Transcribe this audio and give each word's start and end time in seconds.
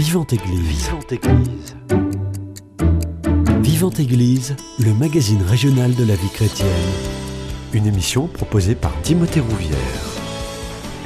Vivante 0.00 0.32
Église. 0.32 0.86
Vivante 0.86 1.12
Église. 1.12 1.76
Vivante 3.60 4.00
Église, 4.00 4.56
le 4.78 4.94
magazine 4.94 5.42
régional 5.42 5.94
de 5.94 6.06
la 6.06 6.14
vie 6.14 6.30
chrétienne. 6.30 6.68
Une 7.74 7.86
émission 7.86 8.26
proposée 8.26 8.74
par 8.74 8.98
Timothée 9.02 9.40
Rouvière. 9.40 9.76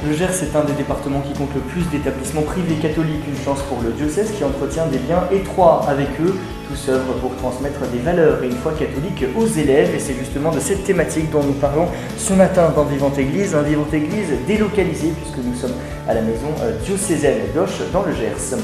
Le 0.07 0.13
Gers 0.15 0.43
est 0.43 0.55
un 0.55 0.63
des 0.63 0.71
départements 0.71 1.19
qui 1.19 1.33
compte 1.33 1.53
le 1.53 1.59
plus 1.59 1.83
d'établissements 1.89 2.43
privés 2.43 2.75
catholiques, 2.75 3.27
une 3.27 3.43
chance 3.43 3.61
pour 3.63 3.81
le 3.81 3.91
diocèse 3.91 4.31
qui 4.31 4.45
entretient 4.45 4.87
des 4.87 4.99
liens 4.99 5.27
étroits 5.29 5.83
avec 5.89 6.07
eux. 6.21 6.33
Tous 6.69 6.89
œuvrent 6.89 7.15
pour 7.15 7.35
transmettre 7.35 7.81
des 7.91 7.99
valeurs 7.99 8.41
et 8.43 8.47
une 8.47 8.55
foi 8.55 8.71
catholique 8.79 9.25
aux 9.37 9.45
élèves 9.45 9.93
et 9.93 9.99
c'est 9.99 10.15
justement 10.15 10.51
de 10.51 10.61
cette 10.61 10.85
thématique 10.85 11.29
dont 11.31 11.43
nous 11.43 11.53
parlons 11.53 11.89
ce 12.17 12.31
matin 12.31 12.71
dans 12.73 12.85
Vivante 12.85 13.17
Église, 13.17 13.55
un 13.55 13.61
Vivante 13.61 13.93
Église 13.93 14.29
délocalisé 14.47 15.11
puisque 15.21 15.45
nous 15.45 15.55
sommes 15.55 15.75
à 16.07 16.13
la 16.13 16.21
maison 16.21 16.47
euh, 16.61 16.79
diocésaine 16.85 17.41
d'Auch 17.53 17.81
dans 17.91 18.03
le 18.03 18.13
Gers. 18.13 18.55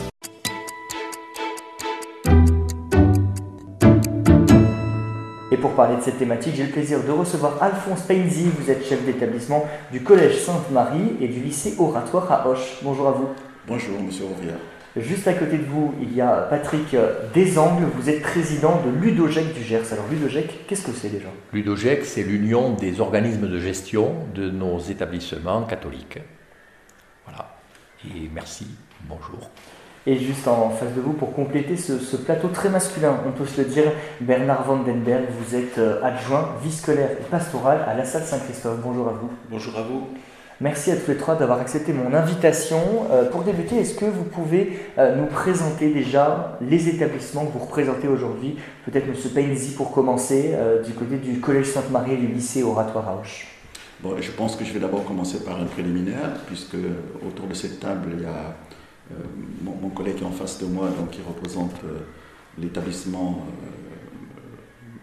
Parler 5.81 5.98
de 5.98 6.03
cette 6.03 6.20
thématique, 6.20 6.53
j'ai 6.55 6.66
le 6.66 6.70
plaisir 6.70 7.03
de 7.03 7.09
recevoir 7.09 7.58
Alphonse 7.59 8.02
Painzi. 8.02 8.52
Vous 8.55 8.70
êtes 8.70 8.85
chef 8.85 9.03
d'établissement 9.03 9.66
du 9.91 10.02
Collège 10.02 10.38
Sainte-Marie 10.38 11.17
et 11.20 11.27
du 11.27 11.40
lycée 11.40 11.73
Oratoire 11.80 12.31
à 12.31 12.48
Hoche. 12.48 12.77
Bonjour 12.84 13.07
à 13.07 13.12
vous. 13.13 13.30
Bonjour, 13.67 13.99
monsieur 13.99 14.26
Rouvière. 14.26 14.57
Juste 14.95 15.27
à 15.27 15.34
côté 15.34 15.57
de 15.57 15.63
vous, 15.63 15.95
il 15.99 16.13
y 16.13 16.21
a 16.21 16.45
Patrick 16.52 16.95
Desangles. 17.34 17.88
Vous 17.95 18.12
êtes 18.12 18.21
président 18.21 18.80
de 18.85 18.91
Ludogec 18.91 19.55
du 19.55 19.63
Gers. 19.63 19.91
Alors, 19.91 20.05
Ludogec, 20.12 20.67
qu'est-ce 20.67 20.85
que 20.85 20.91
c'est 20.91 21.09
déjà? 21.09 21.30
Ludogec, 21.52 22.05
c'est 22.05 22.21
l'union 22.21 22.73
des 22.73 23.02
organismes 23.02 23.48
de 23.48 23.59
gestion 23.59 24.13
de 24.35 24.52
nos 24.52 24.77
établissements 24.77 25.63
catholiques. 25.63 26.20
Voilà. 27.26 27.55
Et 28.05 28.29
merci. 28.32 28.68
Bonjour. 29.09 29.49
Et 30.08 30.18
juste 30.18 30.48
en 30.48 30.70
face 30.72 30.94
de 30.96 31.02
vous, 31.02 31.13
pour 31.13 31.34
compléter 31.34 31.77
ce, 31.77 31.99
ce, 31.99 32.16
plateau 32.16 32.48
très 32.48 32.70
masculin, 32.70 33.20
on 33.27 33.32
peut 33.32 33.46
se 33.46 33.62
le 33.62 33.68
dire, 33.68 33.91
Bernard 34.20 34.63
Vandenberg, 34.63 35.26
vous 35.30 35.55
êtes 35.55 35.77
euh, 35.77 36.04
adjoint 36.04 36.49
vie-scolaire 36.63 37.12
et 37.12 37.24
pastoral 37.30 37.85
à 37.88 37.94
la 37.94 38.04
salle 38.04 38.24
Saint-Christophe. 38.24 38.79
Bonjour 38.84 39.07
à 39.10 39.12
vous. 39.12 39.29
Bonjour 39.49 39.77
à 39.77 39.84
vous. 39.84 40.07
Merci 40.62 40.91
à 40.91 40.96
tous 40.96 41.10
les 41.10 41.18
trois 41.18 41.34
d'avoir 41.34 41.60
accepté 41.60 41.91
mon 41.91 42.13
invitation. 42.13 42.77
Euh, 43.10 43.27
pour 43.27 43.41
débuter, 43.41 43.77
est-ce 43.77 43.96
que 43.96 44.05
vous 44.05 44.24
pouvez 44.24 44.79
euh, 44.99 45.16
nous 45.16 45.26
présenter 45.26 45.91
déjà 45.91 46.60
les 46.62 46.88
établissements 46.88 47.48
que 47.48 47.54
vous 47.54 47.66
représentez 47.66 48.07
aujourd'hui? 48.07 48.57
Peut-être 48.85 49.07
M. 49.07 49.16
Painzi 49.34 49.74
pour 49.74 49.91
commencer, 49.91 50.52
euh, 50.54 50.84
du 50.84 50.91
côté 50.94 51.18
du 51.18 51.40
Collège 51.40 51.66
Sainte-Marie 51.66 52.13
et 52.13 52.18
du 52.18 52.27
lycée 52.27 52.62
Oratoire 52.62 53.10
à 53.10 53.13
Auch. 53.13 53.48
Bon, 54.02 54.16
je 54.22 54.29
pense 54.29 54.55
que 54.55 54.63
je 54.63 54.72
vais 54.72 54.79
d'abord 54.79 55.04
commencer 55.04 55.44
par 55.44 55.60
un 55.60 55.66
préliminaire, 55.66 56.29
puisque 56.46 56.77
autour 57.27 57.48
de 57.48 57.55
cette 57.55 57.79
table, 57.79 58.10
il 58.18 58.22
y 58.22 58.26
a 58.26 58.55
mon, 59.62 59.76
mon, 59.76 59.90
collègue 59.90 60.17
est 60.21 60.26
en 60.26 60.31
face 60.31 60.59
de 60.59 60.65
moi, 60.65 60.90
donc 60.90 61.12
qui 61.12 61.21
représente 61.21 61.76
l'établissement 62.57 63.45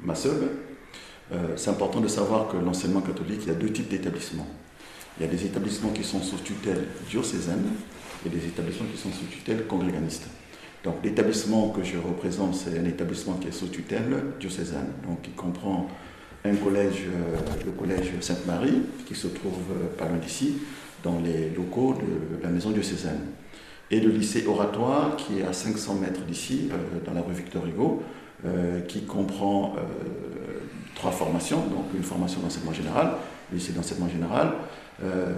Masseul. 0.03 0.49
C'est 1.57 1.71
important 1.71 2.01
de 2.01 2.09
savoir 2.09 2.49
que 2.49 2.57
l'enseignement 2.57 3.01
catholique, 3.01 3.41
il 3.43 3.49
y 3.49 3.51
a 3.51 3.55
deux 3.55 3.73
types 3.73 3.89
d'établissements. 3.89 4.47
Il 5.19 5.27
y 5.27 5.29
a 5.29 5.31
des 5.31 5.45
établissements 5.45 5.91
qui 5.91 6.05
sont 6.05 6.23
sous 6.23 6.39
tutelle 6.39 6.87
diocésaine 7.11 7.65
et 8.25 8.29
des 8.29 8.47
établissements 8.47 8.87
qui 8.93 8.99
sont 8.99 9.11
sous 9.11 9.27
tutelle 9.27 9.67
congréganiste. 9.67 10.29
Donc 10.85 10.97
l'établissement 11.03 11.71
que 11.71 11.83
je 11.83 11.99
représente, 11.99 12.55
c'est 12.55 12.79
un 12.79 12.85
établissement 12.85 13.35
qui 13.35 13.49
est 13.49 13.53
sous 13.53 13.67
tutelle 13.67 14.15
diocésaine, 14.39 14.93
donc 15.07 15.23
qui 15.23 15.31
comprend 15.31 15.89
un 16.45 16.55
collège, 16.55 17.07
euh, 17.09 17.65
le 17.67 17.73
collège 17.73 18.13
Sainte-Marie, 18.21 18.83
qui 19.07 19.15
se 19.15 19.27
trouve 19.27 19.59
euh, 19.73 19.97
pas 19.97 20.07
loin 20.09 20.19
d'ici, 20.19 20.59
dans 21.03 21.21
les 21.21 21.51
locaux 21.51 21.95
de 21.95 22.43
la 22.43 22.49
maison 22.49 22.71
diocésaine. 22.71 23.21
Et 23.91 24.01
le 24.01 24.11
lycée 24.11 24.47
oratoire, 24.47 25.17
qui 25.17 25.41
est 25.41 25.45
à 25.45 25.53
500 25.53 25.95
mètres 25.95 26.23
d'ici, 26.23 26.69
euh, 26.71 27.01
dans 27.07 27.15
la 27.15 27.23
rue 27.23 27.35
Victor 27.35 27.67
Hugo, 27.67 28.03
qui 28.87 29.03
comprend 29.03 29.75
trois 30.95 31.11
formations, 31.11 31.59
donc 31.59 31.87
une 31.93 32.05
formation 32.05 32.41
d'enseignement 32.41 32.73
général, 32.73 33.11
lycée 33.53 33.73
d'enseignement 33.73 34.09
général, 34.09 34.53
euh, 35.03 35.35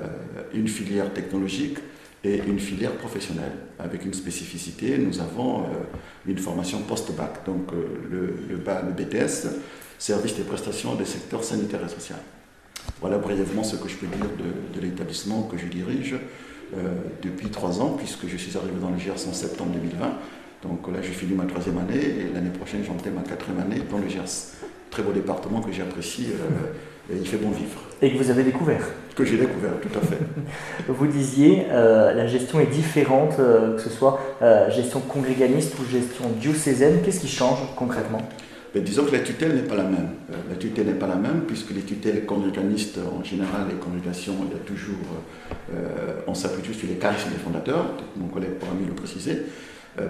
une 0.55 0.69
filière 0.69 1.13
technologique 1.13 1.79
et 2.25 2.39
une 2.39 2.59
filière 2.59 2.93
professionnelle. 2.97 3.53
Avec 3.79 4.05
une 4.05 4.15
spécificité, 4.15 4.99
nous 4.99 5.21
avons 5.21 5.61
euh, 5.61 5.65
une 6.27 6.39
formation 6.39 6.81
post-bac, 6.81 7.45
donc 7.45 7.73
euh, 7.73 8.35
le, 8.49 8.57
BTS, 8.57 9.49
service 9.99 10.37
des 10.37 10.43
prestations 10.45 10.95
des 10.95 11.05
secteurs 11.05 11.45
sanitaires 11.45 11.85
et 11.85 11.89
social. 11.89 12.19
Voilà 13.01 13.19
brièvement 13.19 13.63
ce 13.63 13.77
que 13.77 13.89
je 13.89 13.97
peux 13.97 14.07
dire 14.07 14.27
de 14.75 14.81
l'établissement 14.81 15.43
que 15.43 15.59
je 15.59 15.67
dirige 15.67 16.17
depuis 17.23 17.49
trois 17.49 17.81
ans, 17.81 17.97
puisque 17.99 18.27
je 18.29 18.37
suis 18.37 18.57
arrivé 18.57 18.75
dans 18.81 18.91
le 18.91 18.99
GERS 18.99 19.29
en 19.29 19.33
septembre 19.33 19.71
2020. 19.73 20.13
Donc 20.63 20.87
là, 20.95 21.01
je 21.03 21.11
finis 21.11 21.35
ma 21.35 21.45
troisième 21.45 21.79
année 21.79 21.97
et 21.97 22.35
l'année 22.35 22.51
prochaine, 22.51 22.83
j'entame 22.87 23.15
ma 23.15 23.23
quatrième 23.23 23.61
année 23.61 23.83
dans 23.91 23.99
le 23.99 24.09
GERS. 24.09 24.55
Très 24.91 25.03
beau 25.03 25.13
département 25.13 25.61
que 25.61 25.73
j'apprécie 25.73 26.29
et 27.13 27.17
il 27.17 27.27
fait 27.27 27.37
bon 27.37 27.51
vivre. 27.51 27.81
Et 28.03 28.13
que 28.13 28.19
vous 28.23 28.31
avez 28.31 28.45
découvert 28.45 28.83
Que 29.17 29.25
j'ai 29.25 29.37
découvert, 29.37 29.73
tout 29.81 29.99
à 29.99 30.01
fait. 30.01 30.19
vous 30.89 31.07
disiez, 31.07 31.67
euh, 31.71 32.15
la 32.15 32.27
gestion 32.27 32.61
est 32.61 32.67
différente, 32.67 33.35
euh, 33.39 33.77
que 33.77 33.83
ce 33.83 33.91
soit 33.91 34.21
euh, 34.43 34.71
gestion 34.71 35.01
congréganiste 35.01 35.75
ou 35.79 35.91
gestion 35.91 36.25
diocésaine. 36.41 37.01
Qu'est-ce 37.05 37.21
qui 37.21 37.29
change 37.29 37.59
concrètement? 37.77 38.23
Disons 38.75 39.05
que 39.05 39.13
la 39.13 39.21
tutelle 39.21 39.57
n'est 39.57 39.69
pas 39.69 39.75
la 39.75 39.85
même. 39.85 40.11
la 40.49 40.57
tutelle 40.57 40.87
n'est 40.87 40.93
pas 40.93 41.09
la 41.09 41.17
même, 41.17 41.43
puisque 41.47 41.71
les 41.71 41.83
tutelles 41.83 42.25
congréganistes, 42.25 42.99
en 42.99 43.25
général, 43.25 43.63
les 43.69 43.77
congrégations, 43.77 44.35
il 44.49 44.57
y 44.57 44.61
a 44.61 44.65
toujours, 44.65 44.95
on 46.29 46.35
s'appuie 46.35 46.63
toujours 46.63 46.77
sur 46.77 46.89
les 46.89 46.95
charismes 46.95 47.31
des 47.31 47.39
fondateurs, 47.39 47.87
mon 48.17 48.29
collègue 48.29 48.55
pourra 48.61 48.75
mieux 48.75 48.87
le 48.87 48.95
préciser. 48.95 49.43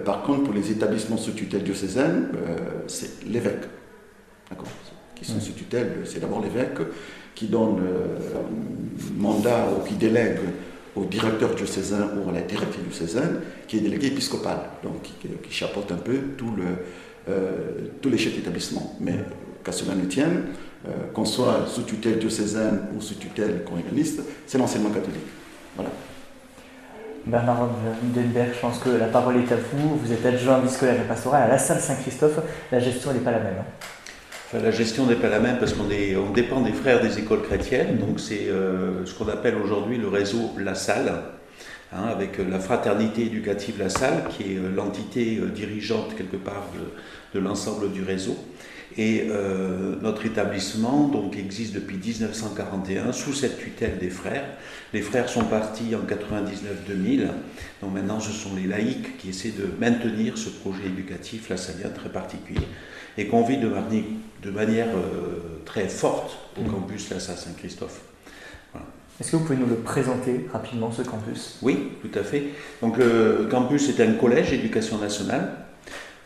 par 0.05 0.21
contre, 0.21 0.43
pour 0.43 0.53
les 0.53 0.69
établissements 0.69 1.17
sous 1.17 1.31
tutelle 1.31 1.63
diocésaine, 1.63 2.27
c'est 2.85 3.25
l'évêque. 3.25 3.63
D'accord 4.51 4.67
qui 5.21 5.31
sont 5.31 5.39
sous 5.39 5.53
tutelle, 5.53 6.01
c'est 6.05 6.19
d'abord 6.19 6.41
l'évêque 6.41 6.79
qui 7.35 7.45
donne 7.45 7.79
euh, 7.79 8.41
mandat 9.17 9.67
ou 9.71 9.87
qui 9.87 9.93
délègue 9.93 10.39
au 10.95 11.05
directeur 11.05 11.55
diocésain 11.55 12.09
ou 12.17 12.29
à 12.29 12.33
la 12.33 12.41
directrice 12.41 12.83
diocésaine, 12.83 13.39
qui 13.67 13.77
est 13.77 13.81
délégué 13.81 14.07
épiscopal, 14.07 14.57
donc 14.83 15.03
qui, 15.03 15.13
qui 15.13 15.53
chapeaute 15.53 15.91
un 15.91 15.97
peu 15.97 16.17
tout 16.37 16.53
le, 16.57 16.63
euh, 16.63 16.75
tous 18.01 18.09
les 18.09 18.17
chefs 18.17 18.35
d'établissement. 18.35 18.95
Mais 18.99 19.15
qu'à 19.63 19.71
cela 19.71 19.95
ne 19.95 20.05
tienne, 20.05 20.43
euh, 20.87 20.89
qu'on 21.13 21.25
soit 21.25 21.67
sous 21.67 21.83
tutelle 21.83 22.17
diocésaine 22.17 22.81
ou 22.97 23.01
sous 23.01 23.15
tutelle 23.15 23.63
congréganiste, 23.63 24.21
c'est 24.47 24.57
l'enseignement 24.57 24.89
catholique. 24.89 25.27
Voilà. 25.75 25.91
Bernard 27.25 27.69
Denberg, 28.01 28.49
je 28.55 28.59
pense 28.59 28.79
que 28.79 28.89
la 28.89 29.05
parole 29.05 29.37
est 29.37 29.51
à 29.51 29.57
vous. 29.57 29.99
Vous 30.03 30.11
êtes 30.11 30.25
adjoint 30.25 30.59
vie-scolaire 30.59 30.99
et 30.99 31.07
pastoral 31.07 31.43
à 31.43 31.47
la 31.47 31.59
salle 31.59 31.79
Saint-Christophe. 31.79 32.39
La 32.71 32.79
gestion 32.79 33.13
n'est 33.13 33.19
pas 33.19 33.29
la 33.29 33.39
même. 33.39 33.53
Hein 33.59 33.85
Enfin, 34.47 34.63
la 34.63 34.71
gestion 34.71 35.05
n'est 35.05 35.15
pas 35.15 35.29
la 35.29 35.39
même 35.39 35.59
parce 35.59 35.73
qu'on 35.73 35.85
on 35.85 36.31
dépend 36.31 36.61
des 36.61 36.73
frères 36.73 36.99
des 36.99 37.19
écoles 37.19 37.43
chrétiennes, 37.43 37.97
donc 37.97 38.19
c'est 38.19 38.49
euh, 38.49 39.05
ce 39.05 39.13
qu'on 39.13 39.29
appelle 39.29 39.55
aujourd'hui 39.55 39.97
le 39.97 40.09
réseau 40.09 40.51
La 40.57 40.75
Salle, 40.75 41.13
hein, 41.93 42.03
avec 42.05 42.37
la 42.37 42.59
fraternité 42.59 43.23
éducative 43.23 43.79
La 43.79 43.89
Salle, 43.89 44.25
qui 44.29 44.53
est 44.53 44.57
euh, 44.57 44.73
l'entité 44.73 45.37
euh, 45.37 45.47
dirigeante 45.47 46.15
quelque 46.15 46.37
part 46.37 46.67
de, 46.73 47.39
de 47.39 47.43
l'ensemble 47.43 47.91
du 47.91 48.03
réseau. 48.03 48.37
Et 48.97 49.27
euh, 49.29 49.95
notre 50.01 50.25
établissement 50.25 51.07
donc, 51.07 51.37
existe 51.37 51.73
depuis 51.73 51.97
1941 51.97 53.13
sous 53.13 53.33
cette 53.33 53.57
tutelle 53.57 53.97
des 53.99 54.09
frères. 54.09 54.43
Les 54.93 55.01
frères 55.01 55.29
sont 55.29 55.45
partis 55.45 55.95
en 55.95 55.99
99-2000, 55.99 57.27
donc 57.81 57.93
maintenant 57.93 58.19
ce 58.19 58.31
sont 58.31 58.53
les 58.55 58.67
laïcs 58.67 59.17
qui 59.17 59.29
essaient 59.29 59.53
de 59.57 59.69
maintenir 59.79 60.37
ce 60.37 60.49
projet 60.49 60.85
éducatif 60.87 61.47
lassalien 61.49 61.89
très 61.89 62.09
particulier 62.09 62.67
et 63.17 63.27
qu'on 63.27 63.43
vit 63.43 63.57
de, 63.57 63.69
manière, 63.69 64.03
de 64.43 64.51
manière 64.51 64.87
euh, 64.87 65.61
très 65.65 65.87
forte 65.87 66.37
au 66.57 66.63
mmh. 66.63 66.71
campus 66.71 67.09
Lassa 67.09 67.37
Saint-Christophe. 67.37 68.01
Est-ce 69.21 69.33
que 69.33 69.35
vous 69.35 69.43
pouvez 69.43 69.59
nous 69.59 69.67
le 69.67 69.75
présenter 69.75 70.47
rapidement, 70.51 70.91
ce 70.91 71.03
campus? 71.03 71.59
Oui, 71.61 71.89
tout 72.01 72.17
à 72.17 72.23
fait. 72.23 72.45
Donc 72.81 72.97
le 72.97 73.47
campus 73.51 73.87
est 73.87 74.01
un 74.01 74.13
collège 74.13 74.51
éducation 74.51 74.97
nationale, 74.97 75.57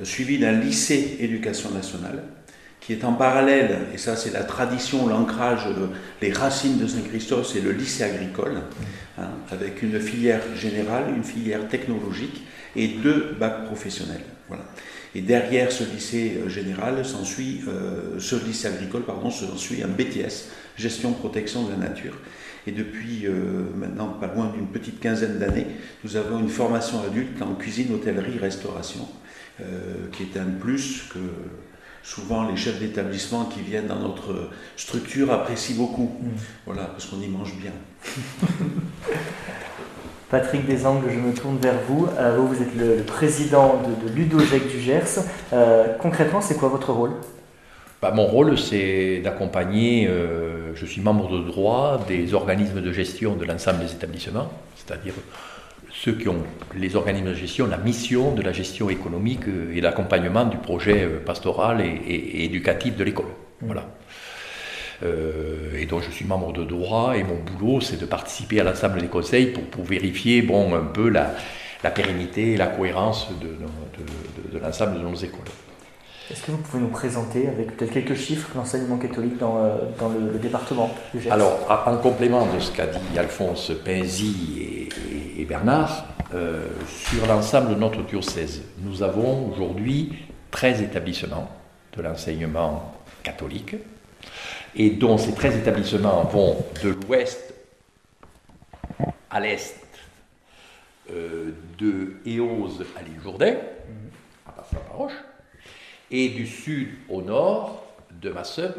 suivi 0.02 0.40
d'un 0.40 0.54
lycée 0.54 1.18
éducation 1.20 1.72
nationale, 1.72 2.24
qui 2.80 2.94
est 2.94 3.04
en 3.04 3.12
parallèle, 3.12 3.80
et 3.94 3.98
ça 3.98 4.16
c'est 4.16 4.32
la 4.32 4.46
tradition, 4.46 5.08
l'ancrage, 5.08 5.68
les 6.22 6.32
racines 6.32 6.78
de 6.78 6.88
Saint-Christophe, 6.88 7.52
c'est 7.52 7.60
le 7.60 7.74
lycée 7.74 8.06
agricole, 8.06 8.62
hein, 9.18 9.28
avec 9.52 9.84
une 9.84 10.00
filière 10.00 10.44
générale, 10.56 11.14
une 11.14 11.26
filière 11.26 11.68
technologique 11.68 12.44
et 12.78 12.88
deux 12.88 13.36
bacs 13.38 13.66
professionnels. 13.66 14.24
Voilà. 14.48 14.64
Et 15.16 15.22
derrière 15.22 15.72
ce 15.72 15.84
lycée 15.84 16.40
euh, 16.46 16.50
général 16.50 17.06
s'ensuit, 17.06 17.62
euh, 17.68 18.20
ce 18.20 18.36
lycée 18.36 18.68
agricole, 18.68 19.04
pardon, 19.04 19.32
s'ensuit 19.32 19.82
un 19.84 19.88
BTS, 19.88 20.50
gestion 20.78 21.12
protection 21.14 21.64
de 21.64 21.72
la 21.72 21.90
nature. 21.90 22.14
Et 22.68 22.72
depuis 22.72 23.28
euh, 23.28 23.66
maintenant 23.76 24.08
pas 24.08 24.28
loin 24.28 24.52
d'une 24.56 24.68
petite 24.68 25.00
quinzaine 25.00 25.38
d'années, 25.38 25.68
nous 26.04 26.16
avons 26.16 26.40
une 26.40 26.50
formation 26.50 27.02
adulte 27.04 27.42
en 27.42 27.54
cuisine, 27.54 27.94
hôtellerie, 27.94 28.40
restauration, 28.40 29.08
euh, 29.62 30.08
qui 30.12 30.24
est 30.24 30.40
un 30.40 30.46
plus 30.60 31.04
que 31.14 31.20
souvent 32.02 32.48
les 32.50 32.58
chefs 32.58 32.80
d'établissement 32.80 33.46
qui 33.46 33.62
viennent 33.62 33.88
dans 33.88 34.00
notre 34.00 34.50
structure 34.78 35.32
apprécient 35.32 35.78
beaucoup. 35.78 36.12
Mmh. 36.22 36.30
Voilà, 36.66 36.86
parce 36.86 37.06
qu'on 37.06 37.22
y 37.22 37.28
mange 37.28 37.54
bien. 37.56 37.72
Patrick 40.32 40.66
Desangles, 40.66 41.12
je 41.12 41.20
me 41.20 41.34
tourne 41.34 41.60
vers 41.60 41.80
vous. 41.88 42.08
Euh, 42.18 42.36
vous, 42.36 42.48
vous 42.48 42.62
êtes 42.64 42.76
le, 42.76 43.04
président 43.04 43.80
de, 43.84 44.10
de 44.10 44.16
l'UDOGEC 44.16 44.68
du 44.68 44.80
Gers. 44.80 45.20
Concrètement, 46.00 46.42
c'est 46.42 46.58
quoi 46.58 46.70
votre 46.70 46.92
rôle? 46.92 47.12
Bah, 48.02 48.12
Mon 48.12 48.26
rôle, 48.26 48.58
c'est 48.58 49.20
d'accompagner, 49.20 50.08
euh, 50.08 50.76
je 50.76 50.86
suis 50.86 51.02
membre 51.02 51.30
de 51.30 51.44
droit 51.44 52.04
des 52.08 52.34
organismes 52.34 52.82
de 52.82 52.92
gestion 52.92 53.36
de 53.36 53.46
l'ensemble 53.46 53.80
des 53.80 53.92
établissements, 53.92 54.52
c'est-à-dire 54.76 55.14
ceux 55.92 56.14
qui 56.14 56.28
ont, 56.28 56.44
les 56.76 56.96
organismes 56.96 57.30
de 57.30 57.34
gestion, 57.34 57.68
la 57.68 57.78
mission 57.78 58.34
de 58.34 58.42
la 58.42 58.52
gestion 58.52 58.90
économique 58.90 59.44
et 59.74 59.82
l'accompagnement 59.82 60.46
du 60.46 60.58
projet 60.58 61.08
pastoral 61.26 61.82
et, 61.82 62.44
éducatif 62.46 62.98
de 62.98 63.04
l'école. 63.04 63.26
Mmh. 63.62 63.66
Voilà. 63.66 63.86
Euh, 65.04 65.78
et 65.78 65.86
donc 65.86 66.04
je 66.04 66.12
suis 66.12 66.26
membre 66.26 66.54
de 66.54 66.64
droit 66.64 67.18
et 67.18 67.24
mon 67.24 67.36
boulot 67.36 67.82
c'est 67.82 68.00
de 68.00 68.06
participer 68.06 68.62
à 68.62 68.64
l'ensemble 68.64 69.02
des 69.02 69.08
conseils 69.08 69.48
pour, 69.48 69.64
pour, 69.66 69.84
vérifier 69.84 70.42
bon, 70.42 70.74
un 70.74 70.86
peu 70.86 71.10
la, 71.10 71.36
la 71.84 71.92
pérennité 71.92 72.54
et 72.54 72.58
la 72.58 72.68
cohérence 72.68 73.28
de, 73.42 73.48
de, 73.48 74.54
de, 74.54 74.60
l'ensemble 74.60 74.98
de 74.98 75.00
nos 75.00 75.16
écoles. 75.16 75.52
Est-ce 76.32 76.42
que 76.42 76.52
vous 76.52 76.58
pouvez 76.58 76.82
nous 76.82 76.90
présenter 76.90 77.48
avec 77.48 77.78
peut-être 77.78 77.92
quelques 77.92 78.16
chiffres 78.16 78.50
l'enseignement 78.56 78.98
catholique 78.98 79.38
dans, 79.38 79.58
euh, 79.58 79.78
dans 80.00 80.10
le, 80.10 80.40
département 80.40 80.90
du 81.14 81.30
Alors, 81.30 81.60
en 81.86 81.98
complément 81.98 82.48
de 82.52 82.60
ce 82.60 82.72
qu'a 82.72 82.88
dit 82.88 83.20
Alphonse 83.20 83.72
Pinzy 83.84 84.90
et, 85.38 85.46
Bernard, 85.46 86.08
euh, 86.34 86.68
sur 86.88 87.28
l'ensemble 87.28 87.70
de 87.70 87.76
notre 87.76 88.02
diocèse, 88.02 88.64
nous 88.80 89.04
avons 89.04 89.52
aujourd'hui 89.52 90.14
13 90.50 90.82
établissements 90.82 91.48
de 91.96 92.02
l'enseignement 92.02 92.96
catholique, 93.22 93.76
et 94.76 94.90
dont 94.90 95.20
ces 95.20 95.34
13 95.34 95.58
établissements 95.58 96.24
vont 96.24 96.58
de 96.84 96.90
l'ouest 96.90 97.54
à 99.30 99.40
l'est 99.40 99.76
euh, 101.12 101.52
de 101.78 102.16
Éose 102.26 102.84
à 102.98 103.04
l'île 103.04 103.22
Jourdain, 103.24 103.58
à 104.48 104.52
passer 104.54 104.76
à 104.76 104.94
Roche, 104.96 105.14
et 106.12 106.30
du 106.30 106.48
sud 106.48 106.90
au 107.10 107.22
nord 107.22 107.84
de 108.12 108.30
Masseub 108.30 108.74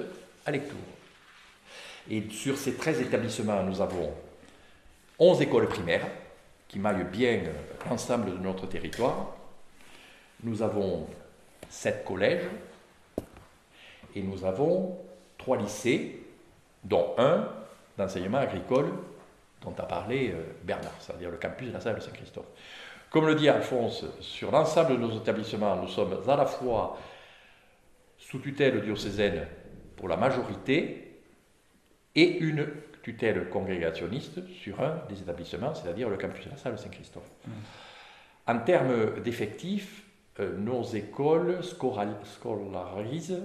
à 0.44 0.50
Lectour. 0.50 0.78
Et 2.10 2.22
sur 2.30 2.56
ces 2.56 2.74
13 2.74 3.00
établissements, 3.00 3.62
nous 3.62 3.80
avons 3.80 4.12
11 5.18 5.42
écoles 5.42 5.68
primaires 5.68 6.06
qui 6.68 6.78
maillent 6.78 7.04
bien 7.04 7.40
l'ensemble 7.88 8.32
de 8.32 8.38
notre 8.38 8.66
territoire. 8.66 9.34
Nous 10.42 10.62
avons 10.62 11.06
7 11.68 12.04
collèges 12.04 12.46
et 14.14 14.22
nous 14.22 14.44
avons 14.44 14.96
trois 15.38 15.56
lycées, 15.56 16.22
dont 16.84 17.14
un 17.18 17.48
d'enseignement 17.98 18.38
agricole 18.38 18.92
dont 19.62 19.74
a 19.78 19.86
parlé 19.86 20.30
euh, 20.30 20.42
Bernard, 20.62 20.92
c'est-à-dire 21.00 21.30
le 21.30 21.38
campus 21.38 21.68
de 21.68 21.72
la 21.72 21.80
salle 21.80 21.96
de 21.96 22.00
Saint-Christophe. 22.00 22.46
Comme 23.10 23.26
le 23.26 23.34
dit 23.34 23.48
Alphonse, 23.48 24.04
sur 24.20 24.50
l'ensemble 24.50 24.92
de 24.92 24.96
nos 24.98 25.16
établissements, 25.16 25.76
nous 25.76 25.88
sommes 25.88 26.18
à 26.28 26.36
la 26.36 26.46
fois 26.46 26.98
sous 28.28 28.38
tutelle 28.38 28.82
diocésaine 28.82 29.46
pour 29.96 30.08
la 30.08 30.16
majorité 30.16 31.22
et 32.14 32.38
une 32.38 32.66
tutelle 33.02 33.48
congrégationniste 33.50 34.46
sur 34.48 34.80
un 34.80 35.00
des 35.08 35.20
établissements, 35.20 35.74
c'est-à-dire 35.74 36.08
le 36.08 36.16
campus 36.16 36.44
de 36.44 36.50
la 36.50 36.56
salle 36.56 36.76
Saint-Christophe. 36.76 37.30
Mmh. 37.46 37.50
En 38.48 38.58
termes 38.58 39.20
d'effectifs, 39.22 40.02
euh, 40.40 40.56
nos 40.58 40.82
écoles 40.82 41.62
scolarisent 41.62 43.42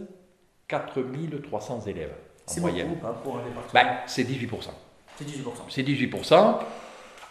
4300 0.67 1.81
élèves 1.81 2.13
en 2.47 2.61
moyenne. 2.61 2.97
pour 3.23 3.37
un 3.37 3.43
département 3.43 3.73
ben, 3.73 3.97
C'est 4.07 4.23
18%. 4.23 4.69
C'est 5.17 5.25
18%. 5.25 5.51
C'est 5.69 5.83
18%, 5.83 6.59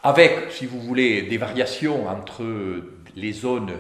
avec, 0.05 0.53
si 0.53 0.67
vous 0.67 0.81
voulez, 0.81 1.23
des 1.23 1.37
variations 1.37 2.07
entre 2.09 2.45
les 3.17 3.33
zones 3.33 3.73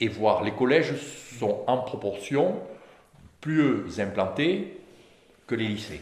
et 0.00 0.08
voir 0.08 0.42
les 0.42 0.52
collèges 0.52 0.94
sont 1.38 1.62
en 1.66 1.78
proportion 1.78 2.60
plus 3.40 4.00
implantés 4.00 4.80
que 5.46 5.54
les 5.54 5.68
lycées. 5.68 6.00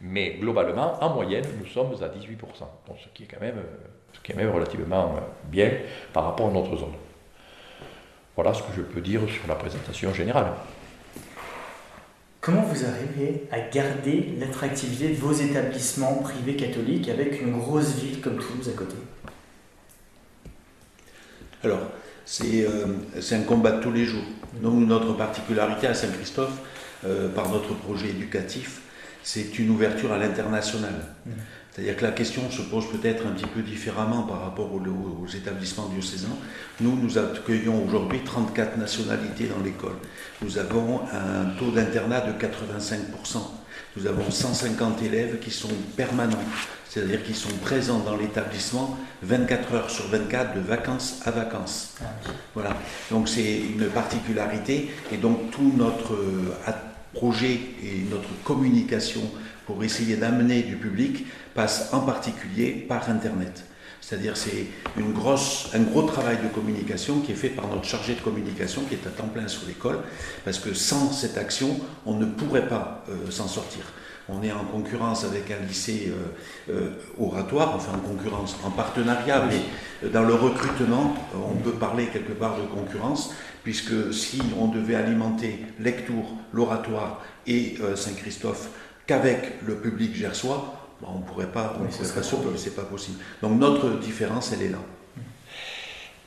Mais 0.00 0.34
globalement, 0.34 1.02
en 1.02 1.14
moyenne, 1.14 1.46
nous 1.58 1.66
sommes 1.66 1.94
à 2.02 2.08
18%, 2.08 2.36
ce, 3.02 3.08
qui 3.14 3.24
est 3.24 3.26
quand 3.26 3.40
même, 3.40 3.62
ce 4.12 4.20
qui 4.20 4.32
est 4.32 4.34
même 4.34 4.50
relativement 4.50 5.14
bien 5.44 5.72
par 6.12 6.24
rapport 6.24 6.48
à 6.48 6.52
notre 6.52 6.76
zone. 6.76 6.94
Voilà 8.34 8.52
ce 8.52 8.62
que 8.62 8.72
je 8.76 8.82
peux 8.82 9.00
dire 9.00 9.22
sur 9.28 9.46
la 9.48 9.54
présentation 9.54 10.12
générale. 10.12 10.52
Comment 12.42 12.62
vous 12.62 12.84
arrivez 12.84 13.48
à 13.50 13.60
garder 13.60 14.34
l'attractivité 14.38 15.08
de 15.08 15.14
vos 15.14 15.32
établissements 15.32 16.16
privés 16.16 16.54
catholiques 16.54 17.08
avec 17.08 17.40
une 17.40 17.58
grosse 17.58 17.96
ville 17.96 18.20
comme 18.20 18.36
Toulouse 18.36 18.68
à 18.68 18.76
côté? 18.76 18.96
Alors, 21.64 21.80
c'est 22.26 22.66
un 23.34 23.42
combat 23.42 23.72
de 23.72 23.82
tous 23.82 23.92
les 23.92 24.04
jours. 24.04 24.24
Nous, 24.60 24.84
notre 24.84 25.12
particularité 25.14 25.86
à 25.86 25.94
Saint-Christophe, 25.94 26.58
euh, 27.04 27.28
par 27.28 27.50
notre 27.50 27.74
projet 27.74 28.08
éducatif, 28.08 28.80
c'est 29.22 29.58
une 29.58 29.70
ouverture 29.70 30.12
à 30.12 30.18
l'international. 30.18 30.94
Mmh. 31.24 31.30
C'est-à-dire 31.76 31.96
que 31.98 32.04
la 32.04 32.12
question 32.12 32.50
se 32.50 32.62
pose 32.62 32.86
peut-être 32.90 33.26
un 33.26 33.32
petit 33.32 33.46
peu 33.46 33.60
différemment 33.60 34.22
par 34.22 34.40
rapport 34.40 34.72
aux, 34.72 35.26
établissements 35.26 35.88
diocésains. 35.88 36.36
Nous, 36.80 36.96
nous 36.96 37.18
accueillons 37.18 37.84
aujourd'hui 37.86 38.20
34 38.24 38.78
nationalités 38.78 39.44
dans 39.44 39.62
l'école. 39.62 39.96
Nous 40.40 40.56
avons 40.56 41.02
un 41.12 41.44
taux 41.58 41.70
d'internat 41.70 42.22
de 42.22 42.32
85%. 42.32 43.38
Nous 43.96 44.06
avons 44.06 44.30
150 44.30 45.02
élèves 45.02 45.38
qui 45.38 45.50
sont 45.50 45.70
permanents, 45.96 46.44
c'est-à-dire 46.86 47.22
qui 47.22 47.32
sont 47.32 47.56
présents 47.62 48.00
dans 48.00 48.14
l'établissement 48.14 48.98
24 49.22 49.74
heures 49.74 49.90
sur 49.90 50.06
24 50.08 50.54
de 50.54 50.60
vacances 50.60 51.22
à 51.24 51.30
vacances. 51.30 51.94
Voilà. 52.52 52.76
Donc 53.10 53.26
c'est 53.26 53.58
une 53.58 53.86
particularité 53.86 54.90
et 55.10 55.16
donc 55.16 55.50
tout 55.50 55.72
notre 55.76 56.12
euh, 56.12 56.72
projet 57.14 57.58
et 57.82 58.04
notre 58.10 58.28
communication 58.44 59.22
pour 59.64 59.82
essayer 59.82 60.16
d'amener 60.16 60.62
du 60.62 60.76
public 60.76 61.26
passe 61.54 61.88
en 61.94 62.00
particulier 62.00 62.72
par 62.72 63.08
Internet. 63.08 63.64
C'est-à-dire 64.06 64.36
c'est 64.36 64.66
une 64.96 65.12
grosse, 65.12 65.68
un 65.74 65.80
gros 65.80 66.02
travail 66.02 66.36
de 66.40 66.46
communication 66.46 67.18
qui 67.22 67.32
est 67.32 67.34
fait 67.34 67.48
par 67.48 67.66
notre 67.66 67.86
chargé 67.86 68.14
de 68.14 68.20
communication 68.20 68.82
qui 68.82 68.94
est 68.94 69.04
à 69.04 69.10
temps 69.10 69.26
plein 69.26 69.48
sur 69.48 69.66
l'école, 69.66 69.98
parce 70.44 70.60
que 70.60 70.74
sans 70.74 71.10
cette 71.10 71.36
action, 71.36 71.80
on 72.04 72.14
ne 72.14 72.24
pourrait 72.24 72.68
pas 72.68 73.02
euh, 73.08 73.28
s'en 73.32 73.48
sortir. 73.48 73.80
On 74.28 74.44
est 74.44 74.52
en 74.52 74.62
concurrence 74.62 75.24
avec 75.24 75.50
un 75.50 75.66
lycée 75.66 76.12
euh, 76.70 76.72
euh, 76.72 76.90
oratoire, 77.18 77.74
enfin 77.74 77.94
en 77.96 78.08
concurrence, 78.08 78.56
en 78.64 78.70
partenariat, 78.70 79.44
mais 79.44 80.08
dans 80.10 80.22
le 80.22 80.34
recrutement, 80.34 81.16
on 81.34 81.56
peut 81.56 81.72
parler 81.72 82.06
quelque 82.06 82.32
part 82.32 82.58
de 82.58 82.62
concurrence, 82.62 83.34
puisque 83.64 84.14
si 84.14 84.40
on 84.56 84.68
devait 84.68 84.94
alimenter 84.94 85.66
Lectour, 85.80 86.30
l'oratoire 86.52 87.22
et 87.48 87.76
Saint-Christophe 87.96 88.68
qu'avec 89.08 89.60
le 89.66 89.76
public 89.76 90.14
gersois, 90.14 90.85
bah, 91.00 91.08
on 91.12 91.18
ne 91.18 91.24
pourrait 91.24 91.52
pas, 91.52 91.74
on 91.74 91.84
pourrait 91.84 92.14
pas 92.14 92.56
c'est 92.56 92.74
pas 92.74 92.82
possible. 92.82 93.22
Donc 93.42 93.58
notre 93.58 93.90
différence, 93.98 94.52
elle 94.52 94.62
est 94.62 94.70
là. 94.70 94.78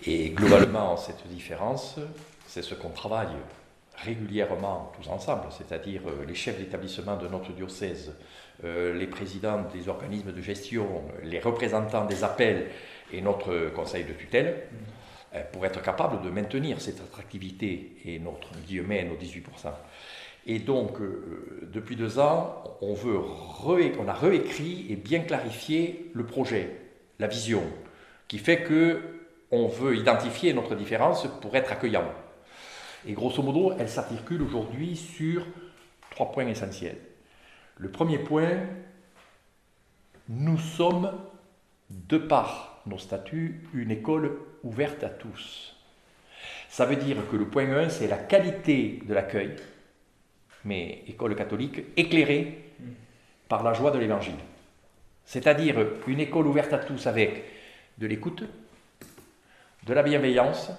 Et 0.06 0.30
globalement, 0.30 0.98
cette 0.98 1.28
différence, 1.28 2.00
c'est 2.48 2.62
ce 2.62 2.74
qu'on 2.76 2.90
travaille 2.90 3.28
régulièrement 4.04 4.92
tous 5.00 5.10
ensemble, 5.10 5.48
c'est-à-dire 5.52 6.02
euh, 6.08 6.26
les 6.26 6.36
chefs 6.36 6.58
d'établissement 6.58 7.18
de 7.18 7.28
notre 7.28 7.52
diocèse, 7.52 8.14
euh, 8.64 8.94
les 8.94 9.08
présidents 9.08 9.64
des 9.74 9.90
organismes 9.90 10.32
de 10.32 10.42
gestion, 10.42 11.04
les 11.24 11.40
représentants 11.40 12.06
des 12.06 12.24
appels 12.24 12.68
et 13.12 13.22
notre 13.22 13.72
conseil 13.76 14.06
de 14.06 14.14
tutelle, 14.14 14.64
euh, 15.36 15.44
pour 15.52 15.66
être 15.66 15.82
capable 15.82 16.22
de 16.24 16.30
maintenir 16.30 16.80
cette 16.82 17.02
attractivité 17.02 17.98
et 18.06 18.20
notre 18.20 18.58
guillemets, 18.66 19.04
nos 19.04 19.16
18%. 19.16 19.72
Et 20.46 20.60
donc, 20.60 21.00
euh, 21.00 21.70
depuis 21.72 21.96
deux 21.96 22.20
ans, 22.20 22.64
on, 22.82 22.94
veut 22.94 23.20
on 24.00 24.08
a 24.08 24.14
réécrit 24.14 24.88
et 24.90 24.96
bien 24.96 25.20
clarifié 25.20 26.12
le 26.14 26.26
projet, 26.26 26.80
la 27.20 27.28
vision, 27.28 27.64
qui 28.28 28.38
fait 28.38 28.64
que 28.64 29.02
on 29.52 29.68
veut 29.68 29.98
identifier 29.98 30.54
notre 30.54 30.76
différence 30.76 31.28
pour 31.42 31.56
être 31.56 31.72
accueillant. 31.72 32.06
Et 33.08 33.14
grosso 33.14 33.42
modo, 33.42 33.74
elle 33.80 33.90
s'articule 33.90 34.42
aujourd'hui 34.42 34.96
sur 34.96 35.46
trois 36.12 36.32
points 36.32 36.48
essentiels. 36.48 36.98
Le 37.78 37.90
premier 37.90 38.20
point, 38.20 38.60
nous 40.28 40.58
sommes, 40.58 41.12
de 41.90 42.18
par 42.18 42.82
nos 42.86 42.98
statuts, 42.98 43.64
une 43.74 43.92
école 43.92 44.38
ouverte 44.64 45.04
à 45.04 45.10
tous. 45.10 45.76
Ça 46.70 46.86
veut 46.86 46.98
dire 46.98 47.18
que 47.32 47.36
le 47.36 47.48
point 47.48 47.70
1, 47.72 47.90
c'est 47.90 48.08
la 48.08 48.18
qualité 48.18 49.02
de 49.06 49.14
l'accueil, 49.14 49.56
mais 50.66 51.04
école 51.08 51.36
catholique, 51.36 51.82
éclairée 51.98 52.72
par 53.48 53.64
la 53.64 53.74
joie 53.74 53.92
de 53.92 54.00
l'Évangile. 54.00 54.36
C'est-à-dire 55.26 55.76
une 56.08 56.20
école 56.20 56.48
ouverte 56.48 56.74
à 56.74 56.80
tous 56.80 57.08
avec 57.08 57.44
de 57.98 58.08
l'écoute, 58.08 58.44
de 59.86 59.94
la 59.94 60.04
bienveillance, 60.04 60.72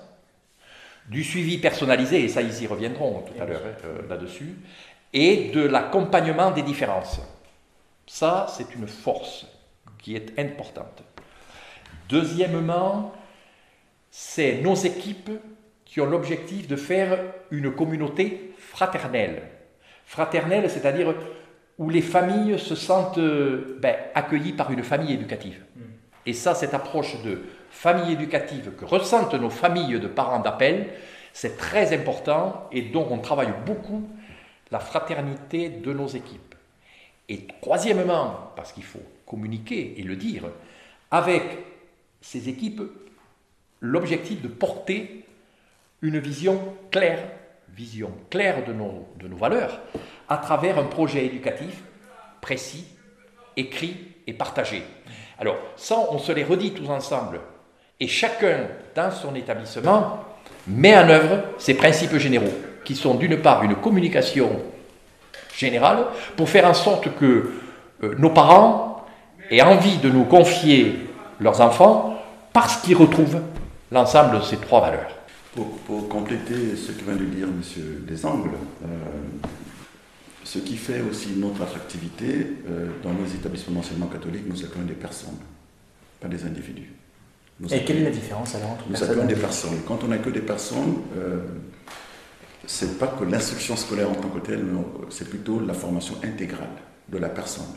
du 1.09 1.25
suivi 1.25 1.59
personnalisé, 1.59 2.23
et 2.23 2.29
ça 2.29 2.43
ils 2.43 2.63
y 2.63 2.67
reviendront 2.67 3.23
tout 3.23 3.41
à 3.41 3.45
l'heure 3.45 3.63
euh, 3.85 4.09
là-dessus, 4.09 4.55
et 5.13 5.51
de 5.51 5.63
l'accompagnement 5.63 6.51
des 6.51 6.63
différences. 6.63 7.21
Ça, 8.07 8.47
c'est 8.49 8.75
une 8.75 8.87
force 8.87 9.47
qui 9.99 10.17
est 10.17 10.39
importante. 10.39 11.03
Deuxièmement, 12.09 13.13
c'est 14.11 14.61
nos 14.63 14.75
équipes 14.75 15.31
qui 15.85 16.01
ont 16.01 16.07
l'objectif 16.07 16.67
de 16.69 16.77
faire 16.77 17.19
une 17.51 17.73
communauté 17.73 18.55
fraternelle. 18.59 19.43
Fraternelle, 20.11 20.69
c'est-à-dire 20.69 21.15
où 21.79 21.89
les 21.89 22.03
familles 22.03 22.59
se 22.59 22.75
sentent 22.75 23.21
ben, 23.21 23.95
accueillies 24.13 24.55
par 24.55 24.73
une 24.73 24.83
famille 24.83 25.13
éducative. 25.13 25.63
Mm. 25.77 25.81
Et 26.27 26.33
ça, 26.33 26.57
cette 26.57 26.75
approche 26.75 27.23
de 27.23 27.43
famille 27.71 28.15
éducative 28.15 28.73
que 28.77 28.85
ressentent 28.85 29.35
nos 29.35 29.51
familles 29.51 30.01
de 30.01 30.09
parents 30.09 30.41
d'appel, 30.41 30.89
c'est 31.33 31.57
très 31.57 31.95
important 31.95 32.69
et 32.73 32.83
donc 32.83 33.13
on 33.13 33.19
travaille 33.19 33.53
beaucoup 33.65 34.03
la 34.73 34.81
fraternité 34.81 35.69
de 35.69 35.93
nos 35.93 36.09
équipes. 36.09 36.57
Et 37.29 37.47
troisièmement, 37.63 38.51
parce 38.57 38.73
qu'il 38.73 38.83
faut 38.83 39.07
communiquer 39.27 39.95
et 39.97 40.03
le 40.03 40.17
dire, 40.17 40.43
avec 41.13 41.45
ces 42.21 42.49
équipes, 42.49 42.83
l'objectif 43.79 44.43
de 44.43 44.49
porter 44.49 45.25
une 46.03 46.19
vision 46.19 46.61
claire, 46.91 47.23
vision 47.75 48.11
claire 48.31 48.65
de 48.67 48.73
nos, 48.73 49.37
valeurs, 49.37 49.81
à 50.29 50.37
travers 50.39 50.79
un 50.79 50.85
projet 50.85 51.27
éducatif 51.27 51.83
précis, 52.41 52.87
écrit 53.57 53.97
et 54.27 54.33
partagé. 54.33 54.83
Alors, 55.39 55.57
ça, 55.77 55.97
on 56.11 56.19
se 56.19 56.33
les 56.33 56.45
redit 56.45 56.73
tous 56.73 56.89
ensemble. 56.89 57.41
Et 57.99 58.07
chacun, 58.07 58.67
dans 58.95 59.11
son 59.11 59.35
établissement, 59.35 60.25
met 60.67 60.97
en 60.97 61.09
œuvre 61.09 61.43
ces 61.59 61.75
principes 61.75 62.17
généraux, 62.17 62.55
qui 62.85 62.95
sont 62.95 63.15
d'une 63.15 63.41
part 63.41 63.63
une 63.63 63.77
communication 63.77 64.61
générale, 65.57 66.07
pour 66.37 66.49
faire 66.49 66.67
en 66.67 66.75
sorte 66.75 67.15
que 67.17 67.53
euh, 68.03 68.15
nos 68.19 68.31
parents 68.31 69.05
aient 69.51 69.63
envie 69.63 69.99
de 69.99 70.09
nous 70.09 70.25
confier 70.25 71.07
leurs 71.41 71.61
enfants 71.61 72.17
parce 72.53 72.79
qu'ils 72.79 72.97
retrouvent 72.97 73.43
l'ensemble 73.91 74.39
de 74.39 74.43
ces 74.43 74.57
trois 74.57 74.81
valeurs. 74.81 75.20
Pour, 75.87 76.09
compléter 76.09 76.77
ce 76.77 76.93
que 76.93 77.05
vient 77.05 77.17
de 77.17 77.25
dire 77.25 77.49
M. 77.49 77.63
Desangles, 78.07 78.57
euh, 78.85 78.87
ce 80.45 80.59
qui 80.59 80.77
fait 80.77 81.01
aussi 81.03 81.31
notre 81.37 81.63
attractivité, 81.63 82.47
euh, 82.69 82.89
dans 83.03 83.13
nos 83.13 83.27
établissements 83.27 83.77
d'enseignement 83.77 84.07
catholique, 84.07 84.45
nous 84.49 84.65
accueillons 84.65 84.87
des 84.87 84.95
personnes, 84.95 85.37
pas 86.21 86.29
des 86.29 86.45
individus. 86.45 86.93
et 87.71 87.85
quelle 87.85 87.99
est 87.99 88.05
la 88.05 88.11
différence 88.11 88.55
alors 88.55 88.71
entre 88.71 88.89
Nous 88.89 89.03
accueillons 89.03 89.27
des 89.27 89.35
personnes. 89.35 89.79
Quand 89.87 89.99
on 90.03 90.11
accueille 90.13 90.33
des 90.33 90.41
personnes, 90.41 90.97
euh, 91.17 91.41
c'est 92.67 92.99
pas 92.99 93.09
que 93.09 93.25
l'instruction 93.25 93.77
scolaire 93.77 94.11
en 94.11 94.15
tant 94.15 94.29
que 94.29 94.39
telle, 94.39 94.65
c'est 95.11 95.29
plutôt 95.29 95.61
la 95.61 95.75
formation 95.75 96.15
intégrale 96.23 96.71
de 97.09 97.19
la 97.19 97.29
personne. 97.29 97.75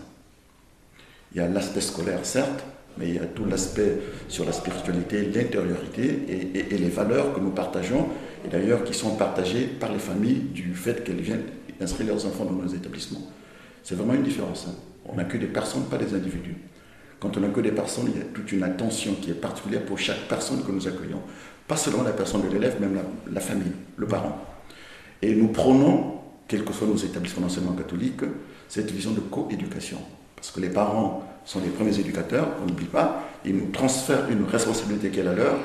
Il 1.34 1.40
y 1.40 1.42
a 1.42 1.48
l'aspect 1.48 1.82
scolaire, 1.82 2.26
certes, 2.26 2.64
mais 2.98 3.10
il 3.10 3.16
y 3.16 3.20
a 3.20 3.26
tout 3.26 3.46
l'aspect 3.46 4.00
sur 4.28 4.46
la 4.46 4.52
spiritualité, 4.52 5.24
l'intériorité 5.24 6.26
et, 6.54 6.78
les 6.78 6.90
valeurs 6.90 7.34
que 7.34 7.40
nous 7.40 7.52
partageons, 7.52 8.08
et 8.46 8.50
d'ailleurs 8.50 8.84
qui 8.84 8.94
sont 8.94 9.16
partagées 9.16 9.66
par 9.66 9.92
les 9.92 10.00
familles 10.00 10.42
du 10.54 10.76
fait 10.76 11.04
qu'elles 11.04 11.22
viennent 11.22 11.46
inscrire 11.82 12.08
leurs 12.08 12.26
enfants 12.26 12.46
dans 12.46 12.54
nos 12.54 12.68
établissements. 12.68 13.22
C'est 13.84 13.96
vraiment 13.96 14.14
une 14.14 14.24
différence. 14.24 14.68
Hein. 14.70 14.76
On 15.06 15.16
n'a 15.16 15.26
que 15.26 15.38
des 15.38 15.48
personnes, 15.48 15.84
pas 15.86 15.98
des 15.98 16.14
individus. 16.14 16.56
Quand 17.20 17.36
on 17.38 17.40
n'a 17.40 17.50
que 17.50 17.62
des 17.62 17.72
personnes, 17.72 18.10
il 18.14 18.20
y 18.20 18.22
a 18.22 18.26
toute 18.26 18.52
une 18.52 18.64
attention 18.64 19.16
qui 19.22 19.32
est 19.32 19.36
particulière 19.36 19.86
pour 19.86 19.98
chaque 19.98 20.28
personne 20.28 20.64
que 20.64 20.72
nous 20.72 20.88
accueillons. 20.88 21.22
Pas 21.68 21.78
seulement 21.78 22.04
la 22.04 22.12
personne 22.12 22.42
de 22.42 22.50
l'élève, 22.50 22.80
même 22.80 22.98
la, 23.32 23.40
famille, 23.40 23.72
le 23.96 24.08
parent. 24.08 24.38
Et 25.22 25.34
nous 25.34 25.48
prenons, 25.48 26.20
quels 26.48 26.64
que 26.66 26.74
soient 26.74 26.88
nos 26.88 26.98
établissements 26.98 27.48
d'enseignement 27.48 27.74
catholique, 27.74 28.22
cette 28.68 28.92
vision 28.92 29.12
de 29.12 29.22
coéducation. 29.22 30.00
Parce 30.36 30.52
que 30.52 30.60
les 30.60 30.70
parents 30.70 31.24
sont 31.46 31.60
les 31.60 31.70
premiers 31.70 31.98
éducateurs, 32.00 32.48
on 32.62 32.68
n'oublie 32.68 32.86
pas, 32.86 33.24
ils 33.46 33.56
nous 33.56 33.72
transfèrent 33.72 34.30
une 34.30 34.46
responsabilité 34.46 35.10
qui 35.10 35.20
est 35.20 35.24
la 35.24 35.34
leur, 35.34 35.56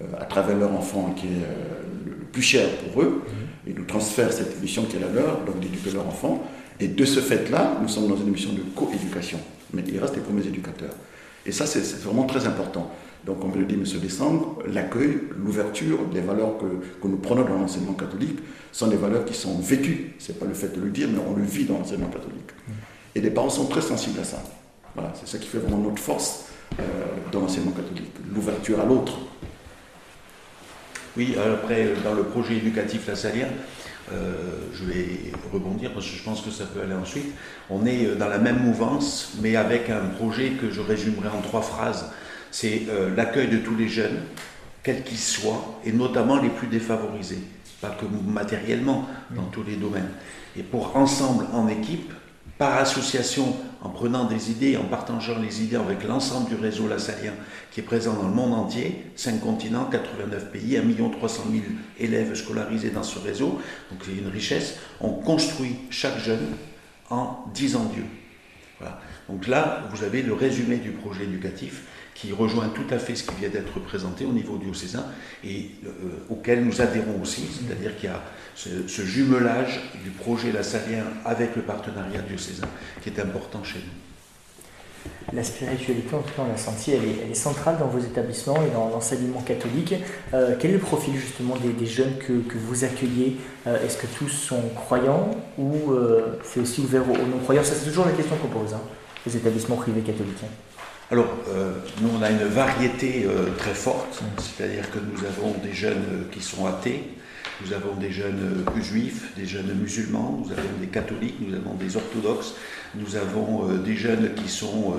euh, 0.00 0.04
à 0.20 0.24
travers 0.24 0.56
leur 0.56 0.72
enfant 0.72 1.14
qui 1.16 1.26
est 1.26 1.42
euh, 1.42 1.82
le 2.06 2.24
plus 2.26 2.42
cher 2.42 2.68
pour 2.76 3.02
eux, 3.02 3.22
ils 3.66 3.74
nous 3.74 3.84
transfèrent 3.84 4.32
cette 4.32 4.60
mission 4.62 4.84
qui 4.84 4.96
est 4.96 5.00
la 5.00 5.08
leur, 5.08 5.40
donc 5.44 5.60
d'éduquer 5.60 5.90
leur 5.90 6.06
enfant. 6.06 6.42
Et 6.80 6.88
de 6.88 7.04
ce 7.04 7.20
fait-là, 7.20 7.76
nous 7.82 7.88
sommes 7.88 8.08
dans 8.08 8.16
une 8.16 8.30
mission 8.30 8.52
de 8.52 8.62
coéducation. 8.74 9.38
Mais 9.74 9.82
ils 9.86 9.98
restent 9.98 10.16
les 10.16 10.22
premiers 10.22 10.46
éducateurs. 10.46 10.94
Et 11.44 11.52
ça, 11.52 11.66
c'est 11.66 11.82
vraiment 12.00 12.24
très 12.24 12.46
important. 12.46 12.90
Donc, 13.26 13.40
comme 13.40 13.52
le 13.54 13.66
dit 13.66 13.74
M. 13.74 13.84
Décembre, 14.00 14.62
l'accueil, 14.72 15.18
l'ouverture, 15.36 15.98
les 16.14 16.20
valeurs 16.20 16.56
que, 16.56 16.64
que, 17.02 17.08
nous 17.08 17.18
prenons 17.18 17.44
dans 17.44 17.58
l'enseignement 17.58 17.92
catholique 17.92 18.38
sont 18.72 18.86
des 18.86 18.96
valeurs 18.96 19.24
qui 19.24 19.34
sont 19.34 19.58
vécues. 19.58 20.14
Ce 20.18 20.32
n'est 20.32 20.38
pas 20.38 20.46
le 20.46 20.54
fait 20.54 20.74
de 20.74 20.80
le 20.80 20.90
dire, 20.90 21.08
mais 21.12 21.18
on 21.28 21.34
le 21.36 21.42
vit 21.42 21.64
dans 21.64 21.78
l'enseignement 21.78 22.08
catholique. 22.08 22.50
Et 23.14 23.20
les 23.20 23.30
parents 23.30 23.50
sont 23.50 23.66
très 23.66 23.82
sensibles 23.82 24.20
à 24.20 24.24
ça. 24.24 24.42
Voilà, 24.98 25.14
c'est 25.14 25.28
ça 25.28 25.38
qui 25.38 25.46
fait 25.46 25.58
vraiment 25.58 25.78
notre 25.78 26.02
force 26.02 26.46
euh, 26.80 26.82
dans 27.30 27.42
l'enseignement 27.42 27.70
catholique, 27.70 28.10
l'ouverture 28.34 28.80
à 28.80 28.84
l'autre. 28.84 29.16
Oui, 31.16 31.36
après, 31.36 31.92
dans 32.02 32.14
le 32.14 32.24
projet 32.24 32.56
éducatif 32.56 33.06
La 33.06 33.14
Salière, 33.14 33.50
euh, 34.12 34.32
je 34.74 34.84
vais 34.86 35.30
rebondir 35.52 35.92
parce 35.94 36.04
que 36.04 36.16
je 36.16 36.22
pense 36.24 36.40
que 36.40 36.50
ça 36.50 36.64
peut 36.64 36.80
aller 36.80 36.94
ensuite. 36.94 37.32
On 37.70 37.86
est 37.86 38.16
dans 38.16 38.26
la 38.26 38.38
même 38.38 38.58
mouvance, 38.58 39.34
mais 39.40 39.54
avec 39.54 39.88
un 39.88 40.04
projet 40.16 40.50
que 40.60 40.68
je 40.68 40.80
résumerai 40.80 41.28
en 41.28 41.42
trois 41.42 41.62
phrases. 41.62 42.10
C'est 42.50 42.82
euh, 42.88 43.14
l'accueil 43.14 43.46
de 43.46 43.58
tous 43.58 43.76
les 43.76 43.86
jeunes, 43.86 44.22
quels 44.82 45.04
qu'ils 45.04 45.16
soient, 45.16 45.78
et 45.84 45.92
notamment 45.92 46.40
les 46.42 46.48
plus 46.48 46.66
défavorisés, 46.66 47.38
pas 47.80 47.90
que 47.90 48.06
matériellement, 48.28 49.06
dans 49.30 49.44
tous 49.44 49.62
les 49.62 49.76
domaines. 49.76 50.10
Et 50.56 50.64
pour 50.64 50.96
ensemble, 50.96 51.46
en 51.52 51.68
équipe, 51.68 52.12
par 52.58 52.76
association, 52.78 53.54
en 53.82 53.90
prenant 53.90 54.24
des 54.24 54.50
idées, 54.50 54.76
en 54.76 54.84
partageant 54.84 55.38
les 55.38 55.62
idées 55.62 55.76
avec 55.76 56.04
l'ensemble 56.04 56.48
du 56.48 56.56
réseau 56.56 56.88
lassalien 56.88 57.32
qui 57.70 57.80
est 57.80 57.84
présent 57.84 58.14
dans 58.14 58.28
le 58.28 58.34
monde 58.34 58.54
entier, 58.54 59.04
5 59.16 59.40
continents, 59.40 59.84
89 59.84 60.50
pays, 60.50 60.76
1 60.76 61.10
300 61.10 61.44
000 61.50 61.64
élèves 61.98 62.34
scolarisés 62.34 62.90
dans 62.90 63.02
ce 63.02 63.18
réseau, 63.18 63.60
donc 63.90 64.00
c'est 64.04 64.16
une 64.16 64.28
richesse, 64.28 64.76
on 65.00 65.10
construit 65.10 65.76
chaque 65.90 66.18
jeune 66.18 66.54
en 67.10 67.44
10 67.54 67.76
ans 67.76 67.90
Dieu. 67.94 68.04
Voilà. 68.80 69.00
Donc 69.28 69.46
là, 69.46 69.88
vous 69.92 70.04
avez 70.04 70.22
le 70.22 70.32
résumé 70.32 70.76
du 70.76 70.90
projet 70.90 71.24
éducatif 71.24 71.82
qui 72.20 72.32
rejoint 72.32 72.68
tout 72.68 72.92
à 72.92 72.98
fait 72.98 73.14
ce 73.14 73.22
qui 73.22 73.34
vient 73.36 73.48
d'être 73.48 73.78
présenté 73.78 74.24
au 74.24 74.32
niveau 74.32 74.56
diocésain 74.56 75.04
et 75.44 75.70
euh, 75.86 75.90
auquel 76.30 76.64
nous 76.64 76.80
adhérons 76.80 77.20
aussi, 77.22 77.42
c'est-à-dire 77.42 77.96
qu'il 77.96 78.10
y 78.10 78.12
a 78.12 78.20
ce, 78.56 79.02
jumelage 79.02 79.80
du 80.02 80.10
projet 80.10 80.50
lassalien 80.50 81.04
avec 81.24 81.54
le 81.54 81.62
partenariat 81.62 82.20
diocésain 82.22 82.66
qui 83.02 83.10
est 83.10 83.20
important 83.20 83.62
chez 83.62 83.78
nous. 83.78 85.36
La 85.36 85.44
spiritualité, 85.44 86.12
en 86.12 86.22
tout 86.22 86.34
cas, 86.34 86.42
on 86.44 86.48
l'a 86.48 86.56
senti, 86.56 86.90
elle 86.90 87.30
est, 87.30 87.34
centrale 87.34 87.78
dans 87.78 87.86
vos 87.86 88.00
établissements 88.00 88.56
et 88.66 88.70
dans 88.70 88.88
l'enseignement 88.88 89.40
catholique. 89.42 89.94
Euh, 90.34 90.56
quel 90.58 90.72
est 90.72 90.74
le 90.74 90.80
profil 90.80 91.14
justement 91.14 91.54
des, 91.56 91.86
jeunes 91.86 92.16
que, 92.18 92.32
vous 92.58 92.82
accueillez? 92.82 93.36
Euh, 93.66 93.84
Est-ce 93.84 93.96
que 93.96 94.06
tous 94.06 94.28
sont 94.28 94.62
croyants 94.74 95.30
ou 95.56 95.92
c'est 96.42 96.58
aussi 96.58 96.80
ouvert 96.80 97.08
aux, 97.08 97.16
non-croyants? 97.16 97.62
Ça, 97.62 97.74
c'est 97.74 97.86
toujours 97.88 98.06
la 98.06 98.12
question 98.12 98.36
qu'on 98.36 98.48
pose, 98.48 98.74
hein, 98.74 98.80
les 99.24 99.36
établissements 99.36 99.76
privés 99.76 100.00
catholiques. 100.00 100.42
Alors, 101.10 101.38
euh, 101.48 101.72
nous, 102.02 102.10
on 102.18 102.22
a 102.22 102.30
une 102.30 102.44
variété 102.44 103.24
euh, 103.24 103.46
très 103.56 103.72
forte, 103.72 104.22
c'est-à-dire 104.36 104.90
que 104.90 104.98
nous 104.98 105.24
avons 105.24 105.54
des 105.64 105.72
jeunes 105.72 106.04
euh, 106.12 106.24
qui 106.30 106.42
sont 106.42 106.66
athées, 106.66 107.02
nous 107.64 107.72
avons 107.72 107.94
des 107.94 108.10
jeunes 108.10 108.62
juifs, 108.78 109.34
des 109.34 109.46
jeunes 109.46 109.72
musulmans, 109.72 110.42
nous 110.44 110.52
avons 110.52 110.68
des 110.78 110.86
catholiques, 110.86 111.36
nous 111.40 111.56
avons 111.56 111.74
des 111.76 111.96
orthodoxes, 111.96 112.56
nous 112.94 113.16
avons 113.16 113.66
des 113.84 113.96
jeunes 113.96 114.32
qui 114.34 114.48
sont 114.48 114.94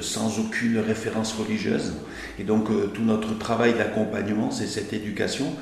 sans 0.00 0.38
aucune 0.38 0.78
référence 0.78 1.34
religieuse. 1.34 1.92
Et 2.38 2.44
donc, 2.44 2.68
tout 2.94 3.02
notre 3.02 3.36
travail 3.36 3.74
d'accompagnement, 3.74 4.50
c'est 4.50 4.66
cette 4.66 4.94
éducation 4.94 5.54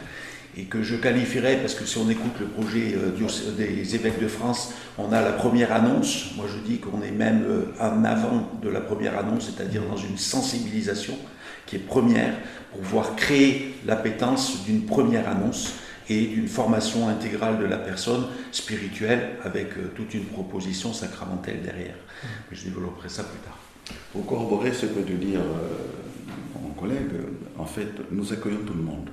et 0.56 0.64
que 0.64 0.82
je 0.82 0.96
qualifierais, 0.96 1.56
parce 1.56 1.74
que 1.74 1.86
si 1.86 1.96
on 1.98 2.08
écoute 2.10 2.32
le 2.40 2.46
projet 2.46 2.94
euh, 2.94 3.56
des 3.56 3.94
évêques 3.94 4.20
de 4.20 4.28
France, 4.28 4.74
on 4.98 5.10
a 5.12 5.22
la 5.22 5.32
première 5.32 5.72
annonce. 5.72 6.32
Moi, 6.36 6.46
je 6.48 6.58
dis 6.58 6.78
qu'on 6.78 7.02
est 7.02 7.10
même 7.10 7.44
euh, 7.48 7.64
en 7.80 8.04
avant 8.04 8.50
de 8.62 8.68
la 8.68 8.80
première 8.80 9.18
annonce, 9.18 9.50
c'est-à-dire 9.50 9.82
dans 9.82 9.96
une 9.96 10.18
sensibilisation 10.18 11.16
qui 11.64 11.76
est 11.76 11.80
première 11.80 12.34
pour 12.70 12.80
pouvoir 12.80 13.16
créer 13.16 13.76
l'appétence 13.86 14.64
d'une 14.64 14.84
première 14.84 15.28
annonce 15.28 15.74
et 16.10 16.26
d'une 16.26 16.48
formation 16.48 17.08
intégrale 17.08 17.58
de 17.58 17.64
la 17.64 17.78
personne 17.78 18.26
spirituelle 18.50 19.36
avec 19.44 19.68
euh, 19.78 19.90
toute 19.96 20.12
une 20.12 20.26
proposition 20.26 20.92
sacramentelle 20.92 21.62
derrière. 21.62 21.96
Mais 22.50 22.56
je 22.56 22.64
développerai 22.64 23.08
ça 23.08 23.24
plus 23.24 23.38
tard. 23.38 23.58
Pour 24.12 24.26
corroborer 24.26 24.72
ce 24.72 24.86
que 24.86 25.00
de 25.00 25.14
dire 25.14 25.40
mon 26.62 26.70
collègue, 26.70 27.10
en 27.58 27.64
fait, 27.64 27.88
nous 28.10 28.32
accueillons 28.32 28.60
tout 28.64 28.74
le 28.74 28.82
monde. 28.82 29.08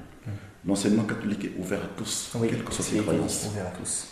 L'enseignement 0.66 1.04
catholique 1.04 1.46
est 1.46 1.54
ouvert 1.58 1.80
à 1.80 1.88
tous, 1.96 2.32
quelles 2.42 2.63
que 2.63 2.74
soient 2.74 2.84
ses 2.84 2.98
croyances. 2.98 3.48
Ouvert 3.50 3.68
à 3.68 3.72
tous. 3.72 4.08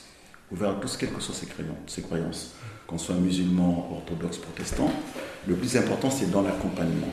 Ouvert 0.51 0.69
à 0.69 0.73
tous, 0.75 0.95
quelles 0.95 1.11
que 1.11 1.19
soient 1.19 1.35
ses 1.35 2.01
croyances. 2.01 2.53
Qu'on 2.87 2.97
soit 2.97 3.15
musulman, 3.15 3.89
orthodoxe, 3.91 4.37
protestant. 4.37 4.89
Le 5.45 5.55
plus 5.55 5.75
important, 5.75 6.09
c'est 6.09 6.31
dans 6.31 6.41
l'accompagnement. 6.41 7.07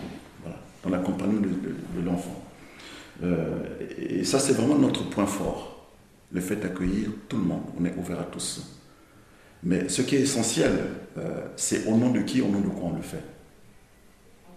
dans 0.84 0.90
l'accompagnement 0.90 1.40
de, 1.40 2.00
l'enfant. 2.00 2.44
Euh, 3.22 3.56
et 3.98 4.24
ça, 4.24 4.38
c'est 4.38 4.52
vraiment 4.52 4.76
notre 4.76 5.08
point 5.08 5.26
fort. 5.26 5.90
Le 6.30 6.40
fait 6.40 6.56
d'accueillir 6.56 7.10
tout 7.28 7.36
le 7.36 7.44
monde. 7.44 7.62
On 7.78 7.84
est 7.84 7.96
ouvert 7.96 8.20
à 8.20 8.24
tous. 8.24 8.80
Mais 9.64 9.88
ce 9.88 10.02
qui 10.02 10.14
est 10.14 10.20
essentiel, 10.20 10.72
euh, 11.18 11.48
c'est 11.56 11.86
au 11.86 11.96
nom 11.96 12.10
de 12.10 12.20
qui, 12.20 12.40
au 12.40 12.48
nom 12.48 12.60
de 12.60 12.68
quoi 12.68 12.90
on 12.92 12.96
le 12.96 13.02
fait. 13.02 13.22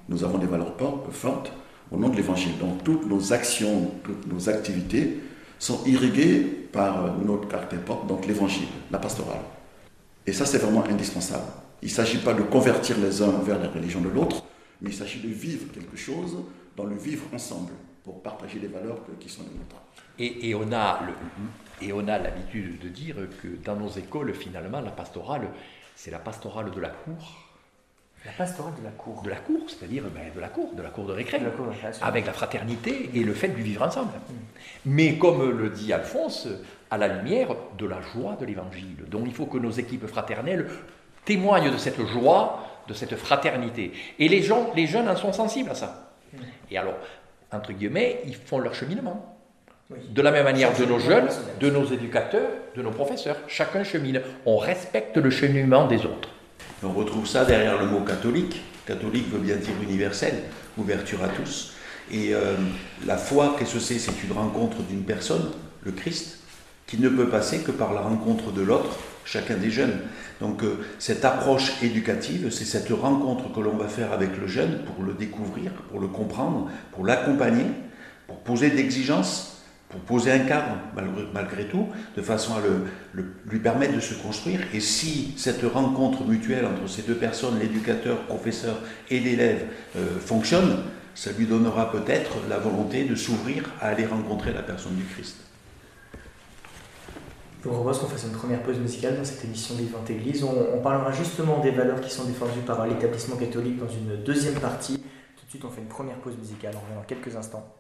nous 0.10 0.24
avons 0.24 0.38
des 0.38 0.48
valeurs 0.48 0.76
fortes 1.12 1.52
au 1.92 1.98
nom 1.98 2.10
de 2.10 2.16
l'Évangile. 2.16 2.58
Donc 2.60 2.84
toutes 2.84 3.06
nos 3.06 3.34
actions, 3.34 3.92
toutes 4.04 4.28
nos 4.28 4.50
activités 4.50 5.20
sont 5.60 5.84
irriguées 5.86 6.42
par 6.72 7.18
notre 7.18 7.48
caractère 7.48 7.82
propre, 7.82 8.06
donc 8.06 8.28
l'Évangile, 8.28 8.68
la 8.92 9.00
pastorale. 9.00 9.42
Et 10.26 10.34
ça, 10.34 10.46
c'est 10.46 10.60
vraiment 10.60 10.84
indispensable. 10.86 11.46
Il 11.82 11.88
ne 11.88 11.94
s'agit 11.94 12.18
pas 12.18 12.34
de 12.34 12.44
convertir 12.44 12.98
les 13.00 13.22
uns 13.22 13.40
vers 13.44 13.60
la 13.60 13.70
religion 13.70 14.02
de 14.02 14.10
l'autre, 14.10 14.44
mais 14.82 14.90
il 14.90 14.96
s'agit 14.96 15.20
de 15.20 15.30
vivre 15.30 15.72
quelque 15.72 15.98
chose 15.98 16.38
dans 16.76 16.86
le 16.86 16.96
vivre 16.96 17.24
ensemble, 17.34 17.72
pour 18.04 18.22
partager 18.22 18.60
les 18.60 18.68
valeurs 18.68 19.00
qui 19.20 19.30
sont 19.30 19.44
les 19.44 19.58
nôtres. 19.58 19.82
Et 21.80 21.92
on 21.94 22.08
a 22.08 22.20
l'habitude 22.20 22.80
de 22.80 22.90
dire 22.90 23.16
que 23.42 23.48
dans 23.64 23.76
nos 23.76 23.90
écoles, 23.90 24.34
finalement, 24.34 24.82
la 24.82 24.92
pastorale, 24.92 25.50
c'est 25.96 26.12
la 26.12 26.20
pastorale 26.20 26.72
de 26.72 26.80
la 26.80 26.90
cour, 26.90 27.47
la 28.28 28.34
pastorale 28.34 28.74
de 28.78 28.84
la 28.84 28.92
cour. 28.92 29.22
De 29.24 29.30
la 29.30 29.38
cour, 29.38 29.62
c'est-à-dire 29.68 30.04
ben, 30.14 30.24
de 30.36 30.42
la 30.42 30.50
cour, 30.50 30.74
de 30.76 30.82
la 30.82 30.90
cour 30.90 31.06
de 31.06 31.14
récré, 31.14 31.40
avec 32.02 32.26
la 32.26 32.34
fraternité 32.34 33.10
et 33.14 33.24
le 33.24 33.34
fait 33.34 33.48
du 33.48 33.62
vivre 33.62 33.84
ensemble. 33.84 34.12
Mm. 34.12 34.34
Mais 34.86 35.18
comme 35.18 35.50
le 35.50 35.70
dit 35.70 35.94
Alphonse, 35.94 36.48
à 36.92 36.98
la 36.98 37.08
lumière 37.08 37.56
de 37.78 37.86
la 37.86 38.02
joie 38.02 38.38
de 38.40 38.46
l'Évangile. 38.46 39.06
Donc 39.10 39.24
il 39.26 39.34
faut 39.34 39.46
que 39.46 39.58
nos 39.58 39.72
équipes 39.72 40.08
fraternelles 40.08 40.68
témoignent 41.24 41.72
de 41.72 41.78
cette 41.78 42.06
joie, 42.06 42.64
de 42.88 42.94
cette 42.94 43.16
fraternité. 43.16 43.94
Et 44.20 44.28
les, 44.28 44.42
gens, 44.42 44.72
les 44.76 44.88
jeunes 44.88 45.08
en 45.08 45.16
sont 45.16 45.34
sensibles 45.34 45.70
à 45.70 45.76
ça. 45.76 46.12
Mm. 46.34 46.38
Et 46.72 46.78
alors, 46.78 46.98
entre 47.52 47.72
guillemets, 47.72 48.22
ils 48.26 48.36
font 48.36 48.60
leur 48.60 48.76
cheminement. 48.76 49.36
De 49.90 50.22
la 50.22 50.32
même 50.32 50.44
manière 50.44 50.78
de 50.78 50.84
nos 50.84 51.00
jeunes, 51.00 51.30
de 51.62 51.70
nos 51.70 51.86
éducateurs, 51.86 52.50
de 52.76 52.82
nos 52.82 52.92
professeurs. 52.92 53.38
Chacun 53.48 53.86
chemine. 53.86 54.22
On 54.46 54.58
respecte 54.58 55.16
le 55.16 55.30
cheminement 55.30 55.88
des 55.88 56.06
autres. 56.06 56.28
On 56.84 56.92
retrouve 56.92 57.26
ça 57.26 57.44
derrière 57.44 57.80
le 57.80 57.88
mot 57.88 58.02
catholique. 58.02 58.62
Catholique 58.86 59.32
veut 59.32 59.40
bien 59.40 59.56
dire 59.56 59.74
universel, 59.82 60.44
ouverture 60.78 61.24
à 61.24 61.30
tous. 61.30 61.74
Et 62.12 62.34
euh, 62.34 62.56
la 63.06 63.18
foi, 63.18 63.56
qu'est-ce 63.58 63.74
que 63.74 63.80
c'est? 63.80 64.00
C'est 64.00 64.24
une 64.24 64.32
rencontre 64.32 64.78
d'une 64.84 65.04
personne, 65.04 65.52
le 65.84 65.92
Christ, 65.92 66.40
qui 66.86 67.00
ne 67.00 67.10
peut 67.10 67.28
passer 67.28 67.60
que 67.60 67.72
par 67.72 67.94
la 67.94 68.02
rencontre 68.02 68.52
de 68.52 68.62
l'autre, 68.62 68.98
chacun 69.26 69.58
des 69.58 69.72
jeunes. 69.72 70.00
Donc 70.40 70.64
euh, 70.64 70.86
cette 71.00 71.26
approche 71.26 71.82
éducative, 71.82 72.50
c'est 72.52 72.64
cette 72.64 72.90
rencontre 72.90 73.52
que 73.52 73.60
l'on 73.60 73.76
va 73.76 73.88
faire 73.88 74.14
avec 74.14 74.38
le 74.38 74.48
jeune 74.48 74.84
pour 74.86 75.04
le 75.04 75.14
découvrir, 75.14 75.72
pour 75.90 76.00
le 76.00 76.08
comprendre, 76.08 76.70
pour 76.92 77.06
l'accompagner, 77.06 77.66
pour 78.28 78.38
poser 78.38 78.70
d'exigences 78.70 79.57
pour 79.90 80.02
poser 80.02 80.32
un 80.32 80.40
cadre 80.40 80.78
malgré, 81.34 81.66
tout, 81.66 81.88
de 82.16 82.22
façon 82.22 82.54
à 82.56 82.62
lui 83.46 83.60
permettre 83.60 83.96
de 83.96 84.00
se 84.02 84.14
construire. 84.16 84.60
Et 84.74 84.80
si 84.80 85.34
cette 85.38 85.64
rencontre 85.64 86.26
mutuelle 86.26 86.66
entre 86.66 86.90
ces 86.90 87.04
deux 87.04 87.16
personnes, 87.16 87.58
l'éducateur, 87.60 88.18
professeur 88.24 88.80
et 89.10 89.20
l'élève, 89.20 89.66
euh, 89.96 90.20
fonctionne, 90.20 90.84
ça 91.16 91.32
lui 91.32 91.46
donnera 91.46 91.92
peut-être 91.92 92.32
la 92.50 92.58
volonté 92.58 93.06
de 93.06 93.16
s'ouvrir 93.16 93.64
à 93.82 93.88
aller 93.88 94.06
rencontrer 94.06 94.54
la 94.54 94.62
personne 94.62 94.96
du 94.96 95.04
Christ. 95.04 95.38
Je 97.64 97.70
vous 97.70 97.76
propose 97.76 98.00
qu'on 98.00 98.08
fasse 98.08 98.26
une 98.26 98.38
première 98.38 98.62
pause 98.62 98.78
musicale 98.78 99.18
dans 99.18 99.26
cette 99.26 99.44
émission 99.44 99.76
Vivante 99.76 100.10
Église. 100.10 100.44
On, 100.44 100.54
on 100.76 100.82
parlera 100.82 101.12
justement 101.12 101.60
des 101.60 101.72
valeurs 101.72 102.02
qui 102.02 102.12
sont 102.12 102.26
défendues 102.26 102.60
par 102.66 102.86
l'établissement 102.86 103.36
catholique 103.36 103.80
dans 103.80 103.90
une 103.90 104.24
deuxième 104.24 104.56
partie. 104.56 104.98
Tout 104.98 105.46
de 105.46 105.50
suite, 105.50 105.66
on 105.66 105.70
fait 105.70 105.82
une 105.82 105.88
première 105.88 106.18
pause 106.18 106.38
musicale. 106.38 106.74
On 106.76 106.82
revient 106.82 106.96
dans 106.96 107.08
quelques 107.08 107.36
instants. 107.36 107.77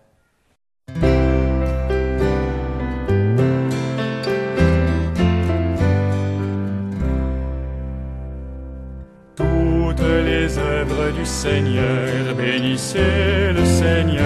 Seigneur, 11.27 12.34
bénissez 12.38 13.51
le 13.53 13.65
Seigneur. 13.65 14.24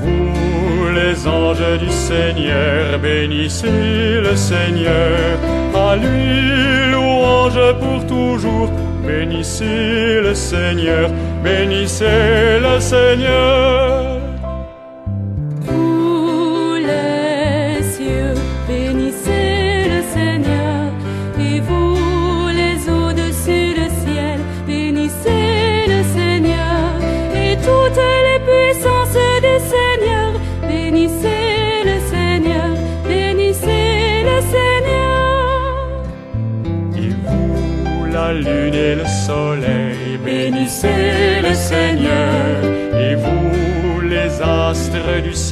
Vous 0.00 0.90
les 0.92 1.26
anges 1.26 1.78
du 1.78 1.88
Seigneur, 1.88 2.98
bénissez 2.98 4.20
le 4.20 4.34
Seigneur. 4.34 5.38
À 5.74 5.96
lui 5.96 6.90
louange 6.90 7.78
pour 7.80 8.06
toujours, 8.06 8.70
bénissez 9.06 10.20
le 10.20 10.34
Seigneur, 10.34 11.10
bénissez 11.42 12.58
le 12.60 12.80
Seigneur. 12.80 14.13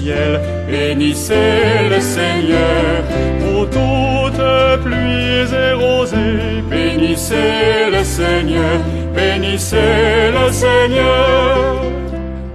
Ciel, 0.03 0.41
bénissez 0.69 1.89
le 1.91 2.01
Seigneur. 2.01 3.03
Pour 3.41 3.65
toutes 3.71 4.83
pluies 4.85 5.51
et 5.65 5.73
rosées, 5.73 6.63
bénissez 6.71 7.91
le 7.91 8.05
Seigneur, 8.05 8.81
bénissez 9.15 10.31
le 10.37 10.53
Seigneur. 10.53 11.83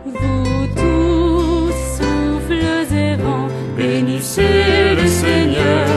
Vous 0.05 0.67
tous, 0.75 1.73
souffles 1.97 2.95
et 2.95 3.15
vents, 3.15 3.49
bénissez 3.77 4.95
le 5.01 5.07
Seigneur. 5.07 5.87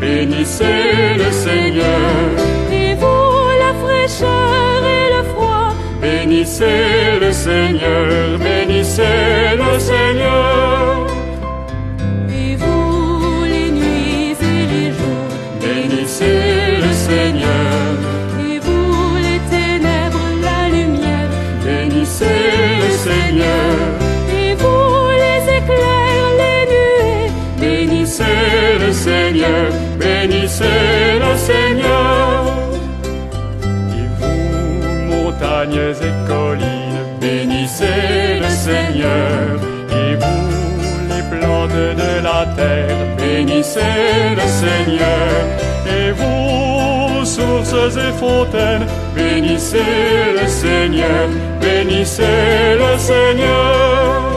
bénissez 0.00 1.16
le 1.16 1.30
Seigneur. 1.30 2.00
Et 2.72 2.94
vous, 2.94 3.48
la 3.64 3.72
fraîcheur 3.82 4.80
et 4.98 5.06
le 5.16 5.22
froid, 5.32 5.70
bénissez 6.00 6.64
le 6.64 6.99
Seigneur, 7.44 8.38
bénissez 8.38 9.56
le 9.62 9.78
Seigneur. 9.78 11.06
Et 12.28 12.54
vous, 12.56 13.44
les 13.44 13.70
nuits 13.70 14.36
et 14.52 14.62
les 14.72 14.88
jours, 14.98 15.32
bénissez 15.60 16.76
le 16.84 16.92
Seigneur. 16.92 17.80
Et 18.48 18.58
vous, 18.58 19.16
les 19.26 19.40
ténèbres, 19.56 20.28
la 20.48 20.68
lumière, 20.76 21.30
bénissez 21.64 22.42
le 22.82 22.90
Seigneur. 23.06 23.72
Et 24.42 24.54
vous, 24.54 25.08
les 25.24 25.42
éclairs, 25.58 26.30
les 26.42 26.62
nuées, 26.72 27.30
bénissez 27.58 28.78
le 28.84 28.92
Seigneur 28.92 29.70
bénissez 30.00 31.18
le 31.24 31.36
Seigneur. 31.36 32.44
Et 33.98 34.08
vous, 34.18 34.42
montagnes 35.10 35.94
et 36.08 36.19
bénissez 37.80 38.40
le 38.40 38.48
Seigneur. 38.48 39.60
Et 39.90 40.14
vous, 40.16 41.08
les 41.08 41.38
plantes 41.38 41.70
de 41.70 42.22
la 42.22 42.46
terre, 42.56 42.96
bénissez 43.16 44.34
le 44.36 44.46
Seigneur. 44.46 45.30
Et 45.86 46.12
vous, 46.12 47.24
sources 47.24 47.96
et 47.96 48.12
fontaines, 48.18 48.86
bénissez 49.14 49.78
le 50.40 50.46
Seigneur, 50.48 51.28
bénissez 51.60 52.76
le. 52.78 52.98
Seigneur. 52.98 54.29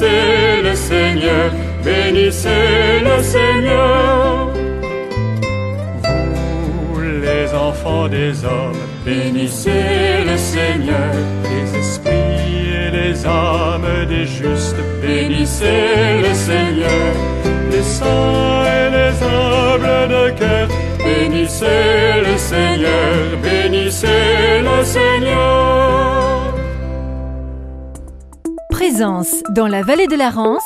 Bénissez 0.00 0.62
le 0.62 0.74
Seigneur, 0.74 1.50
bénissez 1.84 3.00
le 3.02 3.22
Seigneur. 3.22 4.50
Vous, 6.02 7.00
les 7.00 7.54
enfants 7.54 8.08
des 8.08 8.44
hommes, 8.44 8.82
bénissez 9.04 10.24
le 10.26 10.36
Seigneur. 10.36 11.12
Les 11.44 11.78
esprits 11.78 12.72
et 12.74 12.90
les 12.90 13.26
âmes 13.26 14.06
des 14.08 14.26
justes, 14.26 14.76
bénissez 15.00 16.22
le 16.26 16.34
Seigneur 16.34 17.14
les 17.70 17.82
saints 17.82 18.64
et 18.64 18.90
les 18.90 19.22
humbles 19.22 20.08
de 20.08 20.30
cœur. 20.38 20.68
Bénissez 20.98 22.22
le 22.26 22.36
Seigneur, 22.36 23.14
bénissez 23.42 24.60
le 24.62 24.84
Seigneur. 24.84 25.63
Dans 28.96 29.66
la 29.66 29.82
vallée 29.82 30.06
de 30.06 30.14
la 30.14 30.30
Rance, 30.30 30.62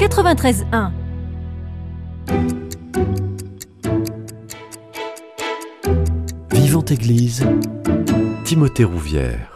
93.1. 0.00 0.90
Vivante 6.50 6.90
Église, 6.90 7.46
Timothée 8.44 8.82
Rouvière. 8.82 9.51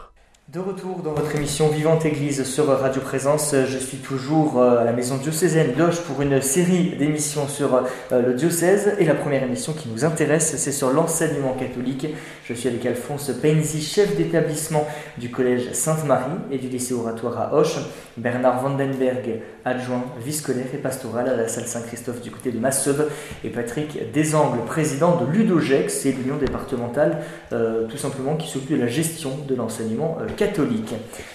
De 0.57 0.63
retour 0.63 1.03
dans 1.03 1.13
votre 1.13 1.37
émission 1.37 1.69
Vivante 1.69 2.07
Église 2.07 2.43
sur 2.45 2.67
Radio 2.69 3.03
Présence, 3.03 3.55
je 3.55 3.77
suis 3.77 3.99
toujours 3.99 4.59
euh, 4.59 4.79
à 4.79 4.85
la 4.85 4.95
maison 4.95 5.19
diocésaine 5.19 5.75
d'Auch 5.75 6.01
pour 6.07 6.23
une 6.23 6.41
série 6.41 6.97
d'émissions 6.97 7.47
sur 7.47 7.75
euh, 7.75 8.23
le 8.23 8.33
diocèse. 8.33 8.95
Et 8.99 9.05
la 9.05 9.15
première 9.15 9.43
émission 9.43 9.75
qui 9.75 9.91
nous 9.91 10.07
intéresse 10.07 10.57
c'est 10.57 10.73
sur 10.73 10.91
l'enseignement 10.95 11.53
catholique. 11.53 12.07
Je 12.47 12.55
suis 12.55 12.71
avec 12.71 12.87
Alphonse 12.87 13.31
Penzi, 13.33 13.83
chef 13.83 14.17
d'établissement 14.17 14.87
du 15.19 15.31
collège 15.31 15.73
Sainte-Marie 15.73 16.39
et 16.51 16.57
du 16.57 16.69
lycée 16.69 16.95
oratoire 16.95 17.39
à 17.39 17.55
Auch, 17.55 17.77
Bernard 18.17 18.63
Vandenberg, 18.63 19.43
adjoint 19.67 20.05
vie-scolaire 20.25 20.69
et 20.73 20.79
pastoral 20.79 21.29
à 21.29 21.37
la 21.37 21.49
salle 21.49 21.67
Saint-Christophe 21.67 22.23
du 22.23 22.31
côté 22.31 22.51
de 22.51 22.59
Masseuve. 22.59 23.11
Et 23.45 23.51
Patrick 23.51 24.11
Desangles, 24.11 24.65
président 24.65 25.21
de 25.21 25.31
l'UDOGEX, 25.31 25.93
c'est 25.93 26.13
l'union 26.13 26.39
départementale 26.39 27.19
euh, 27.53 27.87
tout 27.89 27.99
simplement 27.99 28.37
qui 28.37 28.49
s'occupe 28.49 28.71
de 28.71 28.81
la 28.81 28.87
gestion 28.87 29.33
de 29.47 29.55
l'enseignement 29.55 30.17
catholique 30.35 30.46
catholique. 30.47 30.95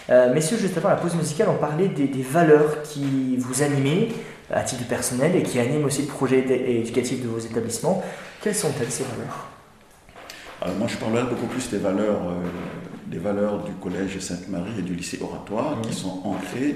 Euh, 0.10 0.34
messieurs, 0.34 0.58
juste 0.58 0.78
avant 0.78 0.90
la 0.90 0.96
pause 0.96 1.16
musicale, 1.16 1.50
on 1.50 1.58
parlait 1.58 1.88
des, 1.88 2.22
valeurs 2.22 2.82
qui 2.84 3.38
vous 3.38 3.62
animaient 3.62 4.10
euh, 4.52 4.56
à 4.56 4.62
titre 4.62 4.86
personnel 4.88 5.36
et 5.36 5.44
qui 5.44 5.60
animent 5.60 5.86
aussi 5.86 6.04
le 6.04 6.08
projet 6.08 6.40
éducatif 6.80 7.22
de 7.22 7.28
vos 7.28 7.40
établissements. 7.40 8.04
Quelles 8.42 8.56
sont-elles 8.56 8.92
ces 8.92 9.04
valeurs? 9.04 9.48
Alors 10.62 10.76
moi, 10.76 10.88
je 10.88 10.98
parlerai 10.98 11.24
beaucoup 11.24 11.48
plus 11.48 11.70
des 11.70 11.78
valeurs, 11.78 12.22
euh, 12.28 12.48
des 13.08 13.18
valeurs 13.18 13.64
du 13.64 13.72
collège 13.74 14.20
Sainte-Marie 14.20 14.80
et 14.80 14.84
du 14.84 14.94
lycée 14.94 15.20
oratoire 15.22 15.82
qui 15.82 15.94
sont 15.94 16.22
ancrées 16.24 16.76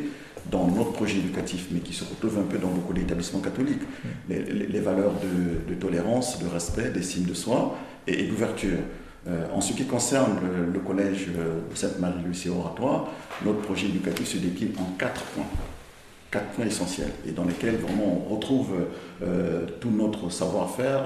dans 0.51 0.67
notre 0.67 0.91
projet 0.91 1.17
éducatif, 1.17 1.67
mais 1.71 1.79
qui 1.79 1.93
se 1.93 2.03
retrouvent 2.03 2.39
un 2.39 2.43
peu 2.43 2.59
dans 2.59 2.67
beaucoup 2.67 2.93
d'établissements 2.93 3.39
catholiques. 3.39 3.81
Les, 4.29 4.79
valeurs 4.79 5.13
de, 5.67 5.73
tolérance, 5.73 6.39
de 6.39 6.47
respect, 6.47 6.89
d'estime 6.89 7.23
de 7.23 7.33
soi 7.33 7.75
et 8.05 8.23
d'ouverture. 8.27 8.77
Euh, 9.27 9.47
en 9.51 9.59
ce 9.59 9.73
qui 9.73 9.85
concerne 9.85 10.37
le, 10.71 10.79
collège 10.79 11.29
euh, 11.35 11.61
Sainte-Marie-Lucie 11.73 12.49
Oratoire, 12.49 13.07
notre 13.43 13.61
projet 13.61 13.87
éducatif 13.87 14.27
se 14.27 14.37
décline 14.37 14.73
en 14.77 14.95
quatre 14.99 15.23
points, 15.23 15.47
quatre 16.29 16.45
points 16.49 16.65
essentiels, 16.65 17.11
et 17.27 17.31
dans 17.31 17.43
lesquels 17.43 17.77
vraiment 17.77 18.23
on 18.23 18.35
retrouve 18.35 18.73
euh, 19.23 19.65
tout 19.79 19.89
notre 19.89 20.29
savoir-faire 20.29 21.05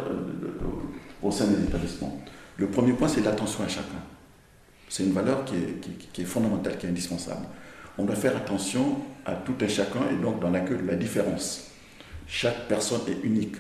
au 1.23 1.31
sein 1.31 1.47
des 1.47 1.63
établissements. 1.63 2.21
Le 2.57 2.67
premier 2.67 2.91
point, 2.91 3.07
c'est 3.07 3.21
l'attention 3.21 3.63
à 3.63 3.69
chacun. 3.69 4.03
C'est 4.89 5.03
une 5.03 5.13
valeur 5.13 5.45
qui 5.45 5.55
est, 5.55 5.79
qui 6.11 6.21
est, 6.21 6.25
fondamentale, 6.25 6.77
qui 6.77 6.87
est 6.87 6.89
indispensable. 6.89 7.45
On 7.97 8.03
doit 8.03 8.15
faire 8.15 8.35
attention 8.35 8.97
à 9.25 9.33
tout 9.33 9.53
un 9.61 9.67
chacun 9.67 10.01
et 10.11 10.21
donc 10.21 10.41
dans 10.41 10.49
l'accueil 10.49 10.81
de 10.81 10.87
la 10.87 10.95
différence. 10.95 11.71
Chaque 12.27 12.67
personne 12.67 13.01
est 13.07 13.25
unique. 13.25 13.55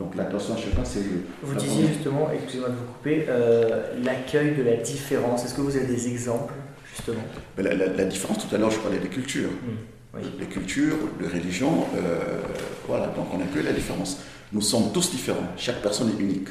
Donc 0.00 0.16
l'attention 0.16 0.54
à 0.54 0.56
chacun, 0.56 0.82
c'est 0.82 1.00
le. 1.00 1.20
Vous 1.42 1.54
disiez 1.54 1.86
justement, 1.88 2.30
excusez-moi 2.32 2.70
de 2.70 2.74
vous 2.74 2.84
couper, 2.84 3.26
euh, 3.28 4.02
l'accueil 4.02 4.54
de 4.56 4.62
la 4.62 4.76
différence. 4.76 5.44
Est-ce 5.44 5.54
que 5.54 5.60
vous 5.60 5.76
avez 5.76 5.86
des 5.86 6.08
exemples 6.08 6.54
justement? 6.90 7.20
La, 7.58 8.04
différence, 8.06 8.48
tout 8.48 8.54
à 8.54 8.58
l'heure, 8.58 8.70
je 8.70 8.78
parlais 8.78 8.98
des 8.98 9.08
cultures. 9.08 9.50
Mmh, 9.50 10.18
les 10.40 10.46
cultures, 10.46 10.96
les 11.20 11.28
religions, 11.28 11.84
euh, 11.96 12.40
voilà, 12.88 13.08
donc 13.08 13.26
on 13.34 13.42
accueille 13.42 13.62
la 13.62 13.74
différence. 13.74 14.22
Nous 14.54 14.62
sommes 14.62 14.90
tous 14.90 15.10
différents, 15.10 15.46
chaque 15.58 15.82
personne 15.82 16.08
est 16.08 16.20
unique. 16.20 16.48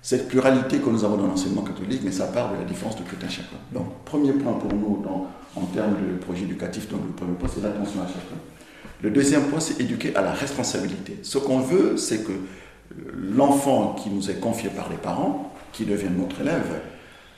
Cette 0.00 0.28
pluralité 0.28 0.78
que 0.78 0.88
nous 0.88 1.04
avons 1.04 1.16
dans 1.16 1.26
l'enseignement 1.26 1.62
catholique, 1.62 2.02
mais 2.04 2.12
ça 2.12 2.28
part 2.28 2.52
de 2.52 2.58
la 2.58 2.64
différence 2.64 2.96
de 2.96 3.02
tout 3.02 3.16
un 3.22 3.28
chacun. 3.28 3.58
Donc, 3.72 4.04
premier 4.04 4.32
point 4.32 4.52
pour 4.52 4.72
nous 4.72 5.02
dans, 5.02 5.26
en 5.56 5.66
termes 5.66 5.96
de 5.96 6.16
projet 6.18 6.44
éducatif, 6.44 6.88
donc 6.88 7.00
le 7.04 7.12
premier 7.12 7.34
point, 7.34 7.48
c'est 7.52 7.62
l'attention 7.62 8.00
à 8.00 8.06
chacun. 8.06 8.38
Le 9.02 9.10
deuxième 9.10 9.44
point, 9.44 9.60
c'est 9.60 9.80
éduquer 9.80 10.14
à 10.16 10.22
la 10.22 10.32
responsabilité. 10.32 11.18
Ce 11.22 11.38
qu'on 11.38 11.60
veut, 11.60 11.96
c'est 11.96 12.24
que 12.24 12.32
l'enfant 13.14 13.94
qui 13.94 14.10
nous 14.10 14.30
est 14.30 14.40
confié 14.40 14.70
par 14.70 14.88
les 14.90 14.96
parents, 14.96 15.54
qui 15.72 15.84
devient 15.84 16.10
notre 16.16 16.40
élève, 16.40 16.80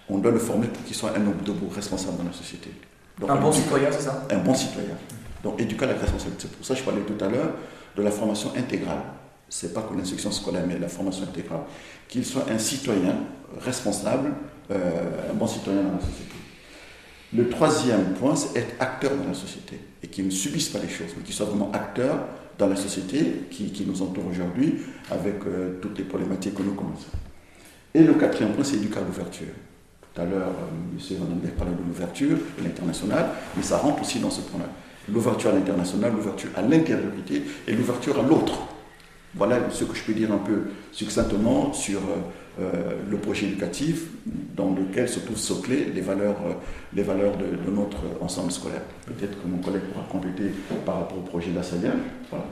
on 0.08 0.18
doit 0.18 0.32
le 0.32 0.38
former 0.38 0.66
pour 0.66 0.84
qu'il 0.84 0.96
soit 0.96 1.10
un 1.10 1.26
homme 1.26 1.42
debout, 1.44 1.68
responsable 1.68 2.18
dans 2.18 2.24
la 2.24 2.32
société. 2.32 2.70
un 3.28 3.36
bon 3.36 3.52
citoyen, 3.52 3.88
c'est 3.92 4.02
ça? 4.02 4.26
Un 4.30 4.38
bon 4.38 4.54
citoyen. 4.54 4.96
Donc 5.42 5.60
éduquer 5.60 5.84
à 5.84 5.88
la 5.88 5.94
responsabilité. 5.94 6.48
C'est 6.48 6.56
pour 6.56 6.66
ça 6.66 6.74
que 6.74 6.80
je 6.80 6.84
parlais 6.84 7.02
tout 7.02 7.24
à 7.24 7.28
l'heure 7.28 7.50
de 7.96 8.02
la 8.02 8.10
formation 8.10 8.52
intégrale. 8.56 9.02
Ce 9.48 9.66
n'est 9.66 9.72
pas 9.72 9.82
que 9.82 9.96
l'instruction 9.96 10.30
scolaire, 10.30 10.64
mais 10.66 10.78
la 10.78 10.88
formation 10.88 11.24
intégrale. 11.24 11.60
Qu'il 12.08 12.24
soit 12.24 12.46
un 12.50 12.58
citoyen 12.58 13.16
responsable, 13.60 14.32
euh, 14.70 15.30
un 15.30 15.34
bon 15.34 15.46
citoyen 15.46 15.82
dans 15.82 15.92
la 15.92 16.00
société. 16.00 16.39
Le 17.36 17.48
troisième 17.48 18.14
point, 18.14 18.34
c'est 18.34 18.58
être 18.58 18.74
acteur 18.80 19.12
dans 19.16 19.28
la 19.28 19.34
société 19.34 19.78
et 20.02 20.08
qui 20.08 20.22
ne 20.22 20.30
subissent 20.30 20.70
pas 20.70 20.80
les 20.80 20.88
choses, 20.88 21.08
mais 21.16 21.22
qui 21.22 21.32
soient 21.32 21.46
vraiment 21.46 21.70
acteurs 21.72 22.18
dans 22.58 22.66
la 22.66 22.76
société 22.76 23.46
qui, 23.50 23.84
nous 23.86 24.02
entoure 24.02 24.26
aujourd'hui 24.26 24.74
avec 25.10 25.36
euh, 25.46 25.78
toutes 25.80 25.96
les 25.98 26.04
problématiques 26.04 26.54
que 26.54 26.62
nous 26.62 26.74
connaissons. 26.74 27.08
Et 27.94 28.02
le 28.02 28.14
quatrième 28.14 28.52
point, 28.52 28.64
c'est 28.64 28.76
éduquer 28.76 28.98
à 28.98 29.02
l'ouverture. 29.02 29.46
Tout 30.12 30.20
à 30.20 30.24
l'heure, 30.24 30.48
euh, 30.48 30.98
M. 30.98 31.16
Van 31.18 31.36
Den 31.36 31.50
parlait 31.52 31.72
de 31.72 31.86
l'ouverture, 31.86 32.36
de 32.58 32.64
l'international, 32.64 33.26
mais 33.56 33.62
ça 33.62 33.78
rentre 33.78 34.02
aussi 34.02 34.18
dans 34.18 34.30
ce 34.30 34.40
point-là. 34.42 34.68
L'ouverture 35.08 35.50
à 35.50 35.52
l'international, 35.54 36.12
l'ouverture 36.12 36.50
à 36.56 36.62
l'intériorité 36.62 37.42
et 37.66 37.72
l'ouverture 37.72 38.18
à 38.18 38.22
l'autre. 38.22 38.60
Voilà 39.34 39.70
ce 39.70 39.84
que 39.84 39.94
je 39.94 40.02
peux 40.02 40.12
dire 40.12 40.32
un 40.32 40.38
peu 40.38 40.64
succinctement 40.92 41.72
sur 41.72 41.98
euh, 42.00 42.16
le 43.10 43.16
projet 43.16 43.46
éducatif 43.46 44.04
dans 44.56 44.74
lequel 44.74 45.08
se 45.08 45.20
trouvent 45.20 45.38
soclées 45.38 45.86
les 45.94 46.00
valeurs, 46.00 46.36
euh, 46.46 47.02
de, 47.02 47.70
notre 47.70 47.98
ensemble 48.20 48.52
scolaire. 48.52 48.82
Peut-être 49.06 49.42
que 49.42 49.48
mon 49.48 49.58
collègue 49.58 49.82
pourra 49.92 50.06
compléter 50.10 50.50
par 50.84 51.00
rapport 51.00 51.18
au 51.18 51.22
projet 51.22 51.50
Lassalien. 51.54 51.94
Voilà. 52.28 52.44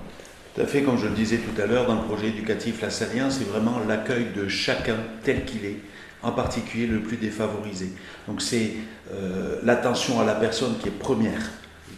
Tout 0.55 0.63
à 0.63 0.67
fait, 0.67 0.83
comme 0.83 0.99
je 0.99 1.07
le 1.07 1.15
disais 1.15 1.39
tout 1.39 1.61
à 1.61 1.67
l'heure, 1.67 1.87
dans 1.87 1.97
le 1.97 2.07
projet 2.07 2.29
éducatif 2.29 2.81
Lassalien, 2.81 3.31
c'est 3.31 3.45
vraiment 3.45 3.81
l'accueil 3.87 4.29
de 4.35 4.49
chacun 4.49 4.97
tel 5.23 5.45
qu'il 5.45 5.65
est, 5.65 5.77
en 6.23 6.33
particulier 6.33 6.87
le 6.87 7.01
plus 7.01 7.17
défavorisé. 7.17 7.93
Donc 8.27 8.43
c'est 8.43 8.73
l'attention 9.63 10.21
à 10.21 10.25
la 10.25 10.35
personne 10.35 10.77
qui 10.81 10.89
est 10.89 10.99
première. 10.99 11.43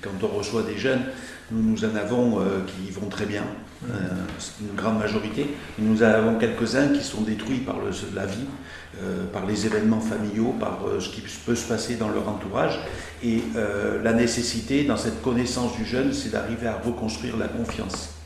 Quand 0.03 0.11
on 0.23 0.37
reçoit 0.37 0.63
des 0.63 0.77
jeunes, 0.77 1.03
nous, 1.51 1.63
nous 1.63 1.85
en 1.85 1.97
avons 1.97 2.39
qui 2.67 2.91
vont 2.91 3.09
très 3.09 3.25
bien, 3.25 3.45
euh, 3.89 3.95
une 4.61 4.77
grande 4.77 4.99
majorité. 4.99 5.47
nous 5.79 6.03
avons 6.03 6.39
quelques-uns 6.39 6.89
qui 6.89 7.03
sont 7.03 7.23
détruits 7.23 7.61
par 7.61 7.77
la 8.15 8.27
vie, 8.27 8.45
euh, 9.03 9.25
par 9.33 9.47
les 9.47 9.65
événements 9.65 10.01
familiaux, 10.01 10.55
par 10.61 10.81
euh, 10.87 11.01
ce 11.01 11.09
qui 11.09 11.23
peut 11.23 11.55
se 11.55 11.67
passer 11.67 11.95
dans 11.95 12.11
leur 12.11 12.29
entourage. 12.29 12.79
Et 13.23 13.43
la 14.03 14.13
nécessité, 14.15 14.85
dans 14.85 14.97
cette 14.97 15.21
connaissance 15.21 15.77
du 15.77 15.85
jeune, 15.85 16.13
c'est 16.13 16.31
d'arriver 16.31 16.67
à 16.67 16.79
reconstruire 16.79 17.37
la 17.37 17.49
confiance. 17.49 18.20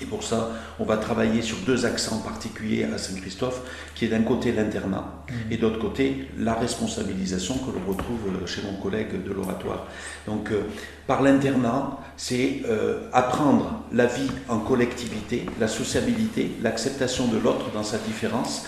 Et 0.00 0.06
pour 0.06 0.24
ça, 0.24 0.50
on 0.80 0.84
va 0.84 0.96
travailler 0.96 1.40
sur 1.40 1.58
deux 1.58 1.86
accents 1.86 2.18
particuliers 2.18 2.84
à 2.84 2.98
Saint-Christophe, 2.98 3.60
qui 3.94 4.06
est 4.06 4.08
d'un 4.08 4.22
côté 4.22 4.52
l'internat 4.52 5.24
mmh. 5.28 5.52
et 5.52 5.56
d'autre 5.56 5.78
côté 5.78 6.28
la 6.38 6.54
responsabilisation 6.54 7.58
que 7.58 7.70
l'on 7.70 7.92
retrouve 7.92 8.18
euh, 8.28 8.46
chez 8.46 8.62
mon 8.62 8.74
collègue 8.80 9.22
de 9.22 9.32
l'oratoire. 9.32 9.86
Donc, 10.26 10.50
euh, 10.50 10.62
par 11.06 11.22
l'internat, 11.22 11.98
c'est 12.16 12.62
euh, 12.66 13.08
apprendre 13.12 13.84
la 13.92 14.06
vie 14.06 14.30
en 14.48 14.58
collectivité, 14.58 15.46
la 15.60 15.68
sociabilité, 15.68 16.50
l'acceptation 16.62 17.28
de 17.28 17.38
l'autre 17.38 17.70
dans 17.72 17.84
sa 17.84 17.98
différence 17.98 18.66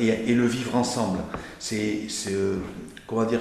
et, 0.00 0.34
le 0.34 0.46
vivre 0.46 0.74
ensemble. 0.74 1.20
C'est, 1.60 2.08
comment 3.06 3.24
dire, 3.24 3.40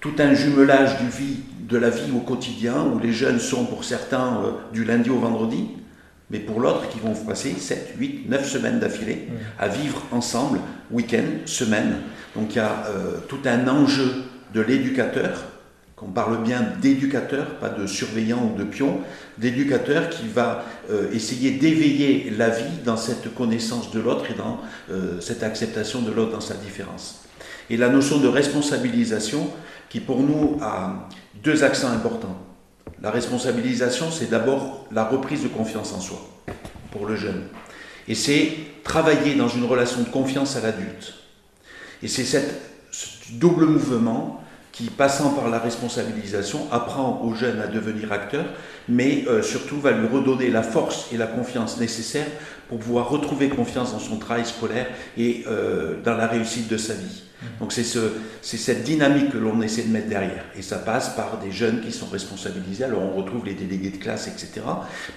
tout 0.00 0.14
un 0.18 0.34
jumelage 0.34 0.98
du 0.98 1.08
vie, 1.08 1.36
de 1.60 1.78
la 1.78 1.90
vie 1.90 2.10
au 2.14 2.18
quotidien, 2.18 2.82
où 2.82 2.98
les 2.98 3.12
jeunes 3.12 3.38
sont 3.38 3.64
pour 3.64 3.84
certains 3.84 4.42
du 4.72 4.84
lundi 4.84 5.10
au 5.10 5.18
vendredi, 5.20 5.68
mais 6.30 6.38
pour 6.40 6.60
l'autre 6.60 6.88
qui 6.88 6.98
vont 6.98 7.14
passer 7.14 7.54
7, 7.58 7.94
8, 7.98 8.28
9 8.28 8.48
semaines 8.48 8.78
d'affilée 8.78 9.28
à 9.58 9.68
vivre 9.68 10.02
ensemble, 10.12 10.60
week-end, 10.90 11.24
semaine. 11.46 11.96
Donc 12.34 12.54
il 12.54 12.56
y 12.56 12.60
a 12.60 12.86
euh, 12.88 13.18
tout 13.28 13.40
un 13.46 13.66
enjeu 13.68 14.24
de 14.52 14.60
l'éducateur, 14.60 15.44
qu'on 15.96 16.08
parle 16.08 16.42
bien 16.42 16.64
d'éducateur, 16.80 17.56
pas 17.56 17.70
de 17.70 17.86
surveillant 17.86 18.52
ou 18.52 18.58
de 18.58 18.64
pion, 18.64 19.00
d'éducateur 19.38 20.10
qui 20.10 20.28
va 20.28 20.64
euh, 20.90 21.10
essayer 21.12 21.52
d'éveiller 21.52 22.30
la 22.36 22.50
vie 22.50 22.78
dans 22.84 22.96
cette 22.96 23.34
connaissance 23.34 23.90
de 23.90 24.00
l'autre 24.00 24.30
et 24.30 24.34
dans 24.34 24.60
euh, 24.90 25.20
cette 25.20 25.42
acceptation 25.42 26.02
de 26.02 26.12
l'autre 26.12 26.32
dans 26.32 26.40
sa 26.40 26.54
différence. 26.54 27.24
Et 27.70 27.76
la 27.76 27.88
notion 27.88 28.18
de 28.18 28.28
responsabilisation 28.28 29.50
qui 29.88 30.00
pour 30.00 30.20
nous 30.22 30.58
a 30.62 31.08
deux 31.42 31.64
accents 31.64 31.90
importants. 31.90 32.47
La 33.02 33.10
responsabilisation, 33.10 34.10
c'est 34.10 34.30
d'abord 34.30 34.86
la 34.90 35.04
reprise 35.04 35.42
de 35.42 35.48
confiance 35.48 35.92
en 35.92 36.00
soi 36.00 36.18
pour 36.90 37.06
le 37.06 37.16
jeune. 37.16 37.44
Et 38.08 38.14
c'est 38.14 38.52
travailler 38.82 39.34
dans 39.34 39.48
une 39.48 39.64
relation 39.64 40.00
de 40.00 40.08
confiance 40.08 40.56
à 40.56 40.60
l'adulte. 40.60 41.14
Et 42.02 42.08
c'est 42.08 42.24
ce 42.24 42.38
double 43.32 43.66
mouvement 43.66 44.42
qui, 44.72 44.84
passant 44.84 45.30
par 45.30 45.48
la 45.48 45.58
responsabilisation, 45.58 46.66
apprend 46.72 47.20
au 47.24 47.34
jeune 47.34 47.60
à 47.60 47.66
devenir 47.66 48.12
acteur, 48.12 48.44
mais 48.88 49.24
euh, 49.28 49.42
surtout 49.42 49.80
va 49.80 49.90
lui 49.90 50.06
redonner 50.06 50.50
la 50.50 50.62
force 50.62 51.08
et 51.12 51.16
la 51.16 51.26
confiance 51.26 51.78
nécessaires 51.78 52.28
pour 52.68 52.78
pouvoir 52.78 53.08
retrouver 53.08 53.48
confiance 53.48 53.92
dans 53.92 53.98
son 53.98 54.18
travail 54.18 54.44
scolaire 54.44 54.86
et 55.16 55.44
euh, 55.46 55.94
dans 56.04 56.16
la 56.16 56.26
réussite 56.26 56.68
de 56.68 56.76
sa 56.76 56.94
vie. 56.94 57.22
Donc 57.60 57.72
c'est 57.72 57.84
ce, 57.84 58.00
cette 58.42 58.82
dynamique 58.82 59.30
que 59.30 59.38
l'on 59.38 59.60
essaie 59.62 59.82
de 59.82 59.92
mettre 59.92 60.08
derrière. 60.08 60.44
Et 60.56 60.62
ça 60.62 60.78
passe 60.78 61.10
par 61.10 61.38
des 61.38 61.52
jeunes 61.52 61.80
qui 61.80 61.92
sont 61.92 62.06
responsabilisés. 62.06 62.84
Alors 62.84 63.02
on 63.02 63.16
retrouve 63.16 63.44
les 63.44 63.54
délégués 63.54 63.90
de 63.90 63.96
classe, 63.96 64.26
etc. 64.26 64.66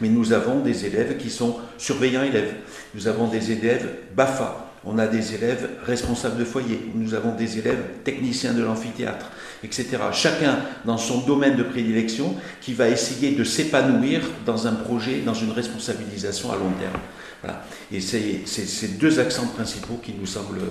Mais 0.01 0.09
nous 0.09 0.33
avons 0.33 0.59
des 0.59 0.85
élèves 0.85 1.17
qui 1.17 1.29
sont 1.29 1.57
surveillants 1.77 2.23
élèves. 2.23 2.53
Nous 2.93 3.07
avons 3.07 3.27
des 3.27 3.51
élèves 3.51 3.89
BAFA, 4.15 4.71
on 4.83 4.97
a 4.97 5.07
des 5.07 5.35
élèves 5.35 5.69
responsables 5.83 6.37
de 6.37 6.45
foyer, 6.45 6.91
nous 6.95 7.13
avons 7.13 7.35
des 7.35 7.59
élèves 7.59 7.83
techniciens 8.03 8.53
de 8.53 8.63
l'amphithéâtre, 8.63 9.31
etc. 9.63 9.97
Chacun 10.11 10.59
dans 10.85 10.97
son 10.97 11.19
domaine 11.21 11.55
de 11.55 11.63
prédilection 11.63 12.35
qui 12.61 12.73
va 12.73 12.89
essayer 12.89 13.31
de 13.31 13.43
s'épanouir 13.43 14.21
dans 14.45 14.67
un 14.67 14.73
projet, 14.73 15.21
dans 15.25 15.35
une 15.35 15.51
responsabilisation 15.51 16.51
à 16.51 16.55
long 16.55 16.71
terme. 16.79 16.99
Voilà. 17.41 17.63
Et 17.91 18.01
c'est 18.01 18.45
ces 18.45 18.87
deux 18.89 19.19
accents 19.19 19.47
principaux 19.47 19.99
qui 20.01 20.13
nous 20.13 20.25
semblent 20.25 20.61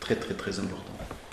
très 0.00 0.16
très 0.16 0.34
très 0.34 0.58
importants. 0.58 0.92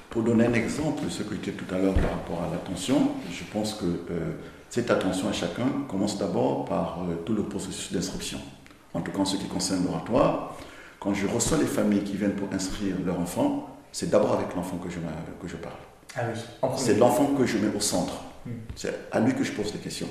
Pour 0.09 0.23
donner 0.23 0.45
un 0.45 0.53
exemple, 0.53 1.03
ce 1.09 1.23
que 1.23 1.35
tu 1.35 1.51
disais 1.51 1.51
tout 1.53 1.73
à 1.73 1.77
l'heure 1.77 1.93
par 1.93 2.11
rapport 2.11 2.43
à 2.43 2.51
l'attention, 2.51 3.11
je 3.31 3.43
pense 3.51 3.75
que 3.75 3.85
euh, 3.85 4.31
cette 4.69 4.91
attention 4.91 5.29
à 5.29 5.31
chacun 5.31 5.67
commence 5.87 6.17
d'abord 6.17 6.65
par 6.65 6.99
euh, 7.03 7.15
tout 7.25 7.33
le 7.33 7.43
processus 7.43 7.93
d'instruction. 7.93 8.39
En 8.93 9.01
tout 9.01 9.11
cas, 9.11 9.19
en 9.19 9.25
ce 9.25 9.37
qui 9.37 9.47
concerne 9.47 9.85
l'oratoire, 9.85 10.57
quand 10.99 11.13
je 11.13 11.27
reçois 11.27 11.57
les 11.57 11.65
familles 11.65 12.03
qui 12.03 12.17
viennent 12.17 12.35
pour 12.35 12.49
inscrire 12.53 12.95
leur 13.05 13.19
enfant, 13.19 13.77
c'est 13.93 14.09
d'abord 14.09 14.33
avec 14.33 14.53
l'enfant 14.55 14.77
que 14.77 14.89
je, 14.89 14.97
que 15.41 15.47
je 15.47 15.55
parle. 15.55 15.75
Ah 16.15 16.21
oui. 16.33 16.69
C'est 16.77 16.97
l'enfant 16.97 17.27
que 17.27 17.45
je 17.45 17.57
mets 17.57 17.73
au 17.73 17.79
centre. 17.79 18.21
Hmm. 18.45 18.51
C'est 18.75 18.93
à 19.11 19.19
lui 19.19 19.33
que 19.33 19.43
je 19.43 19.53
pose 19.53 19.71
des 19.71 19.79
questions. 19.79 20.09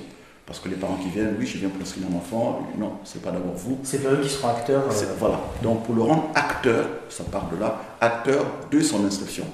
Parce 0.51 0.59
que 0.59 0.67
les 0.67 0.75
parents 0.75 0.97
qui 0.97 1.07
viennent, 1.07 1.37
oui, 1.39 1.45
je 1.47 1.57
viens 1.59 1.69
pour 1.69 1.81
inscrire 1.81 2.09
mon 2.09 2.17
enfant, 2.17 2.67
non, 2.77 2.95
c'est 3.05 3.21
pas 3.21 3.31
d'abord 3.31 3.53
vous. 3.53 3.79
C'est 3.83 4.03
pas 4.03 4.09
eux 4.09 4.19
qui 4.21 4.27
seront 4.27 4.49
acteurs. 4.49 4.83
euh, 4.85 5.13
Voilà. 5.17 5.39
Donc 5.63 5.85
pour 5.85 5.95
le 5.95 6.01
rendre 6.01 6.25
acteur, 6.35 6.87
ça 7.07 7.23
part 7.23 7.47
de 7.49 7.55
là, 7.55 7.79
acteur 8.01 8.45
de 8.69 8.81
son 8.81 9.05
inscription. 9.05 9.45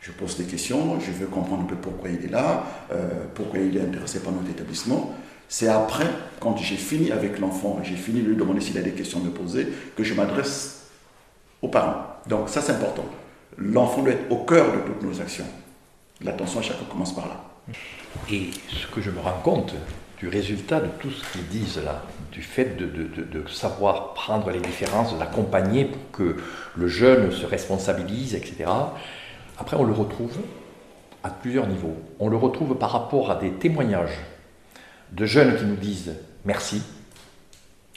Je 0.00 0.10
pose 0.10 0.38
des 0.38 0.44
questions, 0.44 0.98
je 1.00 1.10
veux 1.10 1.26
comprendre 1.26 1.64
un 1.64 1.66
peu 1.66 1.74
pourquoi 1.76 2.08
il 2.08 2.24
est 2.24 2.30
là, 2.30 2.64
euh, 2.90 3.26
pourquoi 3.34 3.58
il 3.58 3.76
est 3.76 3.82
intéressé 3.82 4.20
par 4.20 4.32
notre 4.32 4.48
établissement. 4.48 5.12
C'est 5.50 5.68
après, 5.68 6.06
quand 6.40 6.56
j'ai 6.56 6.76
fini 6.76 7.12
avec 7.12 7.38
l'enfant, 7.40 7.80
j'ai 7.82 7.96
fini 7.96 8.22
de 8.22 8.28
lui 8.30 8.36
demander 8.36 8.62
s'il 8.62 8.78
a 8.78 8.82
des 8.82 8.92
questions 8.92 9.20
à 9.20 9.24
me 9.24 9.30
poser, 9.30 9.68
que 9.94 10.02
je 10.02 10.14
m'adresse 10.14 10.84
aux 11.60 11.68
parents. 11.68 12.04
Donc 12.26 12.48
ça 12.48 12.62
c'est 12.62 12.72
important. 12.72 13.04
L'enfant 13.58 14.00
doit 14.00 14.12
être 14.12 14.32
au 14.32 14.38
cœur 14.46 14.72
de 14.72 14.78
toutes 14.78 15.02
nos 15.02 15.20
actions. 15.20 15.44
L'attention 16.22 16.60
à 16.60 16.62
chacun 16.62 16.84
commence 16.90 17.14
par 17.14 17.28
là. 17.28 17.44
Et 18.32 18.48
ce 18.70 18.86
que 18.86 19.02
je 19.02 19.10
me 19.10 19.20
rends 19.20 19.40
compte 19.44 19.74
du 20.20 20.28
résultat 20.28 20.80
de 20.80 20.88
tout 21.00 21.10
ce 21.10 21.22
qu'ils 21.32 21.46
disent 21.48 21.80
là, 21.84 22.02
du 22.32 22.42
fait 22.42 22.76
de, 22.76 22.86
de- 22.86 23.04
de- 23.22 23.40
de 23.40 23.48
savoir 23.48 24.14
prendre 24.14 24.50
les 24.50 24.60
différences, 24.60 25.14
de 25.14 25.18
l'accompagner 25.20 25.84
pour 25.84 26.10
que 26.12 26.36
le 26.76 26.88
jeune 26.88 27.30
se 27.32 27.46
responsabilise, 27.46 28.34
etc. 28.34 28.64
Après, 29.58 29.76
on 29.76 29.84
le 29.84 29.92
retrouve 29.92 30.36
à 31.22 31.30
plusieurs 31.30 31.66
niveaux. 31.66 31.96
On 32.18 32.28
le 32.28 32.36
retrouve 32.36 32.74
par 32.76 32.90
rapport 32.90 33.30
à 33.30 33.36
des 33.36 33.50
témoignages 33.52 34.18
de 35.12 35.24
jeunes 35.24 35.56
qui 35.56 35.64
nous 35.64 35.76
disent 35.76 36.14
merci, 36.44 36.82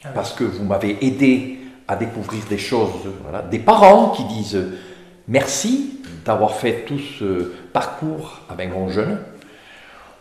Ah 0.03 0.07
oui. 0.07 0.11
parce 0.15 0.33
que 0.33 0.43
vous 0.43 0.63
m'avez 0.63 0.97
aidé 1.05 1.59
à 1.87 1.95
découvrir 1.95 2.43
des 2.49 2.57
choses. 2.57 2.91
Voilà. 3.23 3.41
Des 3.41 3.59
parents 3.59 4.09
qui 4.11 4.23
disent 4.25 4.63
merci 5.27 5.99
d'avoir 6.23 6.53
fait 6.55 6.85
tout 6.85 6.99
ce 6.99 7.51
parcours 7.73 8.41
avec 8.49 8.71
mon 8.71 8.89
jeune. 8.89 9.19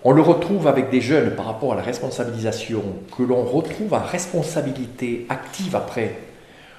On 0.02 0.12
le 0.12 0.22
retrouve 0.22 0.66
avec 0.66 0.88
des 0.88 1.02
jeunes 1.02 1.36
par 1.36 1.44
rapport 1.44 1.74
à 1.74 1.76
la 1.76 1.82
responsabilisation, 1.82 2.82
que 3.16 3.22
l'on 3.22 3.44
retrouve 3.44 3.92
en 3.92 4.00
responsabilité 4.00 5.26
active 5.28 5.76
après. 5.76 6.16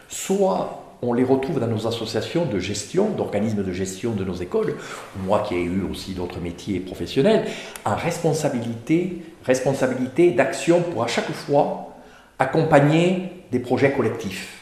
Soit 0.09 0.95
on 1.03 1.13
les 1.13 1.23
retrouve 1.23 1.59
dans 1.59 1.67
nos 1.67 1.85
associations 1.85 2.45
de 2.45 2.57
gestion, 2.57 3.09
d'organismes 3.09 3.63
de 3.63 3.71
gestion 3.71 4.13
de 4.13 4.23
nos 4.23 4.33
écoles, 4.33 4.75
moi 5.23 5.43
qui 5.47 5.53
ai 5.53 5.61
eu 5.61 5.83
aussi 5.89 6.13
d'autres 6.13 6.39
métiers 6.39 6.79
professionnels, 6.79 7.45
en 7.85 7.95
responsabilité, 7.95 9.21
responsabilité 9.45 10.31
d'action 10.31 10.81
pour 10.81 11.03
à 11.03 11.07
chaque 11.07 11.31
fois 11.31 11.95
accompagner 12.39 13.29
des 13.51 13.59
projets 13.59 13.91
collectifs. 13.91 14.61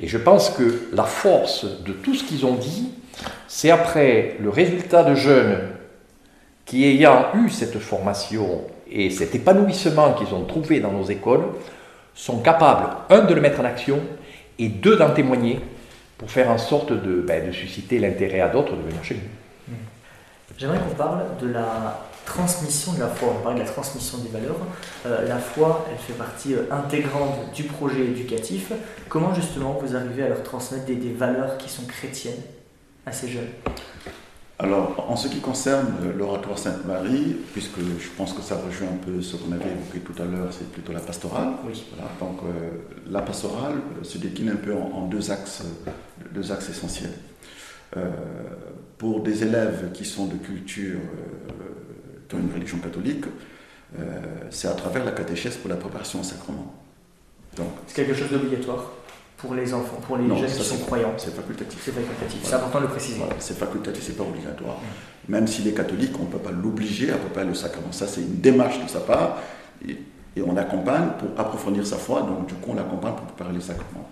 Et 0.00 0.08
je 0.08 0.16
pense 0.18 0.50
que 0.50 0.88
la 0.94 1.04
force 1.04 1.66
de 1.82 1.92
tout 1.92 2.14
ce 2.14 2.24
qu'ils 2.24 2.46
ont 2.46 2.54
dit, 2.54 2.90
c'est 3.46 3.70
après 3.70 4.36
le 4.40 4.48
résultat 4.48 5.04
de 5.04 5.14
jeunes 5.14 5.58
qui 6.64 6.84
ayant 6.84 7.26
eu 7.34 7.50
cette 7.50 7.78
formation 7.78 8.62
et 8.90 9.10
cet 9.10 9.34
épanouissement 9.34 10.12
qu'ils 10.12 10.34
ont 10.34 10.44
trouvé 10.44 10.80
dans 10.80 10.92
nos 10.92 11.04
écoles, 11.04 11.44
sont 12.14 12.40
capables, 12.40 12.88
un, 13.08 13.22
de 13.22 13.34
le 13.34 13.40
mettre 13.40 13.60
en 13.60 13.64
action, 13.64 14.00
et 14.58 14.68
deux, 14.68 14.96
d'en 14.96 15.10
témoigner, 15.10 15.60
pour 16.18 16.30
faire 16.30 16.50
en 16.50 16.58
sorte 16.58 16.92
de, 16.92 17.20
ben, 17.20 17.52
susciter 17.52 17.98
l'intérêt 17.98 18.40
à 18.40 18.48
d'autres 18.48 18.76
de 18.76 18.82
venir 18.82 19.02
chez 19.02 19.14
nous. 19.14 19.76
J'aimerais 20.58 20.78
qu'on 20.78 20.94
parle 20.94 21.22
de 21.40 21.48
la 21.48 21.98
transmission 22.24 22.92
de 22.92 23.00
la 23.00 23.08
foi. 23.08 23.34
On 23.36 23.42
parle 23.42 23.56
de 23.56 23.60
la 23.60 23.66
transmission 23.66 24.18
des 24.18 24.28
valeurs. 24.28 24.56
Euh, 25.06 25.26
la 25.26 25.38
foi, 25.38 25.86
elle 25.90 25.98
fait 25.98 26.12
partie 26.12 26.54
euh, 26.54 26.64
intégrante 26.70 27.52
du 27.54 27.64
projet 27.64 28.04
éducatif. 28.04 28.72
Comment 29.08 29.34
justement 29.34 29.78
vous 29.82 29.96
arrivez 29.96 30.22
à 30.22 30.28
leur 30.28 30.42
transmettre 30.42 30.84
des 30.86 31.12
valeurs 31.12 31.58
qui 31.58 31.68
sont 31.68 31.84
chrétiennes 31.86 32.42
à 33.06 33.12
ces 33.12 33.28
jeunes? 33.28 33.48
Alors, 34.62 35.06
en 35.10 35.16
ce 35.16 35.26
qui 35.26 35.40
concerne 35.40 35.88
l'oratoire 36.16 36.56
Sainte-Marie, 36.56 37.36
puisque 37.52 37.80
je 37.80 38.08
pense 38.16 38.32
que 38.32 38.42
ça 38.42 38.56
rejoint 38.56 38.86
un 38.88 39.04
peu 39.04 39.20
ce 39.20 39.36
qu'on 39.36 39.50
avait 39.50 39.70
évoqué 39.70 39.98
tout 39.98 40.22
à 40.22 40.24
l'heure, 40.24 40.52
c'est 40.52 40.70
plutôt 40.70 40.92
la 40.92 41.00
pastorale. 41.00 41.48
Oui. 41.66 41.84
Voilà, 41.92 42.10
donc 42.20 42.40
euh, 42.44 42.70
la 43.10 43.22
pastorale 43.22 43.74
euh, 43.74 44.04
se 44.04 44.18
décline 44.18 44.50
un 44.50 44.56
peu 44.56 44.72
en, 44.72 44.88
en 44.98 45.06
deux, 45.08 45.32
axes, 45.32 45.64
euh, 45.64 45.90
deux 46.32 46.52
axes 46.52 46.68
essentiels. 46.70 47.10
Euh, 47.96 48.08
pour 48.98 49.22
des 49.22 49.42
élèves 49.42 49.90
qui 49.92 50.04
sont 50.04 50.26
de 50.26 50.36
culture, 50.36 51.00
euh, 51.00 52.22
qui 52.28 52.36
ont 52.36 52.38
une 52.38 52.54
religion 52.54 52.78
catholique, 52.78 53.24
c'est 54.48 54.68
à 54.68 54.72
travers 54.72 55.04
la 55.04 55.12
catéchèse 55.12 55.56
pour 55.56 55.68
la 55.68 55.76
préparation 55.76 56.20
au 56.20 56.22
sacrement. 56.22 56.72
C'est 57.86 57.96
quelque 57.96 58.14
chose 58.14 58.30
d'obligatoire 58.30 58.90
pour 59.42 59.54
les 59.54 59.74
enfants, 59.74 59.96
pour 60.06 60.16
les 60.16 60.24
Non, 60.24 60.36
jeunes 60.36 60.48
ça, 60.48 60.58
qui 60.58 60.64
sont 60.64 60.78
croyants. 60.78 61.12
c'est 61.18 61.34
facultatif. 61.34 61.80
C'est 61.84 61.90
facultatif. 61.90 62.40
C'est 62.44 62.54
important 62.54 62.78
de 62.78 62.84
le 62.84 62.90
préciser. 62.90 63.18
Voilà, 63.18 63.34
c'est 63.40 63.58
facultatif, 63.58 64.04
c'est 64.04 64.16
pas 64.16 64.22
obligatoire. 64.22 64.76
Même 65.28 65.48
s'il 65.48 65.66
est 65.66 65.72
catholique, 65.74 66.12
on 66.20 66.24
ne 66.24 66.28
peut 66.28 66.38
pas 66.38 66.52
l'obliger 66.52 67.10
à 67.10 67.16
préparer 67.16 67.46
le 67.46 67.54
sacrement. 67.54 67.90
Ça, 67.90 68.06
c'est 68.06 68.20
une 68.20 68.40
démarche 68.40 68.80
de 68.82 68.88
sa 68.88 69.00
part 69.00 69.38
et, 69.86 69.98
et 70.36 70.42
on 70.42 70.52
l'accompagne 70.54 71.08
pour 71.18 71.28
approfondir 71.38 71.84
sa 71.84 71.96
foi, 71.96 72.22
donc 72.22 72.46
du 72.46 72.54
coup, 72.54 72.70
on 72.70 72.74
l'accompagne 72.74 73.14
pour 73.14 73.26
préparer 73.26 73.52
les 73.52 73.60
sacrements. 73.60 74.08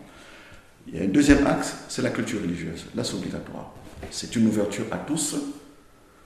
Il 0.88 0.96
y 0.96 1.00
a 1.00 1.04
un 1.04 1.08
deuxième 1.08 1.46
axe, 1.46 1.76
c'est 1.88 2.02
la 2.02 2.10
culture 2.10 2.40
religieuse. 2.42 2.86
Là, 2.96 3.04
c'est 3.04 3.14
obligatoire. 3.14 3.70
C'est 4.10 4.34
une 4.34 4.48
ouverture 4.48 4.86
à 4.90 4.96
tous. 4.96 5.36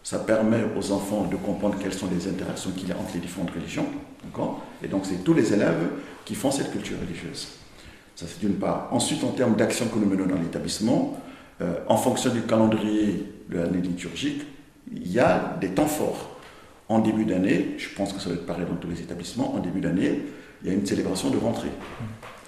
Ça 0.03 0.19
permet 0.19 0.65
aux 0.79 0.93
enfants 0.93 1.25
de 1.25 1.37
comprendre 1.37 1.77
quelles 1.79 1.93
sont 1.93 2.09
les 2.11 2.27
interactions 2.29 2.71
qu'il 2.71 2.89
y 2.89 2.93
a 2.93 2.97
entre 2.97 3.15
les 3.15 3.21
différentes 3.21 3.51
religions. 3.51 3.87
Et 4.83 4.89
donc, 4.89 5.05
c'est 5.05 5.23
tous 5.25 5.35
les 5.35 5.53
élèves 5.53 5.89
qui 6.25 6.35
font 6.35 6.51
cette 6.51 6.73
culture 6.73 6.97
religieuse. 7.01 7.49
Ça, 8.15 8.27
c'est 8.29 8.41
d'une 8.41 8.55
part. 8.57 8.89
Ensuite, 8.93 9.25
en 9.25 9.31
termes 9.31 9.57
d'action 9.57 9.87
que 9.87 9.99
nous 9.99 10.07
menons 10.07 10.27
dans 10.27 10.41
l'établissement, 10.41 11.21
euh, 11.61 11.75
en 11.89 11.97
fonction 11.97 12.31
du 12.31 12.43
calendrier 12.43 13.33
de 13.51 13.59
l'année 13.59 13.81
liturgique, 13.81 14.43
il 14.93 15.11
y 15.11 15.19
a 15.19 15.57
des 15.61 15.71
temps 15.71 15.87
forts. 15.87 16.39
En 16.89 16.99
début 16.99 17.25
d'année, 17.25 17.75
je 17.79 17.89
pense 17.95 18.13
que 18.13 18.21
ça 18.21 18.29
va 18.29 18.35
être 18.37 18.47
pareil 18.47 18.67
dans 18.69 18.77
tous 18.77 18.89
les 18.89 19.01
établissements, 19.01 19.55
en 19.55 19.59
début 19.59 19.81
d'année, 19.81 20.23
il 20.63 20.69
y 20.69 20.71
a 20.71 20.75
une 20.75 20.87
célébration 20.87 21.31
de 21.31 21.39
rentrée. 21.39 21.71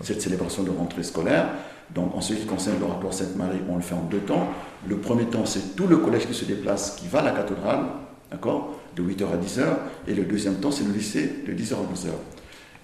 Cette 0.02 0.22
célébration 0.22 0.62
de 0.62 0.70
rentrée 0.70 1.02
scolaire, 1.02 1.48
donc 1.94 2.14
en 2.14 2.20
ce 2.20 2.34
qui 2.34 2.46
concerne 2.46 2.78
l'oratoire 2.80 3.12
Sainte-Marie, 3.12 3.60
on 3.68 3.76
le 3.76 3.82
fait 3.82 3.94
en 3.94 4.02
deux 4.02 4.20
temps. 4.20 4.48
Le 4.88 4.98
premier 4.98 5.24
temps, 5.24 5.46
c'est 5.46 5.74
tout 5.76 5.86
le 5.86 5.98
collège 5.98 6.26
qui 6.26 6.34
se 6.34 6.44
déplace, 6.44 6.96
qui 6.96 7.08
va 7.08 7.20
à 7.20 7.22
la 7.22 7.30
cathédrale, 7.30 7.86
d'accord, 8.30 8.78
de 8.94 9.02
8h 9.02 9.24
à 9.24 9.36
10h, 9.36 9.62
et 10.08 10.14
le 10.14 10.24
deuxième 10.24 10.56
temps, 10.56 10.70
c'est 10.70 10.84
le 10.84 10.92
lycée 10.92 11.42
de 11.46 11.52
10h 11.52 11.74
à 11.74 11.94
12h. 11.94 12.10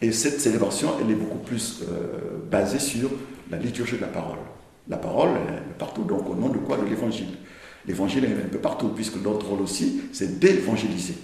Et 0.03 0.13
cette 0.13 0.41
célébration, 0.41 0.91
elle 1.01 1.11
est 1.11 1.15
beaucoup 1.15 1.39
plus 1.39 1.83
euh, 1.83 2.39
basée 2.51 2.81
sur 2.81 3.09
la 3.51 3.57
liturgie 3.59 3.97
de 3.97 4.01
la 4.03 4.09
parole. 4.09 4.39
La 4.89 4.97
parole, 4.97 5.31
elle 5.49 5.55
est 5.55 5.79
partout, 5.79 6.03
donc 6.03 6.29
au 6.29 6.35
nom 6.35 6.49
de 6.49 6.59
quoi? 6.59 6.77
De 6.77 6.85
l'évangile. 6.85 7.29
L'évangile 7.87 8.25
est 8.25 8.29
un 8.29 8.49
peu 8.51 8.59
partout, 8.59 8.89
puisque 8.89 9.23
notre 9.23 9.47
rôle 9.49 9.61
aussi, 9.61 10.03
c'est 10.13 10.39
d'évangéliser. 10.41 11.15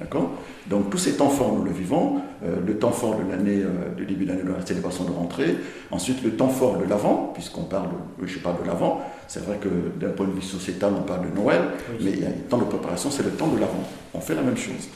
D'accord? 0.00 0.30
Donc 0.68 0.88
tous 0.90 0.98
ces 0.98 1.12
temps 1.16 1.28
forts, 1.28 1.52
nous 1.52 1.62
le 1.62 1.70
vivons. 1.70 2.20
Euh, 2.42 2.56
le 2.66 2.78
temps 2.78 2.90
fort 2.90 3.16
de 3.16 3.30
l'année, 3.30 3.60
euh, 3.62 3.94
de 3.96 4.04
début 4.04 4.24
d'année 4.24 4.42
de 4.42 4.48
la 4.48 4.64
célébration 4.64 5.04
de 5.04 5.10
rentrée. 5.12 5.56
Ensuite, 5.90 6.22
le 6.24 6.30
temps 6.30 6.48
fort 6.48 6.78
de 6.78 6.84
l'Avent, 6.84 7.30
puisqu'on 7.34 7.64
parle, 7.64 7.88
de- 8.20 8.26
je 8.26 8.38
parle 8.38 8.60
de 8.62 8.66
l'Avent. 8.66 9.02
C'est 9.28 9.44
vrai 9.44 9.58
que 9.60 9.68
d'un 10.00 10.10
point 10.10 10.26
de 10.26 10.32
vue 10.32 10.42
sociétal, 10.42 10.92
on 10.98 11.02
parle 11.02 11.30
de 11.30 11.36
Noël, 11.36 11.62
Oui. 11.90 11.96
mais 12.04 12.10
il 12.12 12.20
y 12.22 12.24
a 12.24 12.28
un 12.28 12.48
temps 12.48 12.58
de 12.58 12.64
préparation, 12.64 13.10
c'est 13.10 13.22
le 13.22 13.30
temps 13.30 13.48
de 13.48 13.58
l'Avent. 13.60 13.84
On 14.14 14.20
fait 14.20 14.34
la 14.34 14.42
même 14.42 14.56
chose. 14.56 14.88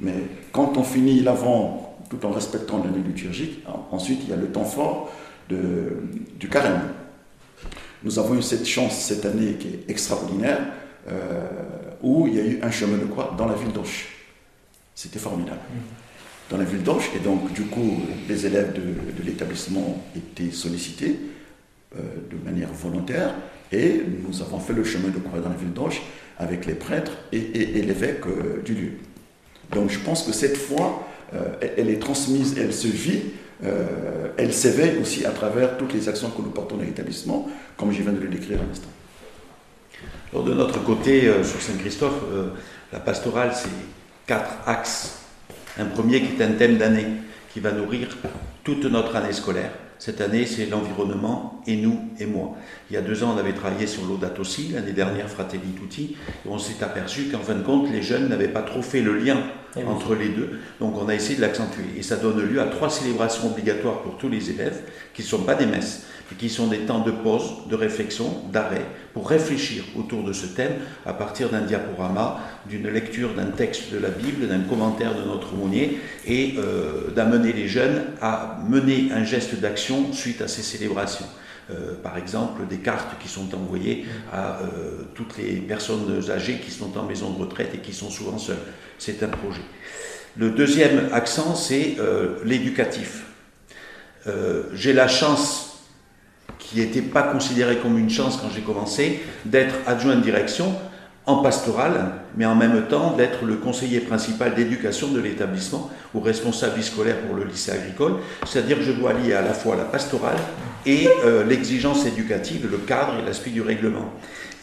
Mais 0.00 0.14
quand 0.52 0.76
on 0.78 0.82
finit 0.82 1.20
l'Avent, 1.20 1.85
tout 2.08 2.24
en 2.24 2.30
respectant 2.30 2.82
l'année 2.84 3.02
liturgique, 3.06 3.62
en- 3.66 3.94
ensuite 3.94 4.20
il 4.24 4.30
y 4.30 4.32
a 4.32 4.36
le 4.36 4.46
temps 4.48 4.64
fort 4.64 5.10
de- 5.48 6.02
du 6.38 6.48
carême. 6.48 6.80
Nous 8.02 8.18
avons 8.18 8.36
eu 8.36 8.42
cette 8.42 8.66
chance 8.66 8.94
cette 8.96 9.24
année 9.24 9.54
qui 9.58 9.68
est 9.68 9.84
extraordinaire, 9.88 10.60
euh, 11.08 11.48
où 12.02 12.26
il 12.26 12.34
y 12.34 12.40
a 12.40 12.44
eu 12.44 12.58
un 12.62 12.70
chemin 12.70 12.98
de 12.98 13.04
croix 13.06 13.34
dans 13.36 13.46
la 13.46 13.54
ville 13.54 13.72
d'Auch. 13.72 14.08
C'était 14.94 15.18
formidable. 15.18 15.60
Dans 16.50 16.58
la 16.58 16.64
ville 16.64 16.82
d'Auch, 16.82 17.10
et 17.16 17.18
donc 17.18 17.52
du 17.52 17.62
coup, 17.62 18.00
les 18.28 18.46
élèves 18.46 18.72
de, 18.72 18.80
de 18.80 19.22
l'établissement 19.26 20.04
étaient 20.16 20.52
sollicités 20.52 21.16
euh, 21.96 22.00
de 22.30 22.36
manière 22.44 22.72
volontaire, 22.72 23.34
et 23.72 24.02
nous 24.26 24.42
avons 24.42 24.60
fait 24.60 24.72
le 24.74 24.84
chemin 24.84 25.08
de 25.08 25.18
croix 25.18 25.40
dans 25.40 25.48
la 25.48 25.56
ville 25.56 25.72
d'Auch 25.72 26.00
avec 26.38 26.66
les 26.66 26.74
prêtres 26.74 27.12
et, 27.32 27.38
et- 27.38 27.78
et 27.78 27.82
l'évêque 27.82 28.26
euh, 28.26 28.62
du 28.62 28.74
lieu. 28.74 28.92
Donc 29.72 29.90
je 29.90 29.98
pense 29.98 30.22
que 30.22 30.32
cette 30.32 30.56
foi, 30.56 30.84
euh, 30.86 31.05
elle, 31.32 31.72
elle 31.76 31.90
est 31.90 31.98
transmise, 31.98 32.56
elle 32.58 32.72
se 32.72 32.88
vit 32.88 33.22
euh, 33.64 34.28
elle 34.36 34.52
s'éveille 34.52 34.98
aussi 34.98 35.24
à 35.24 35.30
travers 35.30 35.78
toutes 35.78 35.94
les 35.94 36.08
actions 36.08 36.30
que 36.30 36.42
nous 36.42 36.50
portons 36.50 36.76
dans 36.76 36.82
l'établissement, 36.82 37.48
comme 37.76 37.90
je 37.92 38.02
viens 38.02 38.12
de 38.12 38.20
le 38.20 38.28
décrire 38.28 38.60
à 38.60 38.64
l'instant. 38.64 38.88
Alors 40.32 40.44
de 40.44 40.52
notre 40.52 40.82
côté, 40.84 41.26
euh, 41.26 41.42
sur 41.42 41.60
Saint-Christophe, 41.60 42.22
euh, 42.30 42.48
la 42.92 43.00
pastorale, 43.00 43.52
c'est 43.54 43.70
quatre 44.26 44.52
axes. 44.66 45.20
Un 45.78 45.86
premier 45.86 46.20
qui 46.22 46.40
est 46.40 46.44
un 46.44 46.52
thème 46.52 46.76
d'année, 46.76 47.06
qui 47.52 47.60
va 47.60 47.72
nourrir 47.72 48.08
toute 48.62 48.84
notre 48.84 49.16
année 49.16 49.32
scolaire. 49.32 49.70
Cette 49.98 50.20
année, 50.20 50.44
c'est 50.46 50.66
l'environnement 50.66 51.62
et 51.66 51.76
nous 51.76 51.98
et 52.20 52.26
moi. 52.26 52.54
Il 52.90 52.94
y 52.94 52.96
a 52.96 53.02
deux 53.02 53.24
ans, 53.24 53.32
on 53.34 53.38
avait 53.38 53.54
travaillé 53.54 53.86
sur 53.86 54.04
l'Audate 54.04 54.38
aussi, 54.38 54.68
l'année 54.74 54.92
dernière, 54.92 55.28
Fratelli 55.28 55.72
Tutti, 55.74 56.16
et 56.44 56.48
on 56.48 56.58
s'est 56.58 56.82
aperçu 56.84 57.24
qu'en 57.30 57.38
fin 57.40 57.54
de 57.54 57.62
compte, 57.62 57.90
les 57.90 58.02
jeunes 58.02 58.28
n'avaient 58.28 58.48
pas 58.48 58.62
trop 58.62 58.82
fait 58.82 59.00
le 59.00 59.16
lien 59.18 59.38
Eh 59.74 59.80
oui. 59.80 59.84
entre 59.88 60.14
les 60.14 60.28
deux. 60.28 60.60
Donc 60.80 60.94
on 61.00 61.08
a 61.08 61.14
essayé 61.14 61.36
de 61.36 61.40
l'accentuer. 61.40 61.84
Et 61.96 62.02
ça 62.02 62.16
donne 62.16 62.40
lieu 62.42 62.60
à 62.60 62.66
trois 62.66 62.90
célébrations 62.90 63.46
obligatoires 63.50 64.02
pour 64.02 64.18
tous 64.18 64.28
les 64.28 64.50
élèves, 64.50 64.80
qui 65.14 65.22
ne 65.22 65.26
sont 65.26 65.42
pas 65.44 65.54
des 65.54 65.66
messes, 65.66 66.04
qui 66.34 66.50
sont 66.50 66.66
des 66.66 66.80
temps 66.80 67.00
de 67.00 67.10
pause, 67.10 67.68
de 67.68 67.76
réflexion, 67.76 68.42
d'arrêt, 68.52 68.84
pour 69.14 69.28
réfléchir 69.28 69.84
autour 69.96 70.24
de 70.24 70.32
ce 70.32 70.46
thème 70.46 70.72
à 71.06 71.14
partir 71.14 71.48
d'un 71.50 71.62
diaporama, 71.62 72.40
d'une 72.68 72.88
lecture 72.88 73.32
d'un 73.34 73.46
texte 73.46 73.92
de 73.92 73.98
la 73.98 74.08
Bible, 74.08 74.48
d'un 74.48 74.60
commentaire 74.60 75.14
de 75.14 75.22
notre 75.22 75.54
aumônier, 75.54 76.00
et 76.26 76.54
euh, 76.58 77.10
d'amener 77.14 77.52
les 77.52 77.68
jeunes 77.68 78.02
à 78.20 78.58
mener 78.68 79.08
un 79.12 79.24
geste 79.24 79.54
d'action 79.60 80.12
suite 80.12 80.42
à 80.42 80.48
ces 80.48 80.62
célébrations. 80.62 81.26
Euh, 81.70 81.94
par 82.02 82.18
exemple, 82.18 82.66
des 82.68 82.78
cartes 82.78 83.18
qui 83.20 83.28
sont 83.28 83.54
envoyées 83.54 84.04
à 84.32 84.60
euh, 84.60 85.02
toutes 85.14 85.38
les 85.38 85.54
personnes 85.56 86.22
âgées 86.30 86.58
qui 86.58 86.70
sont 86.70 86.96
en 86.98 87.04
maison 87.04 87.30
de 87.30 87.40
retraite 87.40 87.70
et 87.74 87.78
qui 87.78 87.92
sont 87.92 88.10
souvent 88.10 88.38
seules. 88.38 88.56
C'est 88.98 89.22
un 89.22 89.28
projet. 89.28 89.62
Le 90.36 90.50
deuxième 90.50 91.08
accent, 91.12 91.54
c'est 91.54 91.96
l'éducatif. 92.44 93.24
J'ai 94.74 94.92
la 94.92 95.08
chance, 95.08 95.75
n'était 96.80 97.02
pas 97.02 97.22
considérée 97.22 97.76
comme 97.76 97.98
une 97.98 98.10
chance 98.10 98.36
quand 98.36 98.48
j'ai 98.54 98.62
commencé, 98.62 99.20
d'être 99.44 99.74
adjoint 99.86 100.16
de 100.16 100.20
direction 100.20 100.74
en 101.26 101.42
pastoral, 101.42 102.12
mais 102.36 102.46
en 102.46 102.54
même 102.54 102.86
temps 102.86 103.16
d'être 103.16 103.44
le 103.44 103.56
conseiller 103.56 103.98
principal 104.00 104.54
d'éducation 104.54 105.08
de 105.08 105.20
l'établissement 105.20 105.90
ou 106.14 106.20
responsable 106.20 106.80
scolaire 106.82 107.16
pour 107.22 107.34
le 107.36 107.44
lycée 107.44 107.72
agricole. 107.72 108.14
C'est-à-dire 108.46 108.78
que 108.78 108.84
je 108.84 108.92
dois 108.92 109.12
lier 109.12 109.34
à 109.34 109.42
la 109.42 109.52
fois 109.52 109.74
la 109.74 109.84
pastorale 109.84 110.36
et 110.86 111.08
euh, 111.24 111.44
l'exigence 111.44 112.06
éducative, 112.06 112.68
le 112.70 112.78
cadre 112.78 113.14
et 113.20 113.26
l'aspect 113.26 113.50
du 113.50 113.60
règlement. 113.60 114.12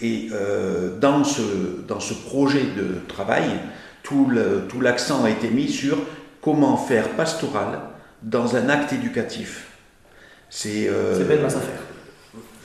Et 0.02 0.30
euh, 0.32 0.98
dans, 1.00 1.26
ce, 1.26 1.42
dans 1.86 2.00
ce 2.00 2.14
projet 2.14 2.64
de 2.78 3.06
travail, 3.10 3.44
tout 4.04 4.30
l'accent 4.82 5.26
a 5.26 5.30
été 5.30 5.50
mis 5.50 5.68
sur 5.68 5.98
comment 6.42 6.78
faire 6.78 7.10
pastoral 7.10 7.80
dans 8.22 8.56
un 8.56 8.70
acte 8.70 8.94
éducatif. 8.94 9.68
C'est 10.50 10.88
euh, 10.88 11.26
pas 11.28 11.36
une 11.36 11.42
mince 11.42 11.56
affaire. 11.56 11.93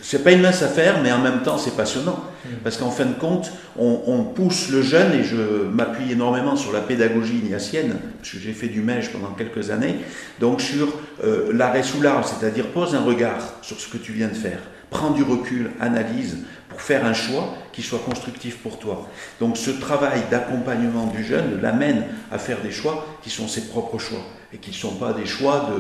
C'est 0.00 0.22
pas 0.22 0.32
une 0.32 0.42
mince 0.42 0.62
affaire, 0.62 1.00
mais 1.02 1.12
en 1.12 1.18
même 1.18 1.42
temps, 1.42 1.58
c'est 1.58 1.76
passionnant. 1.76 2.24
Parce 2.64 2.76
qu'en 2.76 2.90
fin 2.90 3.04
de 3.04 3.14
compte, 3.14 3.52
on, 3.76 4.00
on 4.06 4.22
pousse 4.22 4.70
le 4.70 4.80
jeune, 4.80 5.12
et 5.12 5.24
je 5.24 5.64
m'appuie 5.64 6.12
énormément 6.12 6.56
sur 6.56 6.72
la 6.72 6.80
pédagogie 6.80 7.38
ignatienne, 7.44 7.96
parce 8.18 8.32
que 8.32 8.38
j'ai 8.38 8.52
fait 8.52 8.68
du 8.68 8.80
mèche 8.80 9.10
pendant 9.10 9.34
quelques 9.34 9.70
années, 9.70 9.96
donc 10.40 10.60
sur 10.60 10.88
euh, 11.24 11.50
l'arrêt 11.52 11.82
sous 11.82 12.00
l'arbre, 12.00 12.26
c'est-à-dire 12.26 12.68
pose 12.68 12.94
un 12.94 13.02
regard 13.02 13.54
sur 13.62 13.80
ce 13.80 13.88
que 13.88 13.98
tu 13.98 14.12
viens 14.12 14.28
de 14.28 14.34
faire, 14.34 14.60
prends 14.88 15.10
du 15.10 15.22
recul, 15.22 15.70
analyse, 15.80 16.38
pour 16.68 16.80
faire 16.80 17.04
un 17.04 17.14
choix 17.14 17.54
qui 17.72 17.82
soit 17.82 17.98
constructif 17.98 18.58
pour 18.58 18.78
toi. 18.78 19.08
Donc 19.40 19.56
ce 19.56 19.70
travail 19.70 20.22
d'accompagnement 20.30 21.06
du 21.06 21.24
jeune 21.24 21.60
l'amène 21.60 22.04
à 22.30 22.38
faire 22.38 22.60
des 22.62 22.70
choix 22.70 23.06
qui 23.22 23.30
sont 23.30 23.48
ses 23.48 23.62
propres 23.62 23.98
choix 23.98 24.20
et 24.52 24.58
qui 24.58 24.70
ne 24.70 24.74
sont 24.74 24.94
pas 24.94 25.12
des 25.12 25.26
choix 25.26 25.70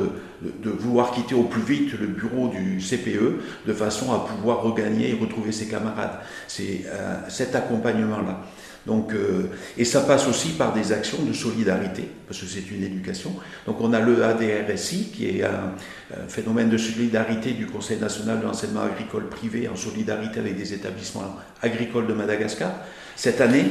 de, 0.42 0.70
vouloir 0.70 1.12
quitter 1.12 1.34
au 1.34 1.44
plus 1.44 1.62
vite 1.62 1.98
le 1.98 2.06
bureau 2.06 2.48
du 2.48 2.78
CPE 2.78 3.66
de 3.66 3.72
façon 3.72 4.12
à 4.12 4.20
pouvoir 4.20 4.62
regagner 4.62 5.10
et 5.10 5.14
retrouver 5.14 5.52
ses 5.52 5.66
camarades. 5.66 6.18
C'est 6.46 6.84
euh, 6.86 7.16
cet 7.28 7.54
accompagnement-là. 7.54 8.44
Donc, 8.86 9.12
euh, 9.12 9.50
et 9.76 9.84
ça 9.84 10.00
passe 10.02 10.26
aussi 10.28 10.50
par 10.50 10.72
des 10.72 10.92
actions 10.92 11.22
de 11.22 11.32
solidarité, 11.32 12.08
parce 12.26 12.40
que 12.40 12.46
c'est 12.46 12.70
une 12.70 12.82
éducation. 12.82 13.34
Donc 13.66 13.80
on 13.80 13.92
a 13.92 14.00
le 14.00 14.24
ADRSI, 14.24 15.10
qui 15.14 15.26
est 15.26 15.44
un, 15.44 15.72
un 16.16 16.28
phénomène 16.28 16.70
de 16.70 16.78
solidarité 16.78 17.52
du 17.52 17.66
Conseil 17.66 17.98
national 17.98 18.40
de 18.40 18.44
l'enseignement 18.44 18.82
agricole 18.82 19.28
privé 19.28 19.68
en 19.68 19.76
solidarité 19.76 20.40
avec 20.40 20.56
des 20.56 20.72
établissements 20.72 21.36
agricoles 21.60 22.06
de 22.06 22.14
Madagascar. 22.14 22.72
Cette 23.14 23.40
année, 23.40 23.64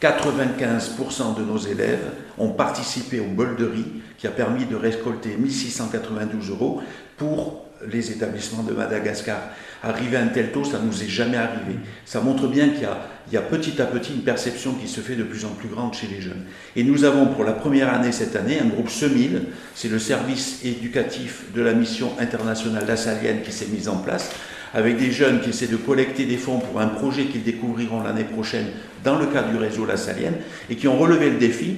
95% 0.00 1.36
de 1.38 1.44
nos 1.44 1.58
élèves 1.58 2.10
ont 2.38 2.50
participé 2.50 3.20
au 3.20 3.26
bol 3.26 3.56
de 3.56 3.66
riz 3.66 3.86
qui 4.16 4.26
a 4.26 4.30
permis 4.30 4.64
de 4.64 4.76
récolter 4.76 5.36
1692 5.36 6.50
euros 6.50 6.80
pour 7.16 7.66
les 7.86 8.10
établissements 8.10 8.62
de 8.62 8.72
Madagascar. 8.72 9.38
Arriver 9.82 10.16
à 10.18 10.22
un 10.22 10.28
tel 10.28 10.52
taux, 10.52 10.64
ça 10.64 10.78
ne 10.78 10.86
nous 10.86 11.02
est 11.02 11.08
jamais 11.08 11.36
arrivé. 11.36 11.78
Ça 12.04 12.20
montre 12.20 12.46
bien 12.46 12.68
qu'il 12.70 12.86
y 13.32 13.36
a, 13.36 13.42
petit 13.42 13.80
à 13.80 13.86
petit 13.86 14.12
une 14.12 14.22
perception 14.22 14.74
qui 14.74 14.88
se 14.88 15.00
fait 15.00 15.16
de 15.16 15.22
plus 15.22 15.44
en 15.44 15.50
plus 15.50 15.68
grande 15.68 15.94
chez 15.94 16.06
les 16.06 16.20
jeunes. 16.20 16.44
Et 16.76 16.84
nous 16.84 17.04
avons 17.04 17.26
pour 17.26 17.44
la 17.44 17.52
première 17.52 17.92
année 17.92 18.12
cette 18.12 18.36
année 18.36 18.58
un 18.60 18.66
groupe 18.66 18.90
SEMIL, 18.90 19.44
c'est 19.74 19.88
le 19.88 19.98
service 19.98 20.64
éducatif 20.64 21.44
de 21.54 21.62
la 21.62 21.72
mission 21.72 22.12
internationale 22.18 22.86
lassalienne 22.86 23.40
qui 23.42 23.52
s'est 23.52 23.66
mis 23.66 23.88
en 23.88 23.96
place, 23.96 24.30
avec 24.74 24.98
des 24.98 25.10
jeunes 25.10 25.40
qui 25.40 25.50
essaient 25.50 25.66
de 25.66 25.76
collecter 25.76 26.26
des 26.26 26.36
fonds 26.36 26.58
pour 26.58 26.80
un 26.80 26.88
projet 26.88 27.24
qu'ils 27.24 27.42
découvriront 27.42 28.02
l'année 28.02 28.24
prochaine 28.24 28.66
dans 29.04 29.18
le 29.18 29.26
cadre 29.26 29.50
du 29.50 29.56
réseau 29.56 29.86
lassalienne, 29.86 30.36
et 30.68 30.76
qui 30.76 30.88
ont 30.88 30.98
relevé 30.98 31.30
le 31.30 31.38
défi 31.38 31.76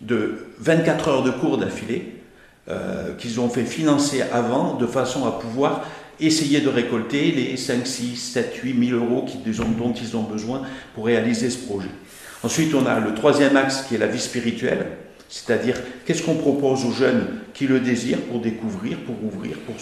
de 0.00 0.46
24 0.58 1.08
heures 1.08 1.22
de 1.22 1.30
cours 1.30 1.58
d'affilée 1.58 2.14
euh, 2.68 3.14
qu'ils 3.16 3.40
ont 3.40 3.48
fait 3.48 3.64
financer 3.64 4.22
avant 4.32 4.74
de 4.74 4.86
façon 4.86 5.26
à 5.26 5.32
pouvoir 5.32 5.84
essayer 6.20 6.60
de 6.60 6.68
récolter 6.68 7.30
les 7.30 7.56
5, 7.56 7.86
6, 7.86 8.16
7, 8.16 8.54
8 8.62 8.88
000 8.88 9.00
euros 9.00 9.26
dont 9.78 9.92
ils 9.92 10.16
ont 10.16 10.22
besoin 10.22 10.62
pour 10.94 11.06
réaliser 11.06 11.48
ce 11.50 11.58
projet. 11.58 11.88
Ensuite, 12.42 12.74
on 12.74 12.86
a 12.86 13.00
le 13.00 13.14
troisième 13.14 13.56
axe 13.56 13.82
qui 13.88 13.94
est 13.94 13.98
la 13.98 14.06
vie 14.06 14.20
spirituelle, 14.20 14.86
c'est-à-dire 15.28 15.76
qu'est-ce 16.04 16.22
qu'on 16.22 16.34
propose 16.34 16.84
aux 16.84 16.92
jeunes 16.92 17.26
qui 17.54 17.66
le 17.66 17.80
désirent 17.80 18.20
pour 18.22 18.40
découvrir, 18.40 18.98
pour 18.98 19.16
ouvrir, 19.24 19.56
pour 19.60 19.76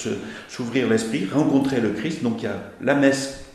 s'ouvrir 0.49 0.88
l'esprit, 0.88 1.27
rencontrer 1.33 1.81
le 1.81 1.90
Christ. 1.90 2.22
Donc 2.22 2.42
il 2.42 2.44
y 2.44 2.49
a 2.49 2.70
la 2.83 2.94
messe 2.94 3.45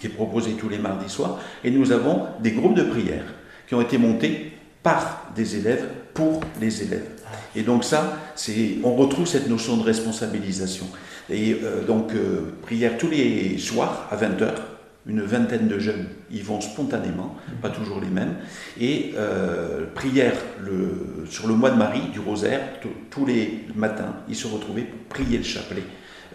qui 0.00 0.06
est 0.06 0.10
proposée 0.10 0.52
tous 0.52 0.68
les 0.68 0.78
mardis 0.78 1.10
soirs, 1.10 1.38
et 1.62 1.70
nous 1.70 1.92
avons 1.92 2.26
des 2.40 2.52
groupes 2.52 2.74
de 2.74 2.82
prière 2.82 3.24
qui 3.68 3.74
ont 3.74 3.82
été 3.82 3.98
montés 3.98 4.52
par 4.82 5.30
des 5.36 5.56
élèves 5.56 5.86
pour 6.14 6.40
les 6.60 6.82
élèves. 6.82 7.06
Et 7.54 7.62
donc 7.62 7.84
ça, 7.84 8.18
c'est, 8.34 8.78
on 8.82 8.94
retrouve 8.94 9.26
cette 9.26 9.48
notion 9.48 9.76
de 9.76 9.82
responsabilisation. 9.82 10.86
Et 11.28 11.56
euh, 11.62 11.84
donc 11.84 12.12
euh, 12.14 12.54
prière 12.62 12.98
tous 12.98 13.08
les 13.08 13.58
soirs 13.58 14.08
à 14.10 14.16
20h, 14.16 14.54
une 15.06 15.22
vingtaine 15.22 15.68
de 15.68 15.78
jeunes 15.78 16.06
y 16.30 16.40
vont 16.40 16.60
spontanément, 16.60 17.36
pas 17.62 17.70
toujours 17.70 18.00
les 18.00 18.08
mêmes, 18.08 18.36
et 18.78 19.12
euh, 19.16 19.86
prière 19.94 20.34
le, 20.60 21.24
sur 21.28 21.46
le 21.46 21.54
mois 21.54 21.70
de 21.70 21.76
Marie 21.76 22.08
du 22.12 22.20
rosaire, 22.20 22.60
tous 23.10 23.26
les 23.26 23.64
matins, 23.74 24.16
ils 24.28 24.36
se 24.36 24.46
retrouvaient 24.46 24.82
pour 24.82 24.98
prier 25.08 25.38
le 25.38 25.44
chapelet. 25.44 25.82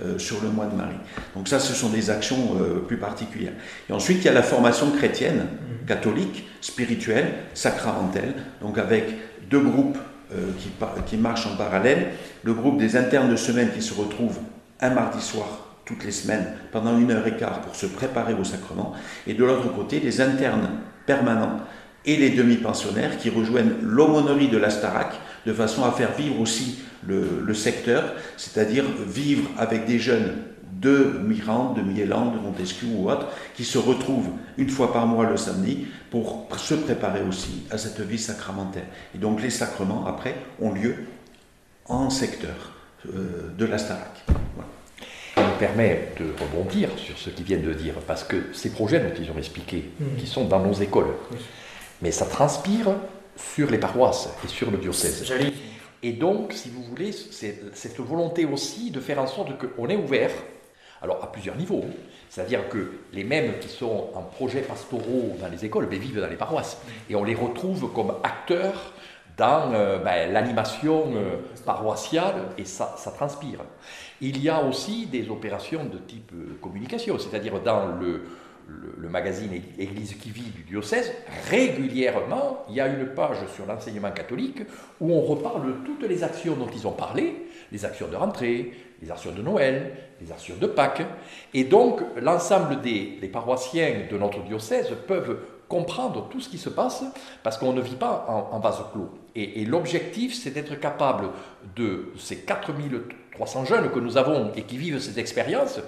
Euh, 0.03 0.17
sur 0.17 0.41
le 0.41 0.49
mois 0.49 0.65
de 0.65 0.75
Marie. 0.75 0.97
Donc 1.35 1.47
ça, 1.47 1.59
ce 1.59 1.73
sont 1.73 1.89
des 1.89 2.09
actions 2.09 2.57
euh, 2.59 2.79
plus 2.79 2.97
particulières. 2.97 3.53
Et 3.89 3.93
ensuite, 3.93 4.17
il 4.19 4.25
y 4.25 4.29
a 4.29 4.33
la 4.33 4.43
formation 4.43 4.91
chrétienne, 4.91 5.47
catholique, 5.87 6.47
spirituelle, 6.59 7.33
sacramentelle, 7.53 8.33
donc 8.61 8.77
avec 8.77 9.05
deux 9.49 9.61
groupes 9.61 9.97
euh, 10.33 10.51
qui, 10.59 10.69
qui 11.05 11.17
marchent 11.17 11.47
en 11.47 11.55
parallèle. 11.55 12.07
Le 12.43 12.53
groupe 12.53 12.77
des 12.77 12.97
internes 12.97 13.29
de 13.29 13.35
semaine 13.35 13.69
qui 13.73 13.81
se 13.81 13.93
retrouvent 13.93 14.39
un 14.81 14.89
mardi 14.89 15.21
soir 15.21 15.77
toutes 15.85 16.03
les 16.03 16.11
semaines 16.11 16.47
pendant 16.71 16.97
une 16.97 17.11
heure 17.11 17.25
et 17.27 17.37
quart 17.37 17.61
pour 17.61 17.75
se 17.75 17.85
préparer 17.85 18.33
au 18.33 18.43
sacrement. 18.43 18.93
Et 19.27 19.33
de 19.33 19.45
l'autre 19.45 19.73
côté, 19.73 19.99
les 19.99 20.19
internes 20.19 20.71
permanents 21.05 21.59
et 22.05 22.17
les 22.17 22.29
demi-pensionnaires 22.31 23.17
qui 23.17 23.29
rejoignent 23.29 23.73
l'aumônerie 23.81 24.47
de 24.49 24.57
la 24.57 24.69
Starac 24.69 25.13
de 25.45 25.53
façon 25.53 25.83
à 25.83 25.91
faire 25.91 26.13
vivre 26.13 26.39
aussi 26.39 26.79
le, 27.07 27.41
le 27.45 27.53
secteur, 27.53 28.03
c'est-à-dire 28.37 28.83
vivre 29.07 29.49
avec 29.57 29.85
des 29.85 29.99
jeunes 29.99 30.33
de 30.81 31.19
Mirande, 31.23 31.77
de 31.77 31.81
Miéland, 31.81 32.31
de 32.31 32.39
Montesquieu 32.39 32.87
ou 32.95 33.09
autres, 33.09 33.27
qui 33.55 33.63
se 33.63 33.77
retrouvent 33.77 34.29
une 34.57 34.69
fois 34.69 34.91
par 34.91 35.07
mois 35.07 35.25
le 35.29 35.37
samedi 35.37 35.85
pour 36.11 36.47
se 36.57 36.73
préparer 36.75 37.21
aussi 37.27 37.63
à 37.71 37.77
cette 37.77 38.01
vie 38.01 38.17
sacramentelle. 38.19 38.85
Et 39.13 39.17
donc 39.17 39.41
les 39.41 39.49
sacrements, 39.49 40.05
après, 40.05 40.35
ont 40.61 40.71
lieu 40.73 40.95
en 41.87 42.09
secteur 42.09 42.71
euh, 43.07 43.51
de 43.57 43.65
la 43.65 43.77
Starac. 43.77 44.23
Voilà. 44.55 44.69
Ça 45.35 45.41
me 45.53 45.59
permet 45.59 46.09
de 46.19 46.25
rebondir 46.41 46.89
sur 46.97 47.17
ce 47.17 47.29
qu'ils 47.29 47.45
viennent 47.45 47.61
de 47.65 47.73
dire, 47.73 47.93
parce 48.07 48.23
que 48.23 48.37
ces 48.53 48.71
projets 48.71 48.99
dont 48.99 49.13
ils 49.21 49.29
ont 49.31 49.37
expliqué, 49.37 49.91
Mhm. 49.99 50.17
qui 50.17 50.27
sont 50.27 50.45
dans 50.45 50.59
nos 50.59 50.73
écoles, 50.73 51.13
Oui. 51.31 51.37
Mais 52.01 52.11
ça 52.11 52.25
transpire 52.25 52.87
sur 53.35 53.69
les 53.69 53.77
paroisses 53.77 54.29
et 54.43 54.47
sur 54.47 54.71
le 54.71 54.77
diocèse. 54.77 55.31
Et 56.03 56.13
donc, 56.13 56.53
si 56.53 56.69
vous 56.69 56.83
voulez, 56.83 57.11
c'est 57.11 57.61
cette 57.73 57.99
volonté 57.99 58.45
aussi 58.45 58.91
de 58.91 58.99
faire 58.99 59.19
en 59.19 59.27
sorte 59.27 59.51
qu'on 59.57 59.87
est 59.89 59.95
ouvert, 59.95 60.31
alors 61.01 61.23
à 61.23 61.31
plusieurs 61.31 61.55
niveaux, 61.55 61.83
c'est-à-dire 62.29 62.69
que 62.69 62.91
les 63.13 63.23
mêmes 63.23 63.59
qui 63.59 63.69
sont 63.69 64.09
en 64.13 64.21
projets 64.21 64.61
pastoraux 64.61 65.35
dans 65.39 65.47
les 65.47 65.65
écoles, 65.65 65.87
mais 65.89 65.97
vivent 65.97 66.19
dans 66.19 66.27
les 66.27 66.35
paroisses, 66.35 66.77
et 67.09 67.15
on 67.15 67.23
les 67.23 67.35
retrouve 67.35 67.91
comme 67.93 68.13
acteurs 68.23 68.93
dans 69.37 69.73
euh, 69.73 69.99
ben, 69.99 70.31
l'animation 70.31 71.11
euh, 71.15 71.37
paroissiale 71.65 72.35
et 72.57 72.65
ça, 72.65 72.95
ça, 72.97 73.11
transpire. 73.11 73.59
Il 74.21 74.41
y 74.41 74.49
a 74.49 74.63
aussi 74.63 75.07
des 75.07 75.29
opérations 75.29 75.83
de 75.85 75.97
type 75.97 76.31
euh, 76.33 76.57
communication, 76.61 77.17
c'est-à-dire 77.19 77.59
dans 77.61 77.87
le, 77.99 78.21
le, 78.67 79.09
magazine 79.09 79.61
Église 79.77 80.15
qui 80.15 80.29
vit 80.29 80.49
du 80.49 80.63
diocèse, 80.63 81.11
régulièrement, 81.49 82.65
il 82.69 82.75
y 82.75 82.81
a 82.81 82.87
une 82.87 83.07
page 83.07 83.37
sur 83.55 83.65
l'enseignement 83.65 84.11
catholique 84.11 84.61
où 84.99 85.13
on 85.13 85.21
reparle 85.21 85.67
de 85.67 85.73
toutes 85.85 86.03
les 86.03 86.23
actions 86.23 86.55
dont 86.55 86.67
ils 86.73 86.85
ont 86.87 86.91
parlé, 86.91 87.47
les 87.71 87.85
actions 87.85 88.07
de 88.07 88.15
rentrée, 88.15 88.73
les 89.01 89.11
actions 89.11 89.31
de 89.31 89.41
Noël, 89.41 89.93
les 90.21 90.31
actions 90.31 90.55
de 90.59 90.67
Pâques. 90.67 91.05
Et 91.53 91.63
donc, 91.63 92.01
l'ensemble 92.21 92.81
des 92.81 93.29
paroissiens 93.31 94.07
de 94.09 94.17
notre 94.17 94.41
diocèse 94.43 94.89
peuvent 95.07 95.37
comprendre 95.67 96.27
tout 96.29 96.39
ce 96.39 96.49
qui 96.49 96.57
se 96.57 96.69
passe 96.69 97.03
parce 97.43 97.57
qu'on 97.57 97.73
ne 97.73 97.81
vit 97.81 97.95
pas 97.95 98.25
en, 98.51 98.59
vase 98.59 98.81
clos. 98.91 99.09
Et, 99.35 99.61
et 99.61 99.65
l'objectif, 99.65 100.33
c'est 100.35 100.51
d'être 100.51 100.79
capable 100.79 101.29
de 101.75 102.11
ces 102.17 102.37
4300 102.37 103.65
jeunes 103.65 103.91
que 103.91 103.99
nous 103.99 104.17
avons 104.17 104.51
et 104.55 104.63
qui 104.63 104.77
vivent 104.77 104.99
ces 104.99 105.19
expériences, 105.19 105.79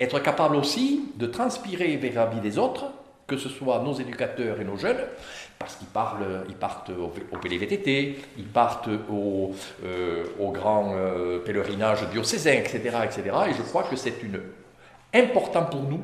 être 0.00 0.18
capable 0.20 0.56
aussi 0.56 1.12
de 1.16 1.26
transpirer 1.26 1.96
vers 1.96 2.14
la 2.14 2.26
vie 2.26 2.40
des 2.40 2.58
autres, 2.58 2.86
que 3.26 3.36
ce 3.36 3.48
soit 3.48 3.80
nos 3.80 3.94
éducateurs 3.94 4.60
et 4.60 4.64
nos 4.64 4.76
jeunes, 4.76 5.00
parce 5.58 5.76
qu'ils 5.76 5.88
parlent, 5.88 6.44
ils 6.48 6.54
partent 6.54 6.90
au, 6.90 7.08
PLVTT, 7.38 8.18
ils 8.38 8.46
partent 8.46 8.88
au, 9.10 9.52
euh, 9.84 10.24
grand 10.38 10.94
euh, 10.94 11.38
pèlerinage 11.40 12.08
diocésain, 12.10 12.52
etc., 12.52 12.78
etc. 13.04 13.22
Et 13.48 13.54
je 13.54 13.62
crois 13.62 13.84
que 13.84 13.96
c'est 13.96 14.14
important 15.14 15.64
pour 15.64 15.82
nous 15.82 16.02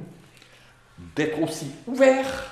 d'être 1.14 1.40
aussi 1.40 1.70
ouverts 1.86 2.51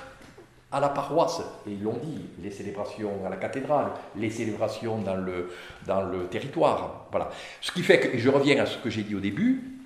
à 0.71 0.79
la 0.79 0.89
paroisse, 0.89 1.41
et 1.67 1.71
ils 1.71 1.83
l'ont 1.83 1.99
dit, 2.01 2.21
les 2.41 2.51
célébrations 2.51 3.25
à 3.25 3.29
la 3.29 3.35
cathédrale, 3.35 3.87
les 4.15 4.29
célébrations 4.29 4.99
dans 4.99 5.17
le, 5.17 5.51
dans 5.85 6.03
le 6.03 6.27
territoire. 6.27 7.07
Voilà. 7.11 7.29
Ce 7.59 7.73
qui 7.73 7.81
fait 7.81 7.99
que, 7.99 8.15
et 8.15 8.19
je 8.19 8.29
reviens 8.29 8.63
à 8.63 8.65
ce 8.65 8.77
que 8.77 8.89
j'ai 8.89 9.03
dit 9.03 9.15
au 9.15 9.19
début, 9.19 9.80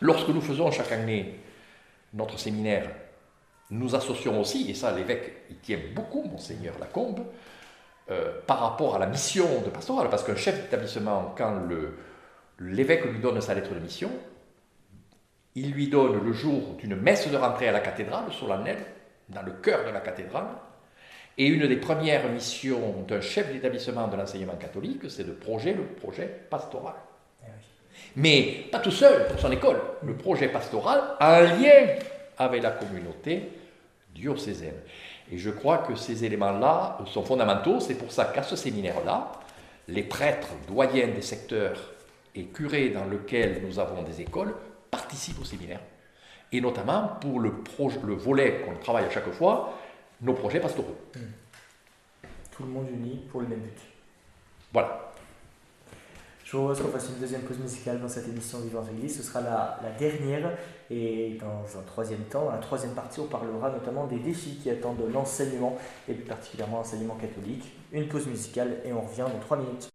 Lorsque 0.00 0.28
nous 0.28 0.40
faisons 0.40 0.70
chaque 0.70 0.92
année 0.92 1.40
notre 2.14 2.38
séminaire, 2.38 2.90
nous 3.70 3.94
associons 3.94 4.40
aussi, 4.40 4.70
et 4.70 4.74
ça 4.74 4.92
l'évêque 4.92 5.44
il 5.50 5.58
tient 5.58 5.78
beaucoup, 5.94 6.22
monseigneur 6.22 6.78
Lacombe, 6.78 7.24
euh, 8.10 8.32
par 8.46 8.60
rapport 8.60 8.96
à 8.96 8.98
la 8.98 9.06
mission 9.06 9.62
de 9.64 9.70
pastoral, 9.70 10.08
parce 10.10 10.24
qu'un 10.24 10.36
chef 10.36 10.60
d'établissement, 10.60 11.34
quand 11.36 11.62
l'évêque 12.58 13.04
lui 13.04 13.20
donne 13.20 13.40
sa 13.40 13.54
lettre 13.54 13.72
de 13.72 13.78
mission, 13.78 14.10
il 15.54 15.72
lui 15.72 15.88
donne 15.88 16.24
le 16.24 16.32
jour 16.32 16.74
d'une 16.78 16.96
messe 16.96 17.28
de 17.28 17.36
rentrée 17.36 17.68
à 17.68 17.72
la 17.72 17.80
cathédrale 17.80 18.32
solennelle, 18.32 18.84
dans 19.28 19.42
le 19.42 19.52
cœur 19.52 19.84
de 19.86 19.90
la 19.90 20.00
cathédrale, 20.00 20.48
et 21.38 21.46
une 21.46 21.68
des 21.68 21.76
premières 21.76 22.28
missions 22.28 23.02
d'un 23.06 23.20
chef 23.20 23.52
d'établissement 23.52 24.08
de 24.08 24.16
l'enseignement 24.16 24.56
catholique, 24.56 25.08
c'est 25.08 25.24
de 25.24 25.32
projet 25.32 25.74
le 25.74 25.84
projet 25.84 26.26
pastoral. 26.50 26.96
Mais 28.16 28.66
pas 28.70 28.80
tout 28.80 28.90
seul 28.90 29.28
pour 29.28 29.38
son 29.38 29.52
école. 29.52 29.80
Le 30.02 30.14
projet 30.14 30.48
pastoral 30.48 31.00
a 31.18 31.36
un 31.36 31.56
lien 31.56 31.86
avec 32.38 32.62
la 32.62 32.72
communauté 32.72 33.48
diocésaine. 34.14 34.80
Et 35.32 35.38
je 35.38 35.50
crois 35.50 35.78
que 35.78 35.94
ces 35.94 36.24
éléments-là 36.24 36.98
sont 37.06 37.22
fondamentaux. 37.22 37.80
C'est 37.80 37.94
pour 37.94 38.10
ça 38.10 38.26
qu'à 38.26 38.42
ce 38.42 38.56
séminaire-là, 38.56 39.30
les 39.88 40.02
prêtres 40.02 40.48
doyens 40.66 41.08
des 41.08 41.22
secteurs 41.22 41.78
et 42.34 42.46
curés 42.46 42.90
dans 42.90 43.04
lesquels 43.04 43.62
nous 43.64 43.78
avons 43.78 44.02
des 44.02 44.20
écoles 44.20 44.54
participent 44.90 45.40
au 45.40 45.44
séminaire. 45.44 45.80
Et 46.52 46.60
notamment 46.60 47.16
pour 47.20 47.38
le, 47.38 47.52
le 48.04 48.14
volet 48.14 48.62
qu'on 48.64 48.74
travaille 48.76 49.04
à 49.04 49.10
chaque 49.10 49.30
fois, 49.30 49.78
nos 50.20 50.34
projets 50.34 50.60
pastoraux. 50.60 50.96
Tout 52.50 52.64
le 52.64 52.68
monde 52.68 52.88
uni 52.90 53.24
pour 53.30 53.40
le 53.40 53.48
même 53.48 53.60
but. 53.60 53.78
Voilà. 54.72 55.09
Je 56.50 56.56
vous 56.56 56.64
propose 56.64 56.82
qu'on 56.82 56.88
fasse 56.90 57.08
une 57.10 57.20
deuxième 57.20 57.42
pause 57.42 57.60
musicale 57.60 58.00
dans 58.00 58.08
cette 58.08 58.26
émission 58.26 58.58
Vivant 58.58 58.84
Église. 58.84 59.18
Ce 59.18 59.22
sera 59.22 59.40
la, 59.40 59.78
dernière. 60.00 60.50
Et 60.90 61.38
dans 61.40 61.78
un 61.78 61.82
troisième 61.84 62.22
temps, 62.22 62.46
dans 62.46 62.50
la 62.50 62.58
troisième 62.58 62.90
partie, 62.90 63.20
on 63.20 63.26
parlera 63.26 63.70
notamment 63.70 64.08
des 64.08 64.18
défis 64.18 64.58
qui 64.60 64.68
attendent 64.68 65.00
l'enseignement, 65.14 65.78
et 66.08 66.14
plus 66.14 66.24
particulièrement 66.24 66.78
l'enseignement 66.78 67.14
catholique. 67.14 67.72
Une 67.92 68.08
pause 68.08 68.26
musicale 68.26 68.78
et 68.84 68.92
on 68.92 69.02
revient 69.02 69.26
dans 69.32 69.38
trois 69.38 69.58
minutes. 69.58 69.90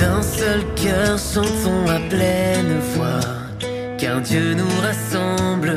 D'un 0.00 0.22
seul 0.22 0.60
cœur, 0.76 1.18
chantons 1.18 1.88
à 1.88 1.98
pleine 2.08 2.78
voix, 2.94 3.18
car 3.98 4.20
Dieu 4.20 4.54
nous 4.54 4.80
rassemble 4.80 5.74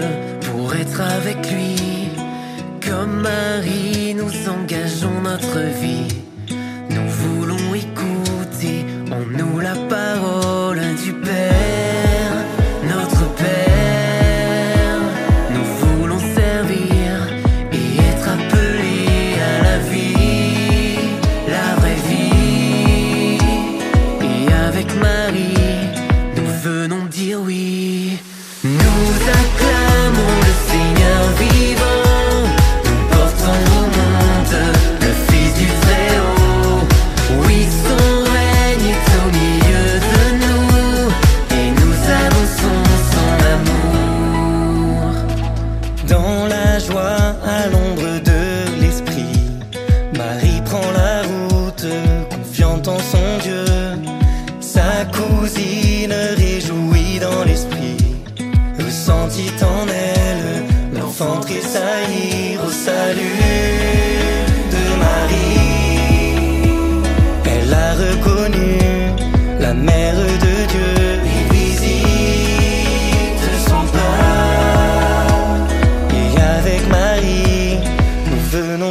avec 0.99 1.37
lui. 1.51 2.09
Comme 2.85 3.21
Marie, 3.21 4.13
nous 4.15 4.31
engageons 4.49 5.21
notre 5.21 5.59
vie. 5.79 6.07
Nous 6.89 7.09
voulons 7.09 7.73
écouter 7.73 8.85
en 9.11 9.21
nous 9.37 9.59
la 9.59 9.75
parole 9.87 10.50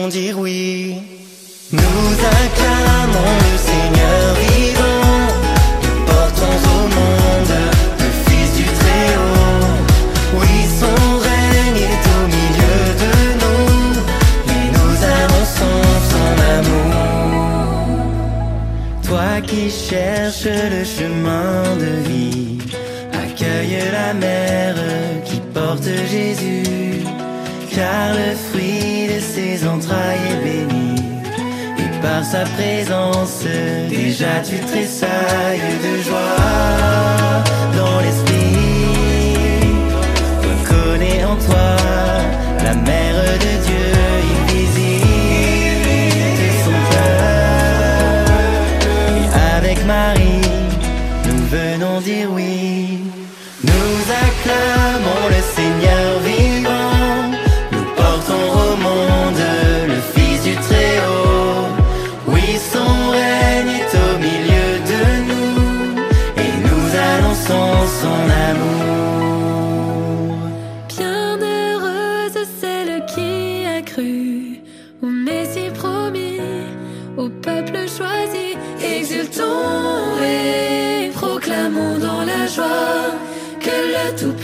dire 0.08 0.38
oui. 0.38 0.94
Nous 1.72 1.80
acclamons 1.80 3.34
le 3.46 3.56
Seigneur 3.68 4.26
vivant. 4.46 5.16
Nous 5.82 5.98
portons 6.06 6.58
au 6.74 6.82
monde 6.96 7.54
le 7.98 8.10
Fils 8.24 8.50
du 8.56 8.64
Très-Haut. 8.80 9.66
Oui, 10.38 10.54
son 10.80 11.00
règne 11.26 11.82
est 11.90 12.04
au 12.16 12.22
milieu 12.36 12.80
de 13.02 13.12
nous 13.42 13.72
et 14.56 14.66
nous 14.76 14.94
annonçons 15.18 15.82
son 16.12 16.30
amour. 16.58 16.94
Toi 19.02 19.30
qui 19.44 19.64
cherches 19.70 20.54
le 20.74 20.82
chemin 20.84 21.54
de 21.84 21.92
vie, 22.08 22.58
accueille 23.12 23.78
la 23.92 24.10
mère 24.14 24.76
qui 25.24 25.38
porte 25.52 25.88
Jésus, 26.08 27.04
car 27.74 28.14
le 28.14 28.30
fruit 28.36 28.69
ses 29.34 29.66
entrailles 29.66 30.26
est 30.32 30.42
béni. 30.44 30.94
Et 31.78 31.90
par 32.02 32.24
sa 32.24 32.42
présence, 32.56 33.44
déjà 33.88 34.34
tu 34.48 34.58
tressailles 34.70 35.72
de 35.86 36.02
joie 36.06 37.44
dans 37.78 38.00
l'esprit. 38.00 38.56
Reconnais 40.48 41.24
en 41.24 41.36
toi 41.46 41.68
la 42.66 42.74
mère 42.74 43.18
de 43.44 43.52
Dieu, 43.66 43.88
il 44.32 44.42
visite 44.52 45.04
son 46.64 46.78
cœur. 46.92 48.24
Et 49.18 49.26
avec 49.56 49.78
Marie, 49.86 50.48
nous 51.26 51.42
venons 51.56 52.00
dire 52.00 52.28
oui. 52.32 52.98
Nous 53.62 53.94
acclamons 54.24 54.79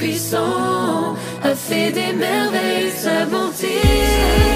le 0.06 0.12
Tout-Puissant 0.12 1.16
a 1.42 1.54
fait 1.54 1.90
des 1.90 2.12
merveilles, 2.12 2.90
sa 2.90 3.24
bonté. 3.26 4.55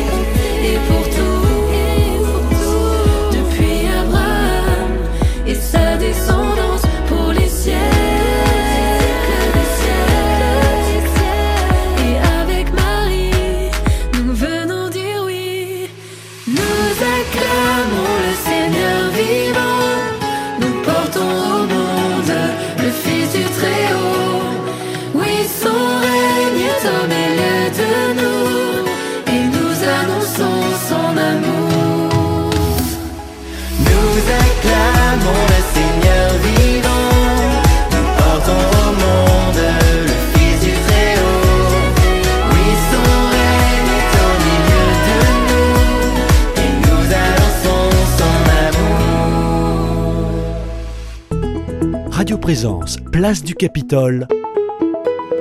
Présence, 52.51 52.97
place 53.13 53.45
du 53.45 53.55
Capitole, 53.55 54.27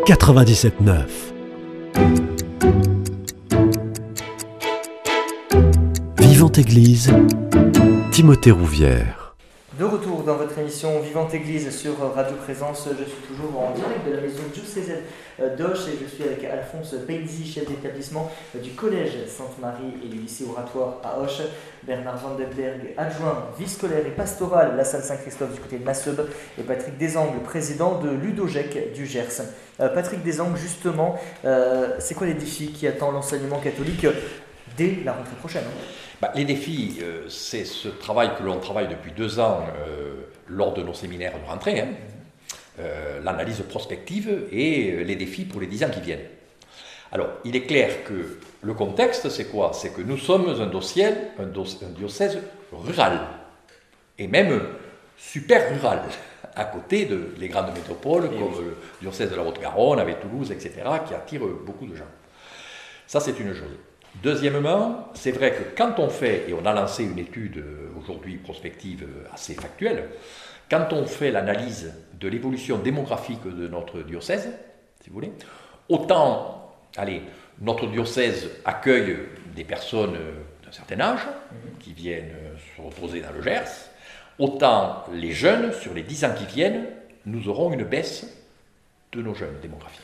97.9. 0.05 1.07
Vivante 6.19 6.59
Église, 6.59 7.11
Timothée 8.11 8.51
Rouvière. 8.51 9.18
Vivante 10.69 11.33
Église 11.33 11.75
sur 11.75 11.97
Radio 12.13 12.35
Présence, 12.35 12.87
je 12.91 13.03
suis 13.03 13.21
toujours 13.27 13.59
en 13.59 13.71
direct 13.71 14.05
de 14.07 14.13
la 14.13 14.21
maison 14.21 14.43
diocésaine 14.53 15.01
d'Auch 15.57 15.87
et 15.87 15.97
je 15.99 16.07
suis 16.07 16.23
avec 16.23 16.43
Alphonse 16.43 16.93
Penzi, 17.07 17.51
chef 17.51 17.67
d'établissement 17.67 18.31
du 18.53 18.69
collège 18.71 19.13
Sainte-Marie 19.27 19.95
et 20.05 20.07
du 20.07 20.19
lycée 20.19 20.45
oratoire 20.47 20.97
à 21.03 21.19
Auch, 21.19 21.41
Bernard 21.81 22.19
Vandenberg, 22.19 22.93
adjoint 22.97 23.47
vie 23.57 23.67
scolaire 23.67 24.05
et 24.05 24.11
pastoral 24.11 24.77
la 24.77 24.83
salle 24.83 25.01
Saint-Christophe 25.01 25.55
du 25.55 25.59
côté 25.59 25.79
de 25.79 25.83
Masseube 25.83 26.29
et 26.59 26.61
Patrick 26.61 26.99
Desangles, 26.99 27.39
président 27.39 27.99
de 27.99 28.11
l'Udogec 28.11 28.93
du 28.93 29.07
Gers. 29.07 29.41
Euh, 29.79 29.89
Patrick 29.89 30.21
Desangles, 30.23 30.57
justement, 30.57 31.17
euh, 31.45 31.95
c'est 31.97 32.13
quoi 32.13 32.27
les 32.27 32.35
défis 32.35 32.71
qui 32.73 32.85
attendent 32.85 33.15
l'enseignement 33.15 33.59
catholique 33.59 34.05
dès 34.77 34.99
la 35.03 35.13
rentrée 35.13 35.35
prochaine? 35.39 35.63
Bah, 36.21 36.31
les 36.35 36.43
défis, 36.43 36.99
euh, 37.01 37.29
c'est 37.29 37.63
ce 37.63 37.87
travail 37.87 38.31
que 38.37 38.43
l'on 38.43 38.59
travaille 38.59 38.89
depuis 38.89 39.13
deux 39.13 39.39
ans 39.39 39.61
euh, 39.87 40.15
lors 40.49 40.73
de 40.73 40.83
nos 40.83 40.93
séminaires 40.93 41.33
de 41.39 41.47
rentrée, 41.47 41.79
hein. 41.79 41.89
Euh, 42.79 43.19
l'analyse 43.21 43.61
prospective 43.67 44.47
et 44.53 44.93
euh, 44.93 45.03
les 45.03 45.17
défis 45.17 45.43
pour 45.43 45.59
les 45.59 45.67
dix 45.67 45.83
ans 45.83 45.89
qui 45.89 45.99
viennent. 45.99 46.25
Alors, 47.11 47.27
il 47.43 47.53
est 47.57 47.63
clair 47.63 48.05
que 48.05 48.37
le 48.61 48.73
contexte, 48.73 49.29
c'est 49.29 49.51
quoi? 49.51 49.71
C'est 49.73 49.93
que 49.93 50.01
nous 50.01 50.17
sommes 50.17 50.47
un, 50.47 50.67
dossier, 50.67 51.07
un, 51.39 51.45
diocèse 51.89 52.39
rural, 52.71 53.19
et 54.17 54.27
même 54.27 54.61
super 55.17 55.73
rural, 55.73 56.03
à 56.55 56.63
côté 56.65 57.05
de 57.05 57.33
les 57.37 57.49
grandes 57.49 57.73
métropoles, 57.73 58.29
comme 58.29 58.63
le 58.63 58.77
diocèse 59.01 59.29
de 59.29 59.35
la 59.35 59.43
Haute-Garonne, 59.43 59.99
avec 59.99 60.21
Toulouse, 60.21 60.49
etc., 60.51 60.75
qui 61.05 61.13
attirent 61.13 61.47
beaucoup 61.65 61.85
de 61.85 61.95
gens. 61.95 62.05
Ça, 63.07 63.19
c'est 63.19 63.37
une 63.39 63.53
chose. 63.53 63.75
Deuxièmement, 64.15 65.07
c'est 65.13 65.31
vrai 65.31 65.51
que 65.51 65.77
quand 65.77 65.99
on 65.99 66.09
fait, 66.09 66.49
et 66.49 66.53
on 66.53 66.65
a 66.65 66.73
lancé 66.73 67.03
une 67.03 67.19
étude 67.19 67.57
euh, 67.57 67.89
aujourd'hui 67.97 68.37
prospective 68.37 69.03
euh, 69.03 69.33
assez 69.33 69.53
factuelle, 69.53 70.09
quand 70.69 70.91
on 70.91 71.05
fait 71.05 71.31
l'analyse 71.31 71.93
de 72.19 72.27
l'évolution 72.27 72.79
démographique 72.79 73.43
de 73.43 73.67
notre 73.67 74.01
diocèse, 74.01 74.49
si 75.01 75.09
vous 75.09 75.15
voulez, 75.15 75.31
autant, 75.87 76.75
allez, 76.97 77.21
notre 77.61 77.87
diocèse 77.87 78.49
accueille 78.65 79.17
des 79.55 79.63
personnes 79.63 80.15
euh, 80.15 80.31
d'un 80.65 80.71
certain 80.71 80.99
âge 80.99 81.21
qui 81.79 81.93
viennent 81.93 82.33
se 82.75 82.81
reposer 82.81 83.21
dans 83.21 83.31
le 83.31 83.41
Gers, 83.41 83.89
autant 84.37 85.05
les 85.13 85.31
jeunes, 85.31 85.71
sur 85.73 85.93
les 85.93 86.03
10 86.03 86.25
ans 86.25 86.33
qui 86.37 86.45
viennent, 86.45 86.87
nous 87.25 87.47
aurons 87.47 87.71
une 87.71 87.83
baisse 87.83 88.25
de 89.11 89.21
nos 89.21 89.33
jeunes 89.33 89.59
démographiques. 89.61 90.01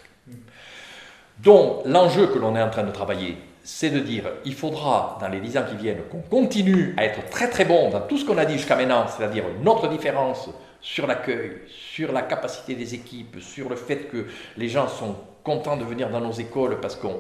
Donc 1.39 1.85
l'enjeu 1.85 2.27
que 2.27 2.39
l'on 2.39 2.55
est 2.55 2.61
en 2.61 2.69
train 2.69 2.83
de 2.83 2.91
travailler, 2.91 3.37
c'est 3.66 3.89
de 3.89 3.99
dire 3.99 4.26
il 4.45 4.53
faudra 4.53 5.18
dans 5.20 5.28
les 5.28 5.39
10 5.39 5.57
ans 5.57 5.63
qui 5.68 5.76
viennent 5.76 6.03
qu'on 6.11 6.22
continue 6.22 6.93
à 6.97 7.03
être 7.03 7.28
très 7.30 7.49
très 7.49 7.66
bon 7.66 7.89
dans 7.89 8.01
tout 8.01 8.18
ce 8.18 8.24
qu'on 8.24 8.38
a 8.38 8.45
dit 8.45 8.53
jusqu'à 8.53 8.76
maintenant, 8.76 9.07
c'est-à-dire 9.07 9.43
notre 9.63 9.89
différence 9.89 10.49
sur 10.82 11.07
l'accueil, 11.07 11.61
sur 11.68 12.11
la 12.11 12.22
capacité 12.22 12.76
des 12.76 12.93
équipes, 12.93 13.38
sur 13.41 13.68
le 13.68 13.76
fait 13.76 14.07
que 14.07 14.28
les 14.55 14.70
gens 14.70 14.88
sont 14.88 15.16
contents 15.43 15.78
de 15.78 15.84
venir 15.84 16.09
dans 16.11 16.22
nos 16.22 16.32
écoles 16.32 16.80
parce 16.80 16.95
qu'on 16.95 17.20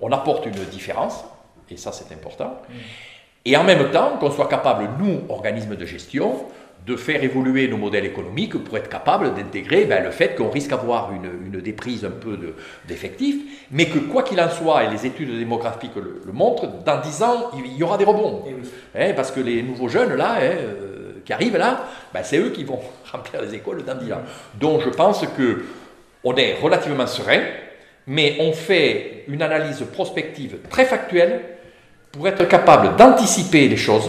on 0.00 0.12
apporte 0.12 0.44
une 0.44 0.64
différence, 0.70 1.24
et 1.70 1.78
ça 1.78 1.92
c'est 1.92 2.12
important. 2.12 2.60
Et 3.46 3.56
en 3.56 3.64
même 3.64 3.90
temps, 3.90 4.18
qu'on 4.18 4.30
soit 4.30 4.48
capable, 4.48 4.90
nous, 4.98 5.22
organismes 5.30 5.76
de 5.76 5.86
gestion, 5.86 6.44
de 6.86 6.94
faire 6.96 7.22
évoluer 7.24 7.66
nos 7.66 7.76
modèles 7.78 8.04
économiques 8.04 8.56
pour 8.62 8.76
être 8.76 8.88
capable 8.88 9.34
d'intégrer 9.34 9.86
ben, 9.86 10.04
le 10.04 10.12
fait 10.12 10.36
qu'on 10.36 10.50
risque 10.50 10.70
d'avoir 10.70 11.10
une, 11.12 11.28
une 11.52 11.60
déprise 11.60 12.04
un 12.04 12.10
peu 12.10 12.36
de- 12.36 12.54
d'effectifs, 12.86 13.66
mais 13.72 13.86
que 13.86 13.98
quoi 13.98 14.22
qu'il 14.22 14.40
en 14.40 14.48
soit, 14.48 14.84
et 14.84 14.90
les 14.90 15.04
études 15.04 15.36
démographiques 15.36 15.96
le, 15.96 16.22
le 16.24 16.32
montrent, 16.32 16.68
dans 16.84 17.00
10 17.00 17.22
ans, 17.24 17.50
il 17.56 17.76
y 17.76 17.82
aura 17.82 17.98
des 17.98 18.04
rebonds. 18.04 18.44
Eh 18.46 18.50
oui. 18.54 18.68
Hein, 18.94 19.12
parce 19.16 19.32
que 19.32 19.40
les 19.40 19.62
nouveaux 19.64 19.88
jeunes, 19.88 20.14
là, 20.14 20.36
hein, 20.36 20.40
euh, 20.42 21.12
qui 21.24 21.32
arrivent 21.32 21.56
là, 21.56 21.86
ben, 22.14 22.20
c'est 22.22 22.38
eux 22.38 22.50
qui 22.50 22.62
vont 22.62 22.78
remplir 23.12 23.42
les 23.42 23.52
écoles 23.56 23.84
dans 23.84 23.96
10 23.96 24.12
ans. 24.12 24.22
Donc 24.60 24.82
je 24.82 24.90
pense 24.90 25.24
que 25.36 25.64
on 26.22 26.34
est 26.36 26.54
relativement 26.62 27.06
serein, 27.08 27.40
mais 28.06 28.36
on 28.38 28.52
fait 28.52 29.24
une 29.26 29.42
analyse 29.42 29.82
prospective 29.92 30.58
très 30.70 30.84
factuelle 30.84 31.40
pour 32.12 32.28
être 32.28 32.46
capable 32.46 32.94
d'anticiper 32.96 33.66
les 33.68 33.76
choses 33.76 34.08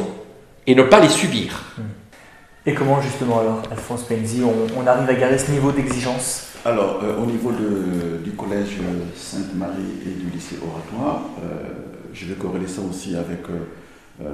et 0.67 0.75
ne 0.75 0.83
pas 0.83 0.99
les 0.99 1.09
subir. 1.09 1.63
Et 2.67 2.73
comment 2.73 3.01
justement 3.01 3.39
alors, 3.39 3.63
Alphonse 3.71 4.03
Penzi, 4.03 4.41
on, 4.43 4.79
on 4.81 4.85
arrive 4.85 5.09
à 5.09 5.13
garder 5.13 5.37
ce 5.37 5.51
niveau 5.51 5.71
d'exigence 5.71 6.47
Alors, 6.65 6.99
euh, 7.01 7.17
au 7.17 7.25
niveau 7.25 7.51
de- 7.51 8.17
du 8.23 8.31
collège 8.31 8.77
euh, 8.81 9.03
Sainte-Marie 9.15 10.01
et 10.05 10.09
du 10.21 10.29
lycée 10.29 10.57
oratoire, 10.61 11.21
euh, 11.43 11.63
je 12.13 12.25
vais 12.25 12.35
corréler 12.35 12.67
ça 12.67 12.81
aussi 12.81 13.15
avec 13.15 13.39
euh, 13.49 14.25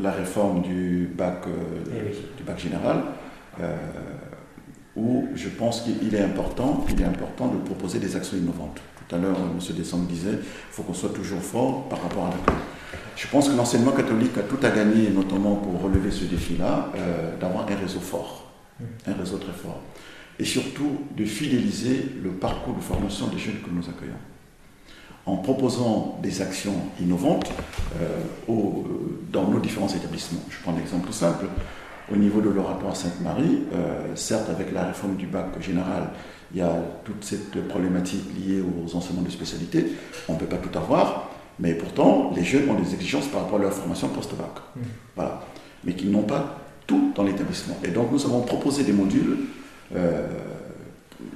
la 0.00 0.10
réforme 0.10 0.62
du 0.62 1.10
bac, 1.14 1.42
Eh 1.46 2.08
oui. 2.08 2.16
du 2.38 2.42
bac 2.44 2.58
général, 2.58 3.02
où 4.96 5.26
je 5.34 5.48
pense 5.50 5.82
qu'il 5.82 6.14
est 6.14 6.22
important, 6.22 6.82
il 6.88 7.00
est 7.00 7.04
important 7.04 7.48
de 7.48 7.58
proposer 7.58 7.98
des 7.98 8.16
actions 8.16 8.38
innovantes. 8.38 8.80
Tout 9.06 9.16
à 9.16 9.18
l'heure, 9.18 9.36
M. 9.36 9.74
Descendre 9.76 10.04
disait 10.06 10.30
qu'il 10.30 10.38
faut 10.70 10.82
qu'on 10.82 10.94
soit 10.94 11.10
toujours 11.12 11.42
fort 11.42 11.88
par 11.90 12.00
rapport 12.02 12.26
à 12.26 12.30
l'accueil. 12.30 12.62
Je 13.16 13.26
pense 13.28 13.48
que 13.48 13.56
l'enseignement 13.56 13.92
catholique 13.92 14.36
a 14.38 14.42
tout 14.42 14.58
à 14.62 14.70
gagner, 14.70 15.10
notamment 15.10 15.56
pour 15.56 15.80
relever 15.82 16.10
ce 16.10 16.24
défi-là, 16.24 16.90
euh, 16.96 17.36
d'avoir 17.38 17.66
un 17.68 17.74
réseau 17.76 18.00
fort, 18.00 18.50
un 19.06 19.14
réseau 19.14 19.38
très 19.38 19.52
fort. 19.52 19.80
Et 20.38 20.44
surtout 20.44 21.02
de 21.16 21.24
fidéliser 21.24 22.08
le 22.22 22.30
parcours 22.30 22.74
de 22.74 22.80
formation 22.80 23.28
des 23.28 23.38
jeunes 23.38 23.60
que 23.64 23.70
nous 23.70 23.82
accueillons. 23.88 24.12
En 25.24 25.36
proposant 25.36 26.18
des 26.22 26.42
actions 26.42 26.74
innovantes 27.00 27.48
euh, 28.00 28.08
au- 28.48 28.84
euh, 28.88 29.20
dans 29.30 29.46
nos 29.46 29.60
différents 29.60 29.88
établissements. 29.88 30.40
Je 30.50 30.56
prends 30.62 30.72
l'exemple 30.74 31.06
tout 31.06 31.12
simple. 31.12 31.44
Au 32.12 32.16
niveau 32.16 32.40
de 32.40 32.48
l'oratoire 32.48 32.96
Sainte-Marie, 32.96 33.60
euh, 33.72 34.16
certes 34.16 34.50
avec 34.50 34.72
la 34.72 34.84
réforme 34.86 35.14
du 35.14 35.26
bac 35.26 35.46
général, 35.60 36.08
il 36.52 36.58
y 36.58 36.60
a 36.60 36.72
toute 37.04 37.22
cette 37.24 37.68
problématique 37.68 38.24
liée 38.36 38.60
aux 38.60 38.96
enseignements 38.96 39.22
de 39.22 39.30
spécialité. 39.30 39.86
On 40.28 40.32
ne 40.34 40.38
peut 40.38 40.46
pas 40.46 40.56
tout 40.56 40.76
avoir, 40.76 41.30
mais 41.58 41.74
pourtant, 41.74 42.32
les 42.34 42.44
jeunes 42.44 42.68
ont 42.70 42.74
des 42.74 42.94
exigences 42.94 43.26
par 43.26 43.42
rapport 43.42 43.58
à 43.58 43.62
leur 43.62 43.72
formation 43.72 44.08
post-bac. 44.08 44.50
Voilà. 45.16 45.42
Mais 45.84 45.94
qu'ils 45.94 46.10
n'ont 46.10 46.22
pas 46.22 46.58
tout 46.86 47.12
dans 47.14 47.22
l'établissement. 47.22 47.76
Et 47.84 47.88
donc, 47.88 48.10
nous 48.12 48.24
avons 48.24 48.40
proposé 48.40 48.84
des 48.84 48.92
modules, 48.92 49.36
euh, 49.94 50.26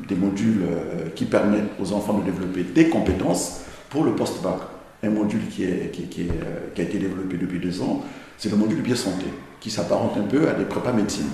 des 0.09 0.15
modules 0.15 0.63
euh, 0.63 1.09
qui 1.15 1.25
permettent 1.25 1.71
aux 1.81 1.93
enfants 1.93 2.15
de 2.15 2.25
développer 2.25 2.63
des 2.63 2.89
compétences 2.89 3.63
pour 3.91 4.05
le 4.05 4.13
post-bac. 4.13 4.59
Un 5.03 5.11
module 5.11 5.47
qui, 5.49 5.65
est, 5.65 5.91
qui, 5.93 6.05
qui 6.05 6.23
est, 6.23 6.31
euh, 6.31 6.71
qui 6.75 6.81
a 6.81 6.85
été 6.85 6.99
développé 6.99 7.37
depuis 7.37 7.61
deux 7.61 7.83
ans, 7.83 8.03
c'est 8.39 8.49
le 8.51 8.57
module 8.57 8.81
bio-santé, 8.81 9.27
qui 9.61 9.71
s'apparente 9.71 10.17
un 10.17 10.23
peu 10.23 10.49
à 10.49 10.55
des 10.55 10.65
prépas 10.65 10.93
médecine. 10.93 11.29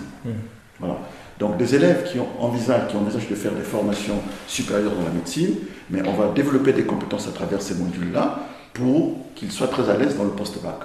Voilà. 0.79 0.99
Donc 1.39 1.57
des 1.57 1.75
élèves 1.75 2.11
qui 2.11 2.19
ont, 2.19 2.29
envisagent, 2.39 2.89
qui 2.89 2.97
envisagent 2.97 3.29
de 3.29 3.35
faire 3.35 3.53
des 3.53 3.63
formations 3.63 4.21
supérieures 4.47 4.93
dans 4.93 5.05
la 5.05 5.11
médecine, 5.11 5.55
mais 5.91 6.01
on 6.07 6.13
va 6.13 6.29
développer 6.33 6.73
des 6.73 6.85
compétences 6.85 7.29
à 7.29 7.33
travers 7.33 7.63
ces 7.63 7.75
modules-là 7.75 8.41
pour 8.73 9.17
qu'ils 9.35 9.51
soient 9.53 9.69
très 9.69 9.89
à 9.91 9.97
l'aise 9.97 10.17
dans 10.17 10.25
le 10.25 10.31
post-bac. 10.31 10.77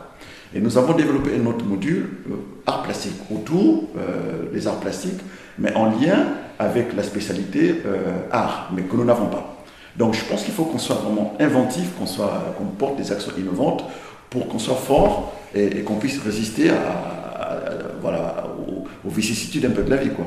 Et 0.53 0.61
nous 0.61 0.77
avons 0.77 0.93
développé 0.93 1.31
un 1.41 1.45
autre 1.45 1.65
module, 1.65 2.09
euh, 2.29 2.35
arts 2.65 2.83
plastiques, 2.83 3.19
autour 3.33 3.83
euh, 3.97 4.51
des 4.53 4.65
arts 4.67 4.79
plastiques, 4.79 5.19
mais 5.59 5.73
en 5.75 5.85
lien 5.85 6.25
avec 6.59 6.95
la 6.95 7.03
spécialité 7.03 7.81
euh, 7.85 8.19
art, 8.31 8.71
mais 8.75 8.83
que 8.83 8.95
nous 8.95 9.03
n'avons 9.03 9.27
pas. 9.27 9.57
Donc 9.97 10.13
je 10.13 10.23
pense 10.25 10.43
qu'il 10.43 10.53
faut 10.53 10.63
qu'on 10.65 10.77
soit 10.77 10.95
vraiment 10.95 11.33
inventif, 11.39 11.89
qu'on 11.99 12.05
soit, 12.05 12.53
qu'on 12.57 12.65
porte 12.65 12.97
des 12.97 13.11
actions 13.11 13.31
innovantes 13.37 13.83
pour 14.29 14.47
qu'on 14.47 14.59
soit 14.59 14.75
fort 14.75 15.33
et, 15.55 15.65
et 15.65 15.81
qu'on 15.81 15.95
puisse 15.95 16.19
résister 16.19 16.69
à, 16.69 16.75
à- 16.75 17.53
à- 17.53 17.71
voilà, 18.01 18.47
aux, 18.67 18.85
aux 19.07 19.11
vicissitudes 19.11 19.65
un 19.65 19.71
peu 19.71 19.83
de 19.83 19.89
la 19.89 19.97
vie. 19.97 20.09
Quoi. 20.11 20.25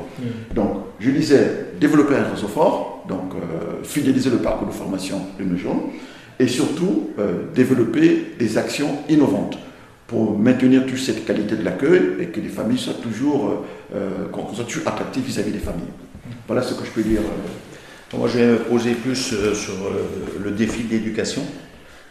Donc 0.53 0.71
je 0.99 1.09
disais 1.09 1.67
développer 1.79 2.15
un 2.15 2.29
réseau 2.33 2.47
fort, 2.47 3.03
donc 3.07 3.33
euh, 3.35 3.83
fidéliser 3.83 4.29
le 4.29 4.37
parcours 4.37 4.67
de 4.67 4.73
formation 4.73 5.19
de 5.39 5.43
nos 5.45 5.57
jeunes 5.57 5.79
et 6.41 6.47
surtout 6.47 7.11
euh, 7.19 7.43
développer 7.53 8.33
des 8.39 8.57
actions 8.57 8.97
innovantes 9.07 9.59
pour 10.07 10.37
maintenir 10.37 10.87
toute 10.87 10.97
cette 10.97 11.23
qualité 11.23 11.55
de 11.55 11.63
l'accueil 11.63 12.01
et 12.19 12.25
que 12.25 12.39
les 12.41 12.49
familles 12.49 12.79
soient 12.79 12.95
toujours, 12.95 13.47
euh, 13.47 13.95
euh, 13.95 14.27
qu'on 14.31 14.51
soit 14.53 14.63
toujours 14.65 14.87
attractifs 14.87 15.23
vis-à-vis 15.23 15.51
des 15.51 15.59
familles. 15.59 15.93
Voilà 16.47 16.63
ce 16.63 16.73
que 16.73 16.83
je 16.83 16.89
peux 16.89 17.03
dire. 17.03 17.21
euh, 17.21 18.17
Moi, 18.17 18.27
je 18.27 18.39
vais 18.39 18.47
me 18.47 18.57
poser 18.57 18.93
plus 18.93 19.15
sur 19.15 19.73
le 20.43 20.51
défi 20.51 20.83
de 20.83 20.91
l'éducation, 20.91 21.43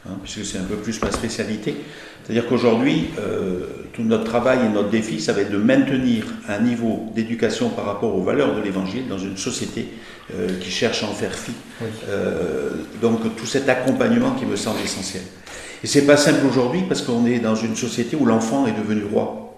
hein, 0.07 0.12
puisque 0.22 0.44
c'est 0.44 0.59
un 0.59 0.64
peu 0.64 0.76
plus 0.76 1.01
ma 1.03 1.11
spécialité. 1.11 1.74
C'est-à-dire 2.22 2.46
qu'aujourd'hui, 2.48 3.11
euh, 3.18 3.66
tout 3.92 4.03
notre 4.03 4.24
travail 4.24 4.61
et 4.64 4.68
notre 4.68 4.90
défi, 4.90 5.20
ça 5.20 5.32
va 5.32 5.40
être 5.40 5.51
de 5.51 5.59
maintenir 5.59 6.26
un 6.48 6.61
niveau 6.61 7.11
d'éducation 7.14 7.70
par 7.70 7.86
rapport 7.86 8.14
aux 8.14 8.22
valeurs 8.22 8.55
de 8.55 8.61
l'Évangile 8.61 9.09
dans 9.09 9.18
une 9.18 9.36
société 9.36 9.88
euh, 10.34 10.59
qui 10.61 10.70
cherche 10.70 11.03
à 11.03 11.07
en 11.07 11.12
faire 11.12 11.34
fi. 11.34 11.53
Euh, 12.09 12.70
donc 13.01 13.34
tout 13.36 13.46
cet 13.46 13.68
accompagnement 13.68 14.32
qui 14.32 14.46
me 14.46 14.57
semble 14.57 14.80
essentiel. 14.84 15.22
Et 15.82 15.86
c'est 15.86 16.07
pas 16.07 16.16
simple 16.16 16.46
aujourd'hui 16.46 16.82
parce 16.86 17.03
qu'on 17.03 17.26
est 17.26 17.38
dans 17.38 17.57
une 17.57 17.74
société 17.74 18.16
où 18.16 18.26
l'enfant 18.26 18.66
est 18.66 18.78
devenu 18.78 19.03
roi. 19.05 19.57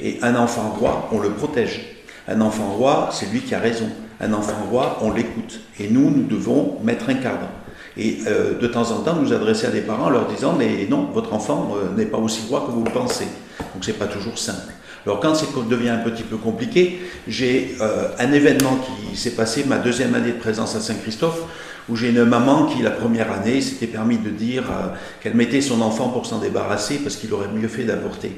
Et 0.00 0.18
un 0.22 0.34
enfant 0.34 0.70
roi, 0.70 1.08
on 1.12 1.20
le 1.20 1.30
protège. 1.30 1.80
Un 2.28 2.40
enfant 2.40 2.72
roi, 2.72 3.10
c'est 3.12 3.30
lui 3.30 3.40
qui 3.40 3.54
a 3.54 3.60
raison. 3.60 3.88
Un 4.20 4.32
enfant 4.32 4.64
roi, 4.70 4.98
on 5.02 5.12
l'écoute. 5.12 5.60
Et 5.78 5.88
nous, 5.88 6.10
nous 6.10 6.24
devons 6.24 6.78
mettre 6.82 7.08
un 7.08 7.14
cadre. 7.14 7.48
Et 7.96 8.18
euh, 8.26 8.58
de 8.58 8.66
temps 8.66 8.90
en 8.90 9.00
temps, 9.00 9.14
nous 9.14 9.32
adresser 9.32 9.66
à 9.66 9.70
des 9.70 9.80
parents 9.80 10.06
en 10.06 10.10
leur 10.10 10.26
disant 10.26 10.54
Mais 10.58 10.86
non, 10.88 11.08
votre 11.12 11.32
enfant 11.32 11.76
euh, 11.76 11.96
n'est 11.96 12.06
pas 12.06 12.18
aussi 12.18 12.42
roi 12.48 12.64
que 12.66 12.72
vous 12.72 12.84
le 12.84 12.90
pensez. 12.90 13.26
Donc 13.74 13.84
c'est 13.84 13.98
pas 13.98 14.06
toujours 14.06 14.38
simple. 14.38 14.72
Alors 15.06 15.20
quand 15.20 15.34
c'est 15.34 15.46
devient 15.68 15.90
un 15.90 15.98
petit 15.98 16.22
peu 16.22 16.36
compliqué, 16.36 17.00
j'ai 17.28 17.76
euh, 17.80 18.08
un 18.18 18.32
événement 18.32 18.78
qui 18.78 19.16
s'est 19.16 19.32
passé, 19.32 19.64
ma 19.66 19.76
deuxième 19.76 20.14
année 20.14 20.32
de 20.32 20.38
présence 20.38 20.74
à 20.76 20.80
Saint-Christophe, 20.80 21.42
où 21.90 21.96
j'ai 21.96 22.08
une 22.08 22.24
maman 22.24 22.66
qui, 22.66 22.82
la 22.82 22.90
première 22.90 23.30
année, 23.30 23.60
s'était 23.60 23.86
permis 23.86 24.16
de 24.16 24.30
dire 24.30 24.64
euh, 24.70 24.94
qu'elle 25.20 25.34
mettait 25.34 25.60
son 25.60 25.82
enfant 25.82 26.08
pour 26.08 26.24
s'en 26.24 26.38
débarrasser 26.38 26.98
parce 26.98 27.16
qu'il 27.16 27.32
aurait 27.34 27.48
mieux 27.48 27.68
fait 27.68 27.84
d'avorter. 27.84 28.32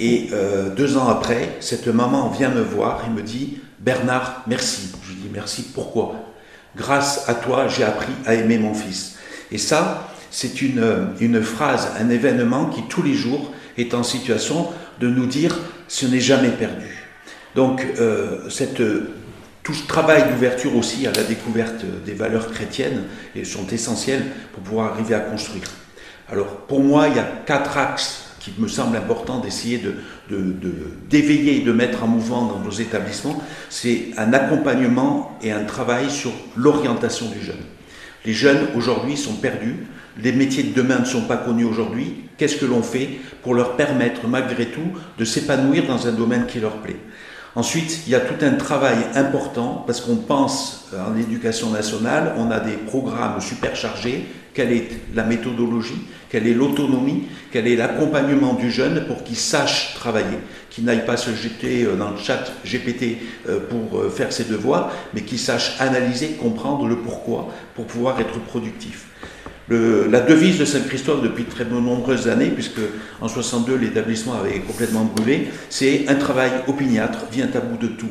Et 0.00 0.28
euh, 0.32 0.70
deux 0.70 0.96
ans 0.96 1.08
après, 1.08 1.56
cette 1.60 1.88
maman 1.88 2.30
vient 2.30 2.48
me 2.48 2.62
voir 2.62 3.02
et 3.06 3.10
me 3.10 3.22
dit 3.22 3.58
Bernard, 3.78 4.44
merci. 4.46 4.90
Je 5.02 5.12
lui 5.12 5.20
dis 5.20 5.30
merci, 5.30 5.62
pourquoi? 5.74 6.14
Grâce 6.78 7.28
à 7.28 7.34
toi, 7.34 7.66
j'ai 7.68 7.84
appris 7.84 8.12
à 8.24 8.34
aimer 8.34 8.58
mon 8.58 8.72
fils. 8.72 9.16
Et 9.50 9.58
ça, 9.58 10.12
c'est 10.30 10.62
une, 10.62 11.08
une 11.20 11.42
phrase, 11.42 11.88
un 11.98 12.08
événement 12.08 12.66
qui 12.66 12.82
tous 12.88 13.02
les 13.02 13.14
jours 13.14 13.52
est 13.76 13.94
en 13.94 14.02
situation 14.02 14.68
de 15.00 15.08
nous 15.08 15.26
dire 15.26 15.58
ce 15.88 16.06
n'est 16.06 16.20
jamais 16.20 16.50
perdu. 16.50 17.04
Donc, 17.54 17.84
euh, 17.98 18.48
cette, 18.48 18.82
tout 19.62 19.74
ce 19.74 19.86
travail 19.86 20.30
d'ouverture 20.30 20.76
aussi 20.76 21.06
à 21.06 21.12
la 21.12 21.24
découverte 21.24 21.84
des 22.04 22.14
valeurs 22.14 22.50
chrétiennes 22.52 23.04
sont 23.44 23.66
essentiels 23.68 24.22
pour 24.52 24.62
pouvoir 24.62 24.92
arriver 24.92 25.14
à 25.14 25.20
construire. 25.20 25.68
Alors, 26.30 26.58
pour 26.66 26.80
moi, 26.80 27.08
il 27.08 27.16
y 27.16 27.18
a 27.18 27.28
quatre 27.46 27.76
axes 27.76 28.26
qui 28.38 28.52
me 28.58 28.68
semblent 28.68 28.96
importants 28.96 29.40
d'essayer 29.40 29.78
de, 29.78 29.94
d'éveiller 30.28 31.58
et 31.58 31.64
de 31.64 31.72
mettre 31.72 32.04
en 32.04 32.08
mouvement 32.08 32.46
dans 32.46 32.58
nos 32.58 32.70
établissements. 32.70 33.42
C'est 33.70 34.10
un 34.16 34.32
accompagnement 34.32 35.38
et 35.42 35.52
un 35.52 35.64
travail 35.64 36.10
sur 36.10 36.32
l'orientation 36.56 37.26
du 37.28 37.40
jeune. 37.40 37.56
Les 38.24 38.32
jeunes 38.32 38.68
aujourd'hui 38.74 39.16
sont 39.16 39.34
perdus, 39.34 39.76
les 40.22 40.32
métiers 40.32 40.64
de 40.64 40.74
demain 40.74 40.98
ne 40.98 41.04
sont 41.04 41.22
pas 41.22 41.36
connus 41.36 41.64
aujourd'hui. 41.64 42.24
Qu'est-ce 42.36 42.56
que 42.56 42.66
l'on 42.66 42.82
fait 42.82 43.08
pour 43.42 43.54
leur 43.54 43.76
permettre 43.76 44.26
malgré 44.26 44.66
tout 44.66 44.92
de 45.18 45.24
s'épanouir 45.24 45.86
dans 45.86 46.06
un 46.06 46.12
domaine 46.12 46.46
qui 46.46 46.60
leur 46.60 46.78
plaît? 46.78 46.96
Ensuite, 47.58 48.02
il 48.06 48.12
y 48.12 48.14
a 48.14 48.20
tout 48.20 48.44
un 48.44 48.52
travail 48.52 48.98
important 49.16 49.82
parce 49.84 50.00
qu'on 50.00 50.14
pense 50.14 50.92
en 50.96 51.16
éducation 51.16 51.70
nationale, 51.70 52.34
on 52.38 52.52
a 52.52 52.60
des 52.60 52.76
programmes 52.76 53.40
superchargés. 53.40 54.26
Quelle 54.54 54.70
est 54.70 54.88
la 55.12 55.24
méthodologie? 55.24 56.06
Quelle 56.30 56.46
est 56.46 56.54
l'autonomie? 56.54 57.24
Quel 57.50 57.66
est 57.66 57.74
l'accompagnement 57.74 58.54
du 58.54 58.70
jeune 58.70 59.06
pour 59.08 59.24
qu'il 59.24 59.34
sache 59.34 59.94
travailler? 59.96 60.38
Qu'il 60.70 60.84
n'aille 60.84 61.04
pas 61.04 61.16
se 61.16 61.34
jeter 61.34 61.84
dans 61.98 62.10
le 62.10 62.16
chat 62.18 62.44
GPT 62.64 63.18
pour 63.68 64.04
faire 64.12 64.32
ses 64.32 64.44
devoirs, 64.44 64.92
mais 65.12 65.22
qu'il 65.22 65.40
sache 65.40 65.80
analyser, 65.80 66.36
comprendre 66.40 66.86
le 66.86 66.98
pourquoi 66.98 67.48
pour 67.74 67.86
pouvoir 67.86 68.20
être 68.20 68.38
productif. 68.38 69.06
La 69.70 70.20
devise 70.20 70.58
de 70.58 70.64
Saint-Christophe 70.64 71.22
depuis 71.22 71.44
très 71.44 71.64
nombreuses 71.66 72.26
années, 72.28 72.48
puisque 72.48 72.80
en 73.20 73.28
62 73.28 73.76
l'établissement 73.76 74.34
avait 74.34 74.60
complètement 74.60 75.04
brûlé, 75.04 75.48
c'est 75.68 76.08
un 76.08 76.14
travail 76.14 76.50
opiniâtre 76.68 77.26
vient 77.30 77.50
à 77.54 77.60
bout 77.60 77.76
de 77.76 77.88
tout. 77.88 78.08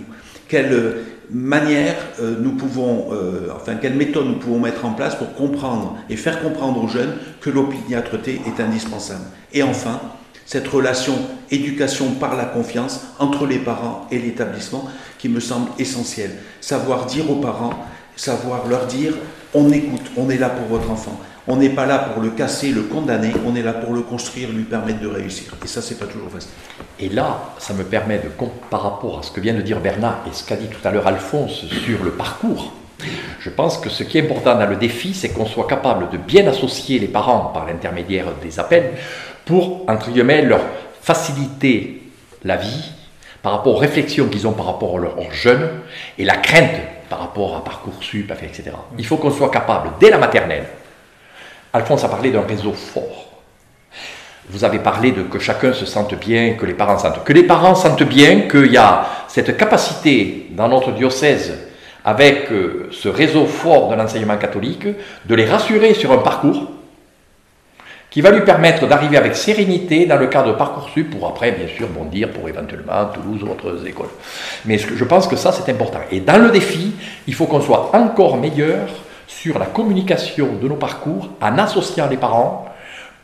Quelle 0.48 0.98
manière 1.30 1.96
euh, 2.22 2.36
nous 2.40 2.52
pouvons, 2.52 3.08
euh, 3.12 3.50
enfin 3.56 3.76
quelle 3.76 3.96
méthode 3.96 4.28
nous 4.28 4.38
pouvons 4.40 4.60
mettre 4.60 4.86
en 4.86 4.94
place 4.94 5.16
pour 5.16 5.34
comprendre 5.34 5.98
et 6.10 6.16
faire 6.16 6.42
comprendre 6.42 6.82
aux 6.82 6.88
jeunes 6.88 7.16
que 7.42 7.50
l'opiniâtreté 7.50 8.40
est 8.46 8.62
indispensable? 8.62 9.26
Et 9.52 9.64
enfin, 9.64 10.00
cette 10.46 10.68
relation 10.68 11.16
éducation 11.52 12.12
par 12.12 12.38
la 12.38 12.46
confiance 12.46 13.02
entre 13.20 13.46
les 13.46 13.58
parents 13.58 14.08
et 14.12 14.20
l'établissement 14.20 14.88
qui 15.18 15.28
me 15.28 15.42
semble 15.42 15.70
essentielle. 15.80 16.32
Savoir 16.62 17.08
dire 17.08 17.30
aux 17.30 17.42
parents, 17.42 17.74
savoir 18.16 18.68
leur 18.68 18.86
dire 18.86 19.14
on 19.54 19.72
écoute, 19.72 20.12
on 20.16 20.30
est 20.30 20.38
là 20.38 20.50
pour 20.50 20.68
votre 20.68 20.90
enfant. 20.90 21.20
On 21.50 21.56
n'est 21.56 21.70
pas 21.70 21.86
là 21.86 22.00
pour 22.00 22.22
le 22.22 22.32
casser, 22.32 22.72
le 22.72 22.84
condamner, 22.84 23.32
on 23.46 23.56
est 23.56 23.62
là 23.62 23.74
pour 23.74 23.94
le 23.94 24.02
construire, 24.02 24.50
lui 24.50 24.64
permettre 24.64 25.00
de 25.00 25.08
réussir. 25.08 25.54
Et 25.64 25.68
ça, 25.68 25.82
c'est 25.82 25.98
pas 25.98 26.06
toujours 26.06 26.30
facile. 26.30 26.52
Et 27.00 27.08
là, 27.08 27.54
ça 27.58 27.74
me 27.74 27.84
permet 27.84 28.18
de, 28.18 28.30
par 28.70 28.82
rapport 28.84 29.20
à 29.20 29.24
ce 29.24 29.32
que 29.32 29.40
vient 29.40 29.54
de 29.54 29.62
dire 29.62 29.80
Bernard 29.80 30.26
et 30.30 30.34
ce 30.34 30.44
qu'a 30.46 30.58
dit 30.58 30.68
tout 30.68 30.86
à 30.86 30.92
l'heure 30.92 31.08
Alphonse 31.08 31.66
sur 31.86 32.04
le 32.04 32.12
parcours, 32.12 32.74
je 33.40 33.50
pense 33.50 33.78
que 33.78 33.90
ce 33.90 34.04
qui 34.04 34.18
est 34.18 34.24
important 34.24 34.56
dans 34.56 34.66
le 34.66 34.76
défi, 34.76 35.14
c'est 35.14 35.30
qu'on 35.30 35.46
soit 35.46 35.68
capable 35.68 36.10
de 36.10 36.18
bien 36.18 36.48
associer 36.48 37.00
les 37.00 37.08
parents 37.08 37.52
par 37.54 37.66
l'intermédiaire 37.66 38.26
des 38.42 38.60
appels 38.60 38.92
pour, 39.46 39.90
entre 39.90 40.12
guillemets, 40.12 40.42
leur 40.42 40.62
faciliter 41.02 42.02
la 42.44 42.58
vie 42.58 42.92
par 43.42 43.54
rapport 43.54 43.76
aux 43.76 43.80
réflexions 43.80 44.28
qu'ils 44.28 44.48
ont 44.48 44.52
par 44.52 44.66
rapport 44.66 44.98
à 44.98 45.00
leurs 45.00 45.32
jeunes 45.32 45.70
et 46.18 46.26
la 46.26 46.36
crainte 46.36 46.82
par 47.10 47.20
rapport 47.20 47.56
à 47.56 47.64
Parcoursup, 47.64 48.32
etc. 48.42 48.72
Il 48.98 49.06
faut 49.06 49.16
qu'on 49.18 49.32
soit 49.32 49.50
capable, 49.50 49.92
dès 50.00 50.10
la 50.10 50.18
maternelle, 50.18 50.66
Alphonse 51.74 52.04
a 52.04 52.10
parlé 52.10 52.32
d'un 52.32 52.42
réseau 52.42 52.74
fort. 52.74 53.26
Vous 54.50 54.64
avez 54.64 54.80
parlé 54.80 55.12
de 55.12 55.24
que 55.24 55.40
chacun 55.40 55.74
se 55.74 55.86
sente 55.86 56.16
bien, 56.16 56.54
que 56.54 56.66
les 56.66 56.74
parents 56.74 56.98
sentent. 56.98 57.24
Que 57.24 57.34
les 57.34 57.44
parents 57.44 57.76
sentent 57.76 58.04
bien 58.04 58.42
qu'il 58.42 58.72
y 58.72 58.78
a 58.78 59.06
cette 59.28 59.58
capacité 59.58 60.48
dans 60.52 60.70
notre 60.70 60.92
diocèse, 60.92 61.54
avec 62.06 62.48
ce 62.92 63.10
réseau 63.10 63.46
fort 63.46 63.90
de 63.90 63.96
l'enseignement 63.96 64.38
catholique, 64.38 64.88
de 65.26 65.36
les 65.36 65.46
rassurer 65.46 65.94
sur 65.94 66.14
un 66.14 66.20
parcours 66.20 66.72
qui 68.10 68.22
va 68.22 68.32
lui 68.32 68.42
permettre 68.42 68.88
d'arriver 68.88 69.18
avec 69.18 69.36
sérénité 69.36 70.06
dans 70.06 70.16
le 70.16 70.28
cadre 70.28 70.54
de 70.54 70.58
Parcoursup 70.58 71.10
pour 71.10 71.28
après, 71.28 71.52
bien 71.52 71.68
sûr, 71.68 71.88
bondir 71.90 72.32
pour 72.32 72.48
éventuellement 72.48 73.06
Toulouse 73.14 73.44
ou 73.44 73.52
autres 73.52 73.86
écoles. 73.86 74.10
Mais 74.66 74.78
je 74.78 75.04
pense 75.04 75.28
que 75.28 75.36
ça, 75.36 75.52
c'est 75.52 75.70
important. 75.72 76.00
Et 76.10 76.22
dans 76.22 76.42
le 76.42 76.50
défi, 76.50 76.94
il 77.28 77.34
faut 77.34 77.46
qu'on 77.46 77.62
soit 77.62 77.92
encore 77.94 78.38
meilleur 78.38 78.88
sur 79.48 79.60
la 79.60 79.66
communication 79.66 80.58
de 80.62 80.68
nos 80.68 80.76
parcours 80.76 81.30
en 81.42 81.58
associant 81.58 82.08
les 82.10 82.18
parents 82.18 82.66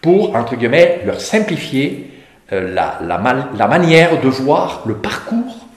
pour, 0.02 0.36
entre 0.36 0.56
guillemets, 0.56 1.02
leur 1.06 1.20
simplifier 1.20 2.12
euh, 2.54 2.74
la, 2.74 3.00
la, 3.02 3.18
man 3.18 3.48
la, 3.58 3.68
manière 3.68 4.22
de 4.22 4.30
voir 4.30 4.84
le 4.86 4.96
parcours 4.96 5.68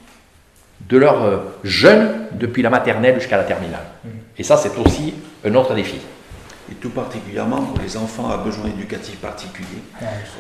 de 0.89 0.99
leurs 0.99 1.23
euh, 1.25 1.39
jeunes 1.65 2.13
depuis 2.33 2.63
la 2.63 2.71
maternelle 2.71 3.17
jusqu'à 3.19 3.37
la 3.37 3.43
terminale. 3.43 3.87
Mmh. 4.05 4.09
Et 4.39 4.45
ça, 4.45 4.57
c'est 4.57 4.79
aussi 4.79 5.15
un 5.45 5.53
autre 5.57 5.75
défi. 5.75 5.99
Et 6.71 6.75
tout 6.75 6.91
particulièrement 6.91 7.63
pour 7.63 7.79
les 7.81 7.97
enfants 7.97 8.29
à 8.29 8.37
besoins 8.39 8.67
éducatifs 8.67 9.19
particuliers, 9.19 9.83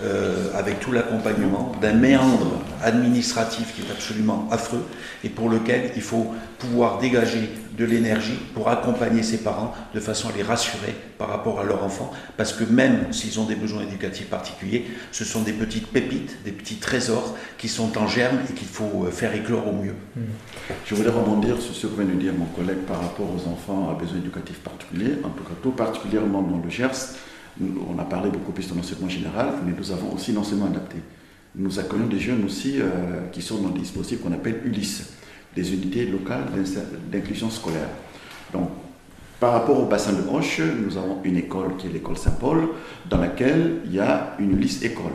euh, 0.02 0.50
avec 0.57 0.80
tout 0.80 0.90
l'accompagnement 0.90 1.72
d'un 1.80 1.92
méandre 1.92 2.61
administratif 2.82 3.74
qui 3.74 3.82
est 3.82 3.90
absolument 3.92 4.48
affreux 4.50 4.84
et 5.22 5.28
pour 5.28 5.48
lequel 5.48 5.92
il 5.94 6.02
faut 6.02 6.32
pouvoir 6.59 6.98
dégager 6.98 7.48
de 7.77 7.85
l'énergie 7.85 8.39
pour 8.55 8.68
accompagner 8.68 9.22
ces 9.22 9.39
parents 9.39 9.74
de 9.95 10.01
façon 10.01 10.29
à 10.29 10.33
les 10.33 10.43
rassurer 10.43 10.95
par 11.18 11.29
rapport 11.29 11.61
à 11.61 11.64
leur 11.64 11.85
enfant, 11.85 12.12
parce 12.37 12.53
que 12.53 12.64
même 12.64 13.12
s'ils 13.12 13.39
ont 13.41 13.45
des 13.45 13.55
besoins 13.55 13.83
éducatifs 13.83 14.29
particuliers, 14.29 14.87
ce 15.12 15.24
sont 15.24 15.43
des 15.43 15.53
petites 15.53 15.89
pépites, 15.89 16.39
des 16.45 16.53
petits 16.53 16.77
trésors 16.77 17.37
qui 17.59 17.68
sont 17.68 17.97
en 17.99 18.07
germe 18.07 18.39
et 18.49 18.53
qu'il 18.53 18.68
faut 18.68 19.07
faire 19.11 19.35
éclore 19.35 19.68
au 19.68 19.72
mieux. 19.72 19.95
Mmh. 20.16 20.20
Je 20.87 20.95
voudrais 20.95 21.12
rebondir 21.12 21.61
sur 21.61 21.74
ce 21.74 21.87
que 21.87 21.95
vient 22.01 22.12
de 22.12 22.20
dire 22.20 22.33
mon 22.33 22.47
collègue 22.47 22.85
par 22.87 23.01
rapport 23.01 23.27
aux 23.27 23.49
enfants 23.49 23.91
à 23.91 23.95
besoins 23.95 24.18
éducatifs 24.18 24.61
particuliers, 24.61 25.18
en 25.24 25.31
tout 25.31 25.45
cas 25.45 25.55
tout 25.62 25.72
particulièrement 25.72 26.43
dans 26.43 26.59
le 26.59 26.70
Gers. 26.70 27.16
On 27.61 27.99
a 27.99 28.05
parlé 28.05 28.31
beaucoup 28.31 28.53
plus 28.53 28.68
de 28.68 28.74
l'enseignement 28.74 29.09
général, 29.09 29.49
mais 29.64 29.72
nous 29.77 29.91
avons 29.91 30.12
aussi 30.14 30.33
l'enseignement 30.33 30.66
adapté. 30.66 30.97
Nous 31.55 31.79
accueillons 31.79 32.07
des 32.07 32.18
jeunes 32.18 32.45
aussi 32.45 32.81
euh, 32.81 33.29
qui 33.33 33.41
sont 33.41 33.59
dans 33.62 33.70
des 33.70 33.81
dispositifs 33.81 34.20
qu'on 34.20 34.33
appelle 34.33 34.61
Ulysse. 34.64 35.16
Des 35.57 35.72
unités 35.72 36.04
locales 36.04 36.44
d'inclusion 37.11 37.50
scolaire. 37.50 37.88
Donc, 38.52 38.68
par 39.40 39.52
rapport 39.52 39.78
au 39.80 39.86
bassin 39.86 40.12
de 40.12 40.22
Hoche, 40.30 40.61
nous 40.61 40.96
avons 40.96 41.18
une 41.24 41.36
école 41.36 41.76
qui 41.76 41.88
est 41.88 41.90
l'école 41.90 42.16
Saint-Paul, 42.16 42.68
dans 43.09 43.18
laquelle 43.18 43.80
il 43.86 43.94
y 43.94 44.00
a 44.00 44.36
une 44.38 44.59
liste 44.61 44.84
école. 44.84 45.12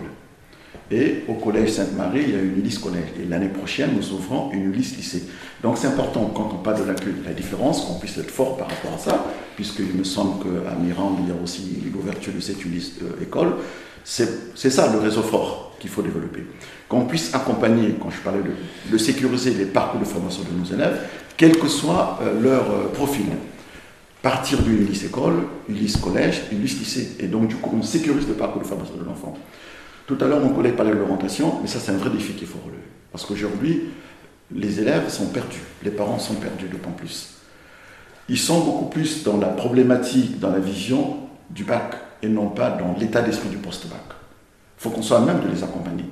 Et 0.92 1.24
au 1.28 1.36
collège 1.36 1.72
Sainte-Marie, 1.72 2.24
il 2.28 2.32
y 2.32 2.36
a 2.36 2.42
une 2.42 2.62
liste 2.62 2.82
collège. 2.82 3.14
Et 3.22 3.26
l'année 3.26 3.48
prochaine, 3.48 3.92
nous 3.96 4.12
ouvrons 4.12 4.52
une 4.52 4.72
liste 4.72 4.98
lycée. 4.98 5.24
Donc 5.64 5.78
c'est 5.78 5.88
important, 5.88 6.32
quand 6.36 6.52
on 6.54 6.62
parle 6.62 6.82
de 6.82 6.86
la, 6.86 6.96
la 7.26 7.34
différence, 7.34 7.86
qu'on 7.86 7.98
puisse 7.98 8.18
être 8.18 8.30
fort 8.30 8.58
par 8.58 8.68
rapport 8.70 8.94
à 8.94 8.98
ça, 8.98 9.26
puisqu'il 9.56 9.96
me 9.96 10.04
semble 10.04 10.44
qu'à 10.44 10.76
Mirande, 10.76 11.20
il 11.22 11.30
y 11.30 11.32
a 11.32 11.42
aussi 11.42 11.82
l'ouverture 11.94 12.34
de 12.34 12.42
cette 12.42 12.64
liste 12.66 13.02
euh, 13.04 13.24
école. 13.24 13.56
C'est 14.04 14.70
ça 14.70 14.92
le 14.92 15.00
réseau 15.00 15.22
fort 15.22 15.71
qu'il 15.82 15.90
faut 15.90 16.04
développer. 16.04 16.46
Qu'on 16.88 17.06
puisse 17.06 17.34
accompagner, 17.34 17.96
quand 18.00 18.12
je 18.12 18.20
parlais 18.20 18.42
de, 18.90 18.98
sécuriser 18.98 19.56
les 19.56 19.66
parcours 19.66 20.00
de 20.00 20.06
formation 20.06 20.44
de 20.44 20.58
nos 20.58 20.66
élèves, 20.66 21.02
quel 21.36 21.58
que 21.58 21.68
soit 21.68 22.20
euh, 22.22 22.40
leur 22.40 22.70
euh, 22.72 22.88
profil. 22.94 23.26
Partir 24.22 24.62
d'une 24.62 24.86
liste 24.86 25.06
école, 25.06 25.48
une 25.68 25.76
liste 25.76 26.00
collège, 26.00 26.44
une 26.52 26.62
liste 26.62 26.78
lycée. 26.78 27.16
Et 27.20 27.26
donc, 27.26 27.48
du 27.48 27.56
coup, 27.56 27.76
on 27.76 27.82
sécurise 27.82 28.28
le 28.28 28.36
parcours 28.36 28.62
de 28.62 28.68
formation 28.68 28.96
de 28.96 29.04
l'enfant. 29.04 29.36
Tout 30.06 30.18
à 30.22 30.26
l'heure, 30.26 30.40
mon 30.40 30.50
collègue 30.50 30.76
parlait 30.76 30.92
de 30.92 30.98
l'orientation, 30.98 31.58
mais 31.62 31.68
ça, 31.68 31.80
c'est 31.80 31.92
un 31.92 31.98
vrai 31.98 32.12
défi 32.12 32.34
qu'il 32.34 32.48
faut 32.48 32.60
relever. 32.60 32.84
Parce 33.12 33.26
qu'aujourd'hui, 33.26 33.82
les 34.54 34.80
élèves 34.80 35.10
sont 35.10 35.28
perdus, 35.28 35.64
les 35.84 35.90
parents 35.90 36.20
sont 36.20 36.36
perdus 36.36 36.68
d'autant 36.68 36.92
plus. 36.92 37.38
Ils 38.30 38.38
sont 38.38 38.60
beaucoup 38.60 38.86
plus 38.86 39.24
dans 39.24 39.38
la 39.38 39.48
problématique, 39.48 40.40
dans 40.40 40.52
la 40.52 40.60
vision 40.60 41.18
du 41.50 41.64
bac, 41.64 41.96
et 42.22 42.28
non 42.28 42.50
pas 42.50 42.70
dans 42.70 42.96
l'état 43.00 43.24
d'esprit 43.24 43.50
du 43.50 43.58
post-bac. 43.58 44.21
Il 44.82 44.86
faut 44.86 44.90
qu'on 44.90 45.04
soit 45.04 45.18
à 45.18 45.22
même 45.22 45.42
de 45.42 45.48
les 45.48 45.64
accompagner. 45.64 46.06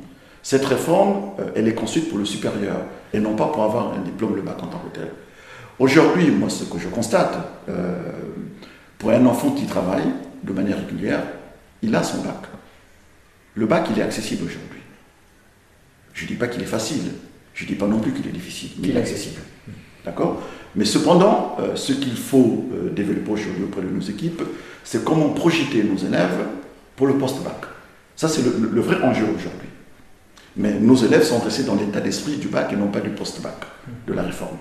Cette 0.43 0.63
réforme, 0.63 1.31
euh, 1.39 1.49
elle 1.55 1.67
est 1.67 1.73
construite 1.73 2.07
pour 2.07 2.19
le 2.19 2.25
supérieur, 2.25 2.75
et 3.11 3.19
non 3.19 3.35
pas 3.35 3.47
pour 3.47 3.63
avoir 3.63 3.93
un 3.93 4.01
diplôme, 4.01 4.35
le 4.35 4.43
bac 4.43 4.61
en 4.61 4.67
tant 4.67 4.77
que 4.77 4.95
tel. 4.95 5.09
Aujourd'hui, 5.79 6.29
moi, 6.29 6.49
ce 6.49 6.65
que 6.65 6.77
je 6.77 6.87
constate, 6.87 7.35
euh, 7.67 7.95
pour 8.99 9.09
un 9.09 9.25
enfant 9.25 9.51
qui 9.51 9.65
travaille 9.65 10.05
de 10.43 10.53
manière 10.53 10.77
régulière, 10.77 11.23
il 11.81 11.95
a 11.95 12.03
son 12.03 12.19
bac. 12.19 12.35
Le 13.55 13.65
bac, 13.65 13.87
il 13.89 13.99
est 13.99 14.03
accessible 14.03 14.45
aujourd'hui. 14.45 14.81
Je 16.13 16.25
ne 16.25 16.27
dis 16.27 16.35
pas 16.35 16.47
qu'il 16.47 16.61
est 16.61 16.67
facile, 16.67 17.11
je 17.55 17.63
ne 17.63 17.69
dis 17.69 17.75
pas 17.75 17.87
non 17.87 17.97
plus 17.97 18.13
qu'il 18.13 18.27
est 18.27 18.31
difficile, 18.31 18.69
mais 18.79 18.89
il 18.89 18.97
est 18.97 18.99
accessible. 18.99 19.41
D'accord? 20.05 20.43
Mais 20.75 20.85
cependant, 20.85 21.57
euh, 21.59 21.75
ce 21.75 21.93
qu'il 21.93 22.15
faut 22.15 22.65
développer 22.95 23.31
aujourd'hui 23.31 23.63
auprès 23.63 23.81
de 23.81 23.87
nos 23.87 24.01
équipes, 24.01 24.43
c'est 24.83 25.03
comment 25.03 25.29
projeter 25.29 25.81
nos 25.83 25.97
élèves 25.97 26.45
pour 26.95 27.07
le 27.07 27.17
post-bac. 27.17 27.78
Ça, 28.19 28.27
c'est 28.27 28.41
le, 28.41 28.69
le, 28.69 28.81
vrai 28.81 29.01
enjeu 29.01 29.23
aujourd'hui. 29.23 29.69
Mais 30.57 30.73
nos 30.73 30.95
élèves 30.97 31.23
sont 31.23 31.39
restés 31.39 31.63
dans 31.63 31.75
l'état 31.75 32.01
d'esprit 32.01 32.35
du 32.35 32.49
bac 32.49 32.67
et 32.73 32.75
non 32.75 32.87
pas 32.87 32.99
du 32.99 33.11
post-bac, 33.11 33.55
de 34.05 34.11
la 34.11 34.23
réforme. 34.23 34.57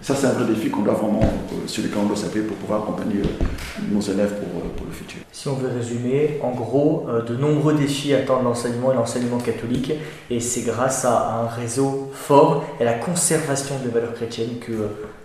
Ça, 0.00 0.14
c'est 0.14 0.28
un 0.28 0.32
vrai 0.34 0.44
défi 0.44 0.70
qu'on 0.70 0.82
doit 0.82 0.94
vraiment, 0.94 1.20
euh, 1.24 1.66
sur 1.66 1.82
lequel 1.82 1.98
on 1.98 2.06
doit 2.06 2.16
s'appuyer 2.16 2.46
pour 2.46 2.56
pouvoir 2.58 2.84
accompagner 2.84 3.16
euh, 3.16 3.82
nos 3.90 4.00
élèves 4.00 4.34
pour, 4.34 4.60
euh, 4.60 4.68
pour, 4.76 4.86
le 4.86 4.92
futur. 4.92 5.18
Si 5.32 5.48
on 5.48 5.54
veut 5.54 5.70
résumer, 5.76 6.38
en 6.44 6.52
gros, 6.52 7.08
de 7.26 7.34
nombreux 7.34 7.74
défis 7.74 8.14
attendent 8.14 8.44
l'enseignement 8.44 8.92
et 8.92 8.94
l'enseignement 8.94 9.38
catholique, 9.38 9.92
et 10.30 10.38
c'est 10.38 10.62
grâce 10.62 11.04
à 11.04 11.40
un 11.40 11.48
réseau 11.48 12.12
fort 12.14 12.64
et 12.78 12.82
à 12.84 12.86
la 12.86 12.94
conservation 12.94 13.80
des 13.84 13.90
valeurs 13.90 14.14
chrétiennes 14.14 14.60
que, 14.60 14.70